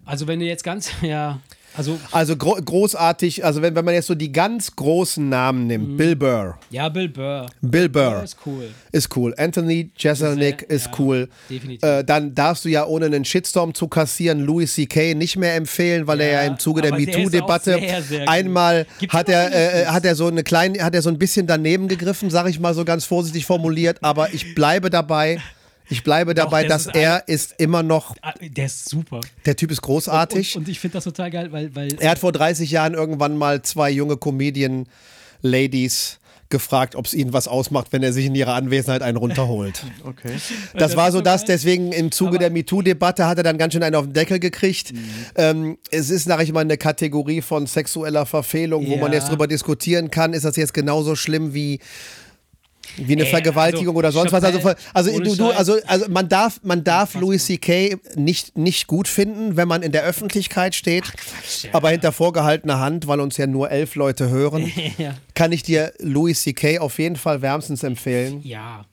[0.06, 1.40] Also wenn du jetzt ganz, ja,
[1.76, 5.90] also, also gro großartig, also wenn, wenn man jetzt so die ganz großen Namen nimmt,
[5.90, 5.96] mhm.
[5.96, 6.58] Bill Burr.
[6.70, 7.46] Ja, Bill Burr.
[7.60, 8.22] Bill Burr.
[8.22, 8.68] Ist cool.
[8.90, 9.34] Ist cool.
[9.38, 11.28] Anthony Jeselnik ist, ja, cool.
[11.48, 11.88] Definitiv.
[11.88, 15.14] Äh, dann darfst du ja ohne einen Shitstorm zu kassieren Louis C.K.
[15.14, 17.80] nicht mehr empfehlen, weil ja, er ja im Zuge der MeToo-Debatte
[18.26, 21.88] einmal hat er, äh, hat er so eine kleine, hat er so ein bisschen daneben
[21.88, 25.40] gegriffen, sage ich mal so ganz vorsichtig formuliert, aber ich bleibe dabei.
[25.92, 28.16] Ich bleibe dabei, Doch, dass ist er ist immer noch.
[28.22, 29.20] Ah, der ist super.
[29.44, 30.54] Der Typ ist großartig.
[30.54, 31.94] Und, und, und ich finde das total geil, weil, weil.
[32.00, 36.18] Er hat vor 30 Jahren irgendwann mal zwei junge Comedian-Ladies
[36.48, 39.84] gefragt, ob es ihnen was ausmacht, wenn er sich in ihrer Anwesenheit einen runterholt.
[40.04, 40.32] Okay.
[40.72, 43.72] Das, das war so das, deswegen im Zuge Aber der MeToo-Debatte hat er dann ganz
[43.72, 44.92] schön einen auf den Deckel gekriegt.
[44.92, 44.98] Mhm.
[45.36, 49.00] Ähm, es ist, sag ich mal, eine Kategorie von sexueller Verfehlung, wo ja.
[49.00, 51.78] man jetzt drüber diskutieren kann, ist das jetzt genauso schlimm wie
[52.96, 54.44] wie eine Ey, Vergewaltigung also, oder sonst was.
[54.44, 57.96] Also, also, du, du, also, also man darf, man darf Louis C.K.
[58.16, 61.04] Nicht, nicht gut finden, wenn man in der Öffentlichkeit steht.
[61.06, 61.70] Ach, Quatsch, ja.
[61.72, 65.14] Aber hinter vorgehaltener Hand, weil uns ja nur elf Leute hören, ja.
[65.34, 66.78] kann ich dir Louis C.K.
[66.78, 68.40] auf jeden Fall wärmstens empfehlen.
[68.44, 68.84] Ja.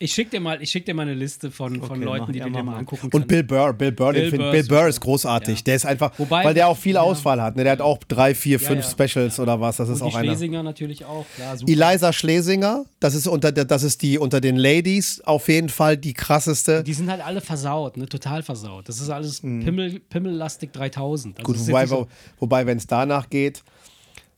[0.00, 2.62] Ich schicke dir mal, dir mal eine Liste von, von okay, Leuten, die du dir
[2.64, 3.10] mal angucken.
[3.12, 5.58] Und Bill Burr, Bill Burr, Bill, Burr, Bill Burr ist großartig.
[5.58, 5.64] Ja.
[5.64, 7.00] Der ist einfach, Wobei, weil der auch viel ja.
[7.00, 7.54] Auswahl hat.
[7.54, 7.62] Ne?
[7.62, 9.76] Der hat auch drei, vier, ja, fünf Specials oder was.
[9.76, 10.24] Das ist Und auch einer.
[10.24, 11.24] Schlesinger natürlich auch.
[11.36, 15.96] Klar, Eliza Schlesinger, das ist unter das ist die unter den Ladies auf jeden Fall
[15.96, 16.82] die krasseste.
[16.82, 18.06] Die sind halt alle versaut, ne?
[18.06, 18.88] total versaut.
[18.88, 19.64] Das ist alles mhm.
[19.64, 21.38] Pimmel, Pimmellastig 3000.
[21.38, 22.08] Also Gut, wobei, so
[22.40, 23.62] wobei wenn es danach geht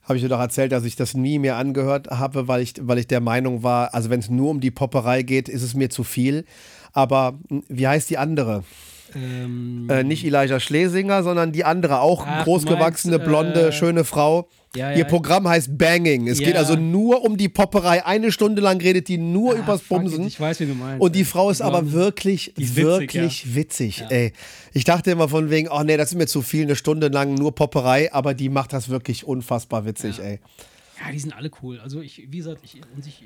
[0.06, 2.98] habe ich dir doch erzählt, dass ich das nie mehr angehört habe, weil ich, weil
[2.98, 5.90] ich der Meinung war, also wenn es nur um die Popperei geht, ist es mir
[5.90, 6.44] zu viel.
[6.92, 8.62] Aber hm, wie heißt die andere?
[9.14, 14.04] Ähm, äh, nicht Elijah Schlesinger, sondern die andere, auch Ach, großgewachsene, meinst, blonde, äh, schöne
[14.04, 14.48] Frau.
[14.74, 16.28] Ja, ja, Ihr Programm heißt Banging.
[16.28, 16.46] Es ja.
[16.46, 18.04] geht also nur um die Popperei.
[18.04, 20.26] Eine Stunde lang redet die nur ah, übers Bumsen.
[20.26, 21.00] Ich weiß, wie du meinst.
[21.00, 24.02] Und die Frau ist aber wirklich, ist wirklich witzig.
[24.02, 24.32] witzig ey.
[24.74, 27.34] Ich dachte immer von wegen, oh nee, das ist mir zu viel, eine Stunde lang
[27.34, 30.40] nur Popperei, aber die macht das wirklich unfassbar witzig, ey.
[31.00, 31.80] Ja, die sind alle cool.
[31.80, 33.24] Also ich, wie gesagt, ich, ich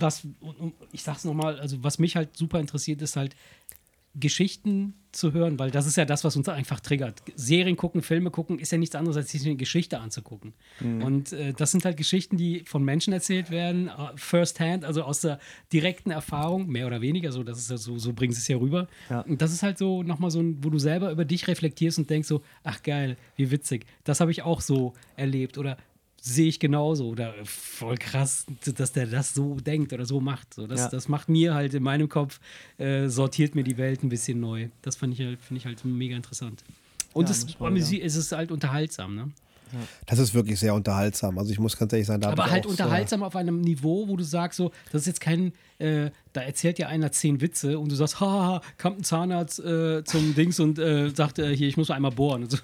[0.00, 0.26] was,
[0.92, 3.34] ich sag's nochmal, also was mich halt super interessiert, ist halt,
[4.14, 7.22] Geschichten zu hören, weil das ist ja das, was uns einfach triggert.
[7.34, 10.54] Serien gucken, Filme gucken, ist ja nichts anderes, als sich eine Geschichte anzugucken.
[10.80, 11.02] Mhm.
[11.02, 15.02] Und äh, das sind halt Geschichten, die von Menschen erzählt werden, uh, first hand, also
[15.02, 15.38] aus der
[15.72, 18.56] direkten Erfahrung, mehr oder weniger, so, das ist ja so, so bringen sie es ja
[18.56, 18.88] rüber.
[19.08, 19.20] Ja.
[19.20, 22.10] Und das ist halt so nochmal so ein, wo du selber über dich reflektierst und
[22.10, 25.58] denkst so, ach geil, wie witzig, das habe ich auch so erlebt.
[25.58, 25.76] Oder
[26.26, 30.54] sehe ich genauso oder voll krass, dass der das so denkt oder so macht.
[30.54, 30.88] So, das, ja.
[30.88, 32.40] das macht mir halt in meinem Kopf,
[32.78, 34.68] äh, sortiert mir die Welt ein bisschen neu.
[34.80, 36.64] Das fand ich, halt, finde ich halt mega interessant.
[37.12, 37.98] Und ja, es, ja.
[37.98, 39.30] es ist halt unterhaltsam, ne?
[40.06, 41.36] Das ist wirklich sehr unterhaltsam.
[41.36, 44.22] Also ich muss ganz ehrlich sagen, da Aber halt unterhaltsam auf einem Niveau, wo du
[44.22, 47.96] sagst, so, das ist jetzt kein, äh, da erzählt ja einer zehn Witze und du
[47.96, 51.90] sagst, haha, kommt ein Zahnarzt äh, zum Dings und äh, sagt, äh, hier, ich muss
[51.90, 52.48] einmal bohren.
[52.54, 52.58] So,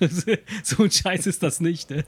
[0.62, 1.90] so ein Scheiß ist das nicht.
[1.90, 2.04] Ne?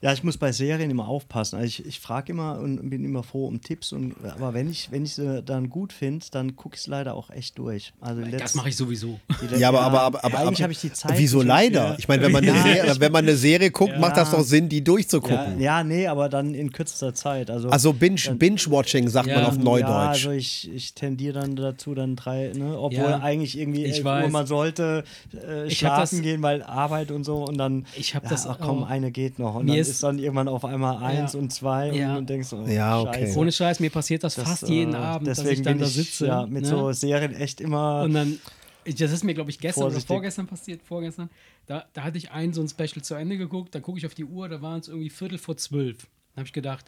[0.00, 1.56] Ja, ich muss bei Serien immer aufpassen.
[1.56, 3.92] Also ich, ich frage immer und bin immer froh um Tipps.
[3.92, 7.14] Und, aber wenn ich, wenn ich sie dann gut finde, dann gucke ich es leider
[7.14, 7.92] auch echt durch.
[8.00, 9.18] Also das mache ich sowieso.
[9.56, 11.18] ja, aber, aber, aber, aber eigentlich habe ich die Zeit.
[11.18, 11.96] Wieso leider?
[11.98, 12.62] Ich meine, wenn, man ja.
[12.62, 13.98] Serie, wenn man eine Serie guckt, ja.
[13.98, 15.60] macht das doch Sinn, die durchzugucken.
[15.60, 17.50] Ja, ja, nee, aber dann in kürzester Zeit.
[17.50, 19.88] Also, also Binge-Watching Binge sagt man auf Neudeutsch.
[19.88, 22.78] Ja, also ich, ich tendiere dann dazu, dann drei, ne?
[22.78, 24.30] obwohl eigentlich irgendwie ich weiß.
[24.30, 28.58] man sollte äh, schlafen gehen, weil Arbeit und so und dann, ich habe das ach
[28.60, 29.54] komm, eine geht noch.
[29.54, 31.38] Und dann ist dann irgendwann auf einmal eins ja.
[31.38, 32.16] und zwei ja.
[32.16, 33.26] und denkst oh, ja, okay.
[33.26, 33.38] Scheiße.
[33.38, 36.24] Ohne Scheiß, mir passiert das, das fast jeden äh, Abend, dass ich dann da sitze.
[36.24, 36.68] Ich, ja, mit ne?
[36.68, 38.02] so Serien echt immer.
[38.02, 38.38] Und dann,
[38.84, 40.10] das ist mir, glaube ich, gestern vorsichtig.
[40.10, 41.30] oder vorgestern passiert, vorgestern.
[41.66, 44.14] Da, da hatte ich ein so ein Special zu Ende geguckt, dann gucke ich auf
[44.14, 46.06] die Uhr, da waren es irgendwie Viertel vor zwölf.
[46.34, 46.86] Dann habe ich gedacht,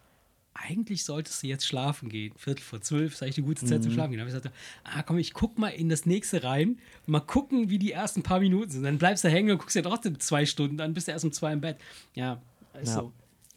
[0.60, 2.32] eigentlich solltest du jetzt schlafen gehen.
[2.36, 3.82] Viertel vor zwölf ist eigentlich eine gute Zeit mhm.
[3.84, 4.18] zum Schlafen gehen.
[4.18, 7.70] Da habe ich gesagt, ah komm, ich guck mal in das nächste rein, mal gucken,
[7.70, 8.82] wie die ersten paar Minuten sind.
[8.82, 11.32] Dann bleibst du hängen und guckst dir trotzdem zwei Stunden, dann bist du erst um
[11.32, 11.78] zwei im Bett.
[12.14, 12.42] Ja,
[12.78, 13.10] ist ja.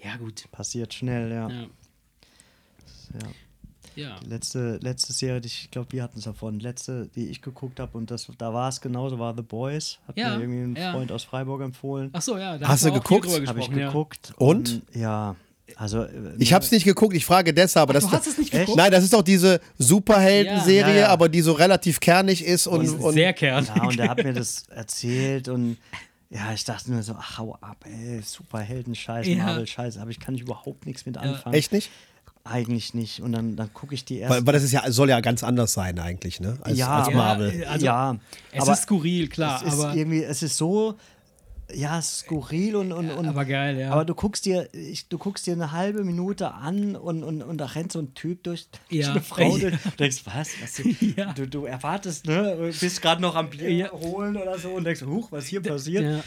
[0.03, 0.45] Ja, gut.
[0.51, 1.49] Passiert schnell, ja.
[1.49, 1.61] Ja.
[3.13, 3.27] ja.
[3.95, 4.19] ja.
[4.19, 6.59] Die letzte, letzte Serie, die ich glaube, wir hatten es davon.
[6.59, 9.99] Letzte, die ich geguckt habe und das, da war es genauso, war The Boys.
[10.07, 10.91] Hat ja, mir irgendwie ein ja.
[10.93, 12.09] Freund aus Freiburg empfohlen.
[12.13, 12.59] Ach so, ja.
[12.61, 13.27] Hast du geguckt?
[13.47, 14.33] Habe ich geguckt.
[14.37, 14.83] Und?
[14.91, 15.35] und ja.
[15.77, 17.89] Also, äh, ich habe es nicht geguckt, ich frage deshalb.
[17.89, 18.77] Ach, das du hast es nicht geguckt?
[18.77, 21.07] Nein, das ist doch diese Superhelden-Serie, ja, ja, ja.
[21.09, 22.67] aber die so relativ kernig ist.
[22.67, 23.69] Und, und sehr kernig.
[23.73, 25.77] Ja, und er hat mir das erzählt und
[26.31, 29.43] ja, ich dachte mir so, ach, hau ab, ey, Superhelden-Scheiß, ja.
[29.43, 31.53] Marvel-Scheiß, aber ich kann ich überhaupt nichts mit anfangen.
[31.53, 31.91] Echt nicht?
[32.45, 33.21] Eigentlich nicht.
[33.21, 34.37] Und dann, dann gucke ich die erste.
[34.37, 36.57] Weil, weil das ist ja, soll ja ganz anders sein eigentlich, ne?
[36.61, 37.65] Als, Ja, als Marvel.
[37.65, 38.17] Also, ja,
[38.51, 40.95] Es aber ist skurril, klar, es ist aber, irgendwie, es ist so,
[41.75, 43.91] ja, skurril und, und, und aber geil, ja.
[43.91, 47.57] Aber du guckst dir, ich, du guckst dir eine halbe Minute an und, und, und
[47.57, 49.11] da rennt so ein Typ durch, durch Ja.
[49.11, 49.73] eine Frau durch.
[49.83, 50.49] Du denkst, was?
[50.61, 50.81] was
[51.17, 51.33] Ja.
[51.33, 52.71] du, du erwartest, ne?
[52.79, 53.91] Bist gerade noch am Bier Ja.
[53.91, 56.23] holen oder so und denkst, huch, was hier passiert?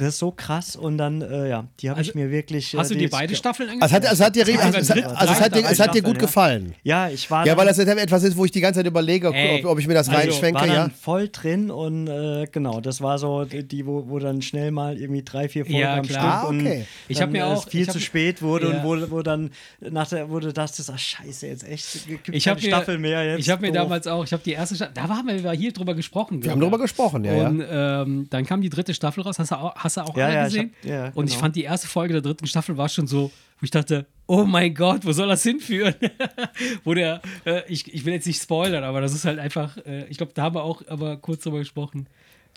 [0.00, 2.74] Das ist so krass und dann, äh, ja, die habe Also, ich mir wirklich.
[2.74, 5.32] Hast äh, du die dir beide Staffeln Also es hat, dir, also, es hat- also
[5.34, 6.20] es hat dir, dritte es hat dir gut ja.
[6.20, 6.74] gefallen.
[6.82, 7.46] Ja, ich war.
[7.46, 9.86] Ja, weil das etwas ist, wo ich die ganze Zeit überlege, Ey, ob, ob ich
[9.86, 10.90] mir das also, reinschwenke, war dann ja.
[11.00, 15.22] voll drin und äh, genau, das war so die, wo, wo dann schnell mal irgendwie
[15.22, 16.04] drei, vier Folgen Ja, am.
[16.04, 16.86] Stück Ah, und okay.
[17.08, 18.82] Ich dann, hab mir äh, auch- es viel zu spät wurde Ja.
[18.82, 22.44] und wo, wo dann nach der, wo du dachtest, ach scheiße, jetzt echt, gibt Ich
[22.44, 23.40] keine habe mir, Staffel mehr jetzt.
[23.40, 25.94] ich hab mir damals auch, ich habe die erste Staffel, da haben wir hier drüber
[25.94, 26.42] gesprochen.
[26.42, 27.48] Wir haben drüber gesprochen, ja, ja.
[27.48, 29.38] Und ähm, dann kam die dritte Staffel raus.
[29.38, 30.74] Hast du auch, hast du auch Ja, alle ja, ich gesehen?
[30.82, 31.40] hab- ja, Und ich genau.
[31.40, 34.74] fand die erste Folge der dritten Staffel war schon so, wo ich dachte, oh mein
[34.74, 35.94] Gott, wo soll das hinführen?
[36.84, 40.06] wo der, äh, ich, ich will jetzt nicht spoilern, aber das ist halt einfach, äh,
[40.08, 42.06] ich glaube, da haben wir auch aber kurz drüber gesprochen.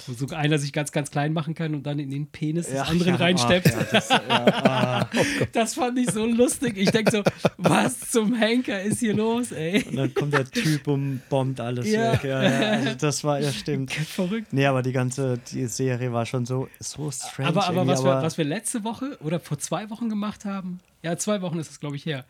[0.08, 2.76] Wo so einer sich ganz, ganz klein machen kann und dann in den Penis des
[2.76, 3.68] Ja, anderen ja, reinsteppt.
[3.68, 5.10] ja, das, ah.
[5.54, 6.78] Das fand ich so lustig.
[6.78, 7.24] Ich denke so,
[7.58, 9.84] was zum Henker ist hier los, ey?
[9.84, 12.14] Und dann kommt der Typ und bombt alles Ja.
[12.14, 12.24] weg.
[12.24, 13.94] Ja, also das war, ja, stimmt.
[13.94, 14.52] Verrückt.
[14.52, 17.50] Nee, aber die ganze die Serie war schon so, so strange.
[17.50, 20.80] Aber, aber, was, wir, aber was wir letzte Woche oder vor zwei Wochen gemacht haben,
[21.04, 22.26] ja, zwei Wochen ist es, glaube ich, her.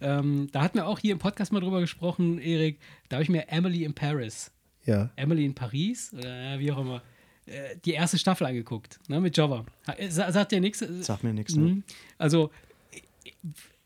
[0.00, 2.78] Ähm, da hatten wir auch hier im Podcast mal drüber gesprochen, Erik.
[3.08, 4.52] Da habe ich mir Emily in Paris,
[4.88, 5.10] ja.
[5.16, 7.02] Emily in Paris, oder äh, wie auch immer,
[7.46, 9.64] äh, die erste Staffel angeguckt, ne, mit Jobber.
[9.86, 10.80] Äh, sa- Sagt dir nichts?
[11.00, 11.62] Sagt mir nichts, ne?
[11.68, 11.82] Mhm.
[12.18, 12.50] Also,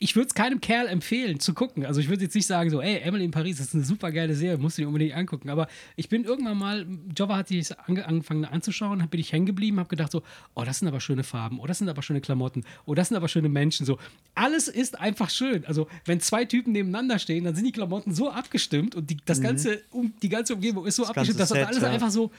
[0.03, 1.87] ich würde es keinem Kerl empfehlen zu gucken.
[1.87, 4.11] Also ich würde jetzt nicht sagen so, ey, Emily in Paris, das ist eine super
[4.11, 5.49] geile Serie, musst du dir unbedingt angucken.
[5.49, 6.85] Aber ich bin irgendwann mal,
[7.17, 10.25] Jova hat sich ange angefangen anzuschauen, bin ich hängen geblieben, habe gedacht so,
[10.55, 13.17] oh, das sind aber schöne Farben, oh, das sind aber schöne Klamotten, oh, das sind
[13.17, 13.87] aber schöne Menschen.
[13.87, 13.99] So,
[14.35, 15.65] alles ist einfach schön.
[15.67, 19.41] Also wenn zwei Typen nebeneinander stehen, dann sind die Klamotten so abgestimmt und die, das
[19.41, 21.91] ganze, um, die ganze Umgebung ist so ganze abgestimmt, dass das alles ja.
[21.91, 22.33] einfach so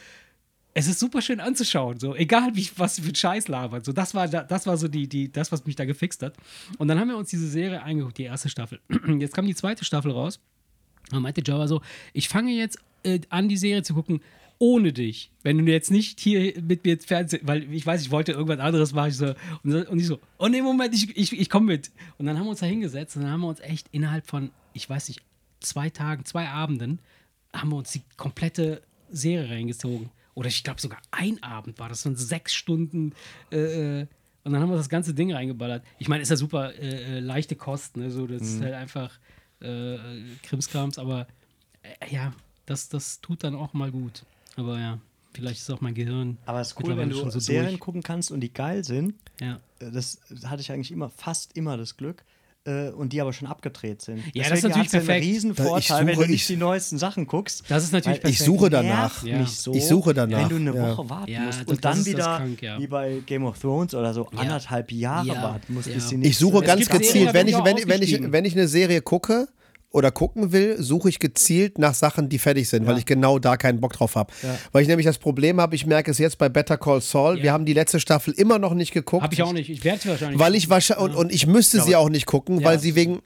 [0.73, 3.85] es ist super schön anzuschauen, so egal wie was für Scheiß labert.
[3.85, 6.35] So das war da, das war so die die das was mich da gefixt hat.
[6.77, 8.79] Und dann haben wir uns diese Serie eingeguckt, die erste Staffel.
[9.19, 10.39] Jetzt kam die zweite Staffel raus.
[11.11, 11.81] Und meinte Java so,
[12.13, 14.21] ich fange jetzt äh, an die Serie zu gucken
[14.63, 15.29] ohne dich.
[15.41, 18.93] Wenn du jetzt nicht hier mit mir Fernsehen, weil ich weiß, ich wollte irgendwas anderes
[18.93, 19.09] machen.
[19.09, 21.91] Ich so, und, und ich so, oh nee, Moment, ich, ich, ich komme mit.
[22.17, 24.51] Und dann haben wir uns da hingesetzt und dann haben wir uns echt innerhalb von,
[24.71, 25.21] ich weiß nicht,
[25.59, 26.99] zwei Tagen, zwei Abenden,
[27.51, 30.09] haben wir uns die komplette Serie reingezogen.
[30.35, 33.13] Oder ich glaube sogar ein Abend war das, so sechs Stunden.
[33.51, 34.07] Äh, äh,
[34.43, 35.83] und dann haben wir das ganze Ding reingeballert.
[35.99, 38.11] Ich meine, ist ja super äh, äh, leichte Kost, ne?
[38.11, 39.17] So, das ist halt einfach
[39.61, 41.27] äh, äh, Krimskrams, aber
[42.09, 42.33] ja,
[42.65, 44.25] das, das tut dann auch mal gut.
[44.55, 44.99] Aber ja,
[45.33, 46.37] vielleicht ist auch mein Gehirn.
[46.45, 47.79] Aber es ist cool, wenn du schon so Serien durch.
[47.79, 49.15] gucken kannst und die geil sind.
[49.39, 49.59] Ja.
[49.79, 52.23] Das hatte ich eigentlich immer, fast immer das Glück.
[52.65, 54.23] Äh, Und die aber schon abgedreht sind.
[54.33, 55.09] Ja, das ist natürlich perfekt.
[55.11, 57.63] einen riesen ich Vorteil, wenn du nicht ich- die neuesten Sachen guckst.
[57.67, 58.57] Das ist natürlich Weil Ich perfekt.
[58.59, 59.23] suche danach.
[59.23, 59.45] Ja.
[59.45, 60.95] so, Ich suche danach, Wenn du eine ja.
[60.97, 62.79] Woche warten Ja, musst und dann wieder, krank, ja.
[62.79, 65.43] wie bei Game of Thrones oder so, anderthalb Jahre Ja.
[65.43, 65.95] warten musst, Ja.
[65.95, 68.45] bis die Ich nächste- suche Es ganz gezielt, wenn ich, ich wenn, wenn, ich, wenn
[68.45, 69.47] ich eine Serie gucke
[69.93, 73.57] oder gucken will, suche ich gezielt nach Sachen, die fertig sind, weil ich genau da
[73.57, 74.33] keinen Bock drauf habe.
[74.41, 74.57] Ja.
[74.71, 77.43] Weil ich nämlich das Problem habe, ich merke es jetzt bei Better Call Saul, Ja.
[77.43, 79.23] wir haben die letzte Staffel immer noch nicht geguckt.
[79.23, 79.69] Habe ich auch nicht.
[79.69, 80.39] Ich werde es wahrscheinlich.
[80.39, 83.21] Weil ich wahrscheinlich, und, und ich müsste sie auch nicht gucken, weil sie wegen,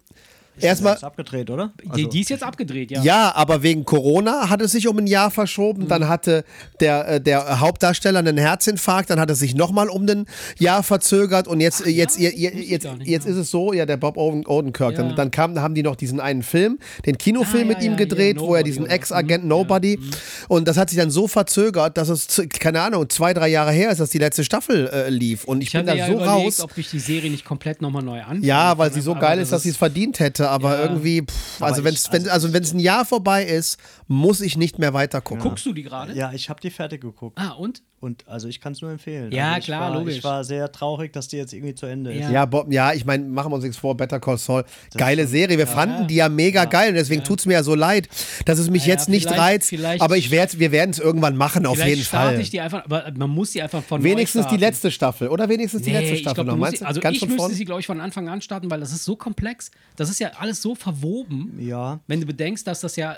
[0.63, 1.71] erstmal, Ist abgedreht, oder?
[1.83, 3.01] die, Also- die ist jetzt abgedreht, ja.
[3.03, 5.83] ja, aber wegen Corona hat es sich um ein Jahr verschoben.
[5.83, 5.87] Mhm.
[5.87, 6.43] Dann hatte
[6.79, 9.09] der, äh, der Hauptdarsteller einen Herzinfarkt.
[9.09, 10.25] Dann hat es sich nochmal um ein
[10.59, 11.47] Jahr verzögert.
[11.47, 12.29] Und jetzt, jetzt, ja?
[12.29, 13.31] ihr, ihr, Wusste ich jetzt, gar nicht, jetzt ja.
[13.31, 14.93] ist es so, ja, der Bob Oden- Odenkirk.
[14.93, 15.03] Ja.
[15.03, 17.91] Dann, dann kam, haben die noch diesen einen Film, den Kinofilm Ah, ja, mit ihm
[17.91, 19.99] ja, gedreht, ja, wo er diesen oder- Ex-Agent Mhm, ja, Nobody.
[20.47, 23.91] Und das hat sich dann so verzögert, dass es, keine Ahnung, zwei, drei Jahre her
[23.91, 25.43] ist, dass die letzte Staffel äh, lief.
[25.43, 26.59] Und ich, Ich bin da ja so überlegt, raus.
[26.61, 28.45] ob ich die Serie nicht komplett nochmal neu anfange.
[28.45, 30.46] Ja, weil sie so geil ist, dass sie es verdient hätte.
[30.49, 30.83] Aber Ja.
[30.83, 33.77] irgendwie, pff, Aber also wenn es wenn, also wenn's ein Jahr vorbei ist,
[34.07, 35.43] muss ich nicht mehr weiter gucken.
[35.43, 36.13] Guckst du die gerade?
[36.13, 37.37] Ja, ich habe die fertig geguckt.
[37.39, 37.81] Ah, und?
[37.99, 39.31] Und also ich kann es nur empfehlen.
[39.31, 40.17] Ja, also klar, war, logisch.
[40.17, 42.21] Ich war sehr traurig, dass die jetzt irgendwie zu Ende ist.
[42.25, 42.29] Ja.
[42.31, 45.57] Ja, Bob, ja, ich meine, machen wir uns nichts vor, Better Call Saul, geile Serie.
[45.57, 46.03] Wir fanden ja.
[46.03, 48.07] die ja mega geil und deswegen tut es mir ja so leid,
[48.45, 49.73] dass es mich Ja, jetzt nicht reizt.
[49.99, 52.39] aber ich werd, wir werden es irgendwann machen, auf jeden Fall.
[52.39, 55.49] ich die einfach, aber man muss die einfach von Wenigstens neu die letzte Staffel oder
[55.49, 56.53] wenigstens die Nee, letzte ich Staffel glaub, noch.
[56.53, 56.85] du musst Meinst du?
[56.85, 59.15] also Ganz ich müsste sie, glaube ich, von Anfang an starten, weil das ist so
[59.15, 59.71] komplex.
[59.95, 61.57] Das ist ja alles so verwoben.
[61.59, 61.99] Ja.
[62.07, 63.17] Wenn du bedenkst, dass das ja,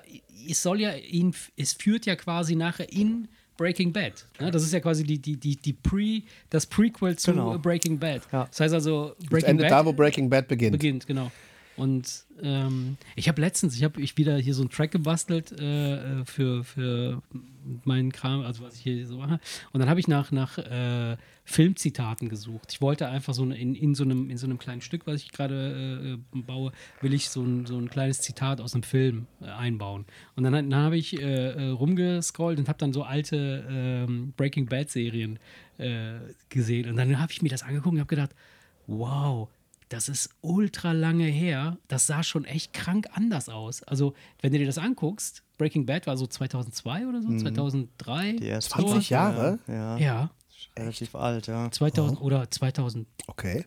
[0.49, 4.25] es soll ja ihn, es führt ja quasi nachher in Breaking Bad.
[4.39, 4.51] Ne?
[4.51, 7.57] Das ist ja quasi die, die, die, die Pre, das Prequel zu Genau.
[7.57, 8.21] Breaking Bad.
[8.31, 8.45] Ja.
[8.45, 10.71] Das heißt also, Breaking endet Bad da, wo Breaking Bad beginnt.
[10.71, 11.29] beginnt, genau.
[11.79, 16.19] Und ähm, ich habe letztens, ich habe ich wieder hier so einen Track gebastelt äh,
[16.19, 17.21] äh, für, für
[17.85, 19.39] meinen Kram, also was ich hier so mache.
[19.71, 21.15] Und dann habe ich nach, nach äh,
[21.45, 22.73] Filmzitaten gesucht.
[22.73, 25.31] Ich wollte einfach so in, in, so, einem, in so einem kleinen Stück, was ich
[25.31, 29.45] gerade äh, baue, will ich so ein, so ein kleines Zitat aus einem Film äh,
[29.45, 30.03] einbauen.
[30.35, 34.89] Und dann, dann habe ich äh, rumgescrollt und habe dann so alte ähm, Breaking Bad
[34.89, 35.39] Serien
[36.49, 36.89] gesehen.
[36.89, 38.31] Und dann habe ich mir das angeguckt und habe gedacht,
[38.85, 39.47] wow,
[39.89, 41.77] das ist ultra lange her.
[41.87, 43.83] Das sah schon echt krank anders aus.
[43.83, 47.39] Also, wenn du dir das anguckst, Breaking Bad war so 2002 oder so, mhm.
[47.39, 48.33] 2003.
[48.33, 49.59] Die ersten 20 Jahre?
[49.67, 49.97] Ja.
[49.97, 50.29] ja.
[50.77, 51.69] Relativ alt, ja.
[51.71, 52.23] 2000 oh.
[52.23, 53.07] oder 2008.
[53.27, 53.63] Okay.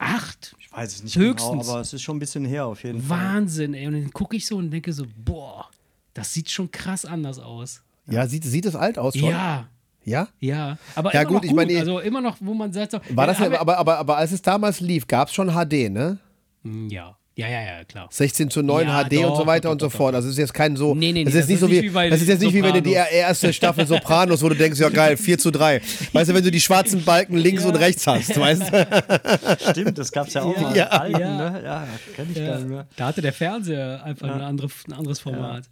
[0.59, 1.51] Ich weiß es nicht Höchstens.
[1.51, 3.19] genau, aber es ist schon ein bisschen her auf jeden Fall.
[3.19, 3.87] Wahnsinn, ey.
[3.87, 5.69] Und dann gucke ich so und denke so, boah,
[6.15, 7.83] das sieht schon krass anders aus.
[8.07, 9.31] Ja, sieht, sieht es alt aus schon?
[9.31, 9.69] Ja,
[10.05, 10.29] ja?
[10.41, 13.01] Ja, aber ja, immer gut, noch ich meine, also immer noch, wo man sagt, so,
[13.11, 16.19] war das, aber, aber, aber, aber als es damals lief, gab es schon HD, ne?
[16.65, 17.17] Hm, ja.
[17.35, 18.09] Ja, ja, ja, klar.
[18.11, 20.15] 16 zu 9 ja, HD doch, und so weiter doch, und so doch, fort.
[20.15, 20.95] Also es ist jetzt kein so.
[20.95, 22.75] Nee, nee, nee, das ist nicht so wie, wie das ist jetzt nicht wie wenn
[22.75, 25.81] du die erste Staffel Sopranos, wo du denkst, ja geil, 4 zu 3.
[26.13, 27.71] Weißt du, wenn du die schwarzen Balken links ja.
[27.71, 29.71] und rechts hast, weißt du?
[29.71, 30.77] Stimmt, das gab es ja auch mal.
[30.77, 31.51] Ja, Alten, ja.
[31.51, 31.63] Ne?
[31.65, 32.87] ja kenn ich gar nicht mehr.
[32.97, 35.65] Da hatte der Fernseher einfach eine andere, ein anderes Format.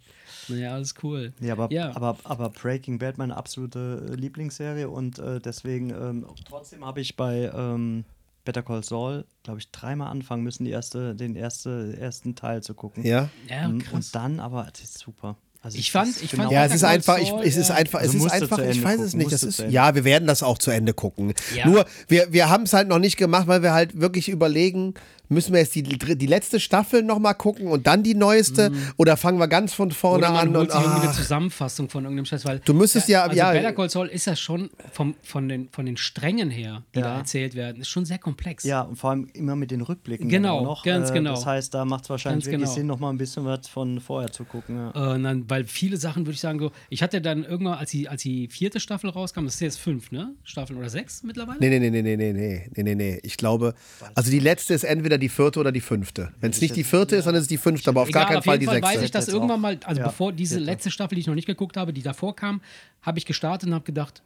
[0.47, 1.33] Naja, alles cool.
[1.39, 1.95] Ja, aber, ja.
[1.95, 7.15] aber, aber Breaking Bad meine absolute äh, Lieblingsserie und äh, deswegen ähm, trotzdem habe ich
[7.15, 8.05] bei ähm,
[8.43, 12.73] Better Call Saul, glaube ich, dreimal anfangen müssen, die erste, den erste, ersten Teil zu
[12.73, 13.05] gucken.
[13.05, 13.29] Ja.
[13.47, 13.79] ja mhm.
[13.79, 13.93] krass.
[13.93, 15.37] Und dann, aber es ist super.
[15.63, 18.31] Also ich fand, ich fand ja, es ist einfach, ich, es ist einfach, es ist
[18.31, 19.31] einfach, ich weiß es nicht.
[19.31, 21.35] Das ist, ja, wir werden das auch zu Ende gucken.
[21.55, 21.67] Ja.
[21.67, 24.95] Nur, wir, wir haben es halt noch nicht gemacht, weil wir halt wirklich überlegen,
[25.31, 28.69] müssen wir jetzt die, die letzte Staffel nochmal gucken und dann die neueste?
[28.69, 28.77] Mhm.
[28.97, 30.55] Oder fangen wir ganz von vorne Oder man an?
[30.55, 31.11] und irgendwie eine.
[31.11, 33.51] Zusammenfassung von irgendeinem Scheiß, weil du müsstest ja, also ja.
[33.51, 37.05] Better Call Saul ist ja schon vom, von, den, von den Strängen her, die ja.
[37.05, 38.63] da erzählt werden, ist schon sehr komplex.
[38.63, 40.29] Ja, und vor allem immer mit den Rückblicken.
[40.29, 40.83] Genau, noch.
[40.83, 41.31] ganz äh, genau.
[41.31, 42.75] Das heißt, da macht es wahrscheinlich ganz wirklich genau.
[42.75, 44.75] Sinn, nochmal ein bisschen was von vorher zu gucken.
[44.75, 45.15] Ja.
[45.15, 48.09] Äh, dann, weil viele Sachen würde ich sagen, so, ich hatte dann irgendwann, als die,
[48.09, 50.33] als die vierte Staffel rauskam, das ist jetzt fünf, ne?
[50.43, 51.59] Staffeln oder sechs mittlerweile?
[51.59, 53.19] Nee, nee, nee, nee, nee, nee, nee, nee, nee.
[53.23, 53.73] Ich glaube,
[54.15, 56.33] also die letzte ist entweder die vierte oder die fünfte.
[56.41, 58.27] Wenn es nicht die vierte ist, dann ist es die fünfte, aber auf Egal, gar
[58.27, 58.95] keinen auf Fall die Fall sechste.
[58.95, 61.45] weiß ich, dass irgendwann mal, also ja, bevor diese letzte Staffel, die ich noch nicht
[61.45, 62.61] geguckt habe, die davor kam,
[63.01, 64.21] habe ich gestartet und habe gedacht,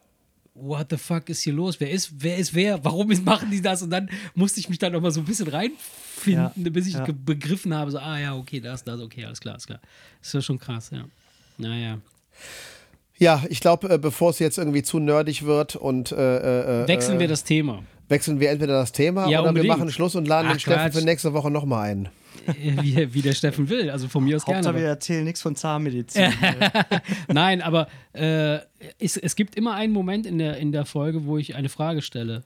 [0.55, 1.79] what the fuck ist hier los?
[1.79, 2.83] Wer ist, wer ist wer?
[2.83, 3.81] Warum machen die das?
[3.83, 6.93] Und dann musste ich mich da noch mal so ein bisschen reinfinden, ja, bis ich
[6.93, 7.05] ja.
[7.25, 9.79] begriffen habe, so, ah ja, okay, das, das, okay, alles klar, alles klar.
[10.19, 11.05] Das ist ja schon krass, ja.
[11.57, 11.99] Naja.
[13.17, 17.19] Ja, ich glaube, äh, bevor es jetzt irgendwie zu nerdig wird und äh, äh, Wechseln
[17.19, 19.73] wir das Thema wechseln wir entweder das Thema ja, oder unbedingt.
[19.73, 22.09] wir machen Schluss und laden Ach, den Steffen für nächste Woche nochmal ein.
[22.57, 24.79] Wie, wie, der Steffen will, also von mir aus Hauptsache, gerne.
[24.79, 26.31] wir erzählen nichts von Zahnmedizin.
[27.27, 28.59] Nein, aber äh,
[28.99, 32.03] es, es gibt immer einen Moment in der, in der Folge, wo ich eine Frage
[32.03, 32.43] stelle.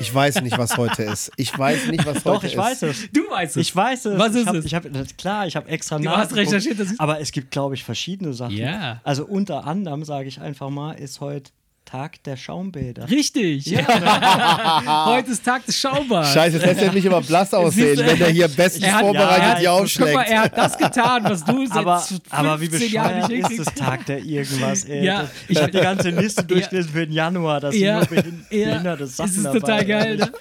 [0.00, 1.30] Ich weiß nicht, was heute ist.
[1.36, 2.26] Ich weiß nicht, was heute ist.
[2.26, 3.10] Doch, ich weiß es.
[3.12, 3.68] Du weißt es.
[3.68, 4.18] Ich weiß es.
[4.18, 4.64] Was ist ich hab, es?
[4.64, 6.80] Ich hab, klar, ich habe extra Du hast recherchiert.
[6.80, 8.56] Das ist aber es gibt, glaube ich, verschiedene Sachen.
[8.56, 9.00] Ja.
[9.04, 11.52] Also unter anderem, sage ich einfach mal, ist heute
[11.88, 13.08] Tag der Schaumbäder.
[13.08, 13.64] Richtig.
[13.64, 15.06] Ja.
[15.06, 16.34] Heute ist Tag des Schaumbads.
[16.34, 19.42] Scheiße, das lässt ja nicht immer blass aussehen, wenn er hier bestens er hat, vorbereitet
[19.42, 20.12] ja, hier aufschlägt.
[20.12, 23.50] Guck mal, er hat das getan, was du seit aber, 15 aber wie Jahren nicht
[23.50, 25.02] ist es Tag der irgendwas, ey.
[25.08, 25.30] Ja.
[25.48, 28.00] Ich habe die ganze Liste durchgelesen für den Januar, das ja.
[28.04, 30.32] sind nur behinderte Sachen Das ist total geil, ne?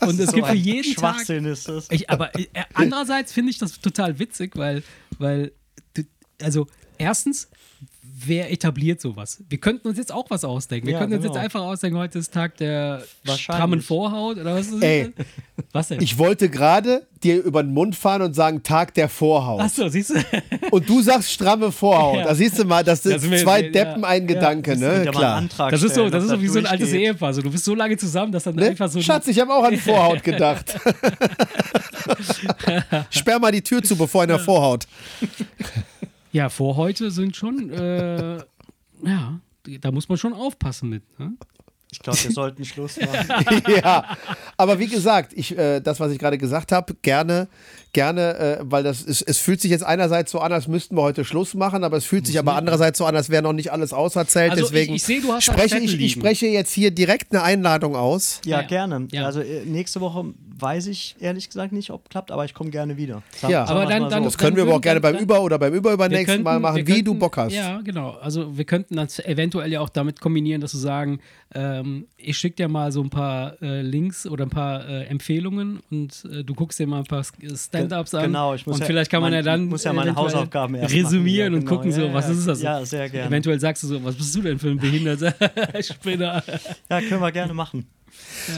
[0.00, 1.52] Und es so gibt für jeden Schwachsinn Tag...
[1.52, 1.86] ist das.
[1.90, 4.82] Ich, aber äh, andererseits finde ich das total witzig, weil,
[5.18, 5.52] weil
[6.42, 6.66] also
[6.98, 7.48] erstens,
[8.26, 9.42] wer etabliert sowas?
[9.48, 10.86] Wir könnten uns jetzt auch was ausdenken.
[10.86, 11.34] Wir Ja, könnten uns genau.
[11.34, 13.02] jetzt einfach ausdenken, heute ist Tag der
[13.36, 14.82] strammen Vorhaut oder was ist das?
[14.82, 15.12] Ey.
[15.72, 16.00] Was denn?
[16.00, 19.60] Ich wollte gerade dir über den Mund fahren und sagen Tag der Vorhaut.
[19.60, 20.14] Achso, siehst du?
[20.70, 22.08] Und du sagst stramme Vorhaut.
[22.18, 22.24] Ja.
[22.24, 24.26] Da siehst du mal, das sind Da sind wir- zwei ja, Deppen ein.
[24.26, 25.06] Gedanke, ne?
[25.10, 25.36] Klar.
[25.36, 26.92] Antrag Das ist so, das ist so wie so ein altes.
[26.92, 27.32] Ehepaar.
[27.34, 28.66] So, du bist so lange zusammen, dass dann Ne?
[28.68, 29.00] einfach so.
[29.00, 30.76] Schatz, ich habe auch an Vorhaut gedacht.
[33.10, 34.86] Sperr mal die Tür zu, bevor einer Vorhaut.
[36.38, 38.36] Ja, Vorhäute sind schon, äh,
[39.02, 39.40] ja,
[39.80, 41.02] da muss man schon aufpassen mit.
[41.18, 41.32] Ne?
[41.90, 43.62] Ich glaube, wir sollten Schluss machen.
[43.66, 44.16] ja,
[44.56, 47.48] aber wie gesagt, ich, äh, das, was ich gerade gesagt habe, gerne,
[47.92, 51.02] gerne, äh, weil das ist, es fühlt sich jetzt einerseits so an, als müssten wir
[51.02, 53.72] heute Schluss machen, aber es fühlt sich aber andererseits so an, als wäre noch nicht
[53.72, 54.50] alles auserzählt.
[54.52, 57.42] Also Deswegen ich, ich sehe, du hast spreche ich, ich spreche jetzt hier direkt eine
[57.42, 58.40] Einladung aus.
[58.44, 58.66] Ja, Ja.
[58.66, 59.08] gerne.
[59.12, 59.24] Ja.
[59.24, 60.26] Also äh, nächste Woche
[60.60, 63.22] weiß ich ehrlich gesagt nicht, ob klappt, aber ich komme gerne wieder.
[63.40, 63.64] Sag, Ja.
[63.64, 64.28] Aber dann- mal dann- so.
[64.30, 66.76] Das können wir aber auch gerne beim dann- Über- oder beim Überübernächsten Mal könnten- machen,
[66.78, 67.52] wir wie du könnten- Bock hast.
[67.52, 68.10] Ja, genau.
[68.20, 71.20] Also wir könnten das eventuell ja auch damit kombinieren, dass wir sagen,
[71.54, 75.80] ähm, ich schicke dir mal so ein paar äh, Links oder ein paar äh, Empfehlungen
[75.90, 77.22] und äh, du guckst dir mal ein paar
[77.86, 78.22] Stand-ups an.
[78.24, 79.66] Genau, ich muss Und ja, vielleicht kann man mein, ja dann.
[79.66, 81.70] muss ja meine äh, Hausaufgaben erst Resümieren ja, genau.
[81.72, 82.62] und gucken, so, was ist das?
[82.62, 83.28] Ja, sehr gerne.
[83.28, 85.34] Eventuell sagst du so, was bist du denn für ein behinderter
[85.80, 86.42] Spinner?
[86.90, 87.86] Ja, können wir gerne machen.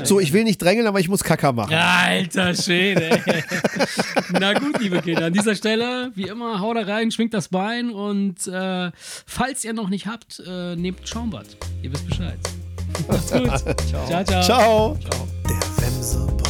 [0.04, 1.74] So, ich will nicht drängeln, aber ich muss Kacker machen.
[1.74, 3.20] Alter Schäde.
[4.32, 7.90] Na gut, liebe Kinder, an dieser Stelle, wie immer, haut da rein, schwingt das Bein
[7.90, 11.46] und äh, falls ihr noch nicht habt, äh, nehmt Schaumbad.
[11.82, 12.38] Ihr wisst Bescheid.
[13.08, 13.48] Macht's gut.
[13.88, 14.06] ciao.
[14.06, 14.42] Ciao, ciao.
[14.42, 14.98] ciao.
[15.48, 16.49] Der Wemse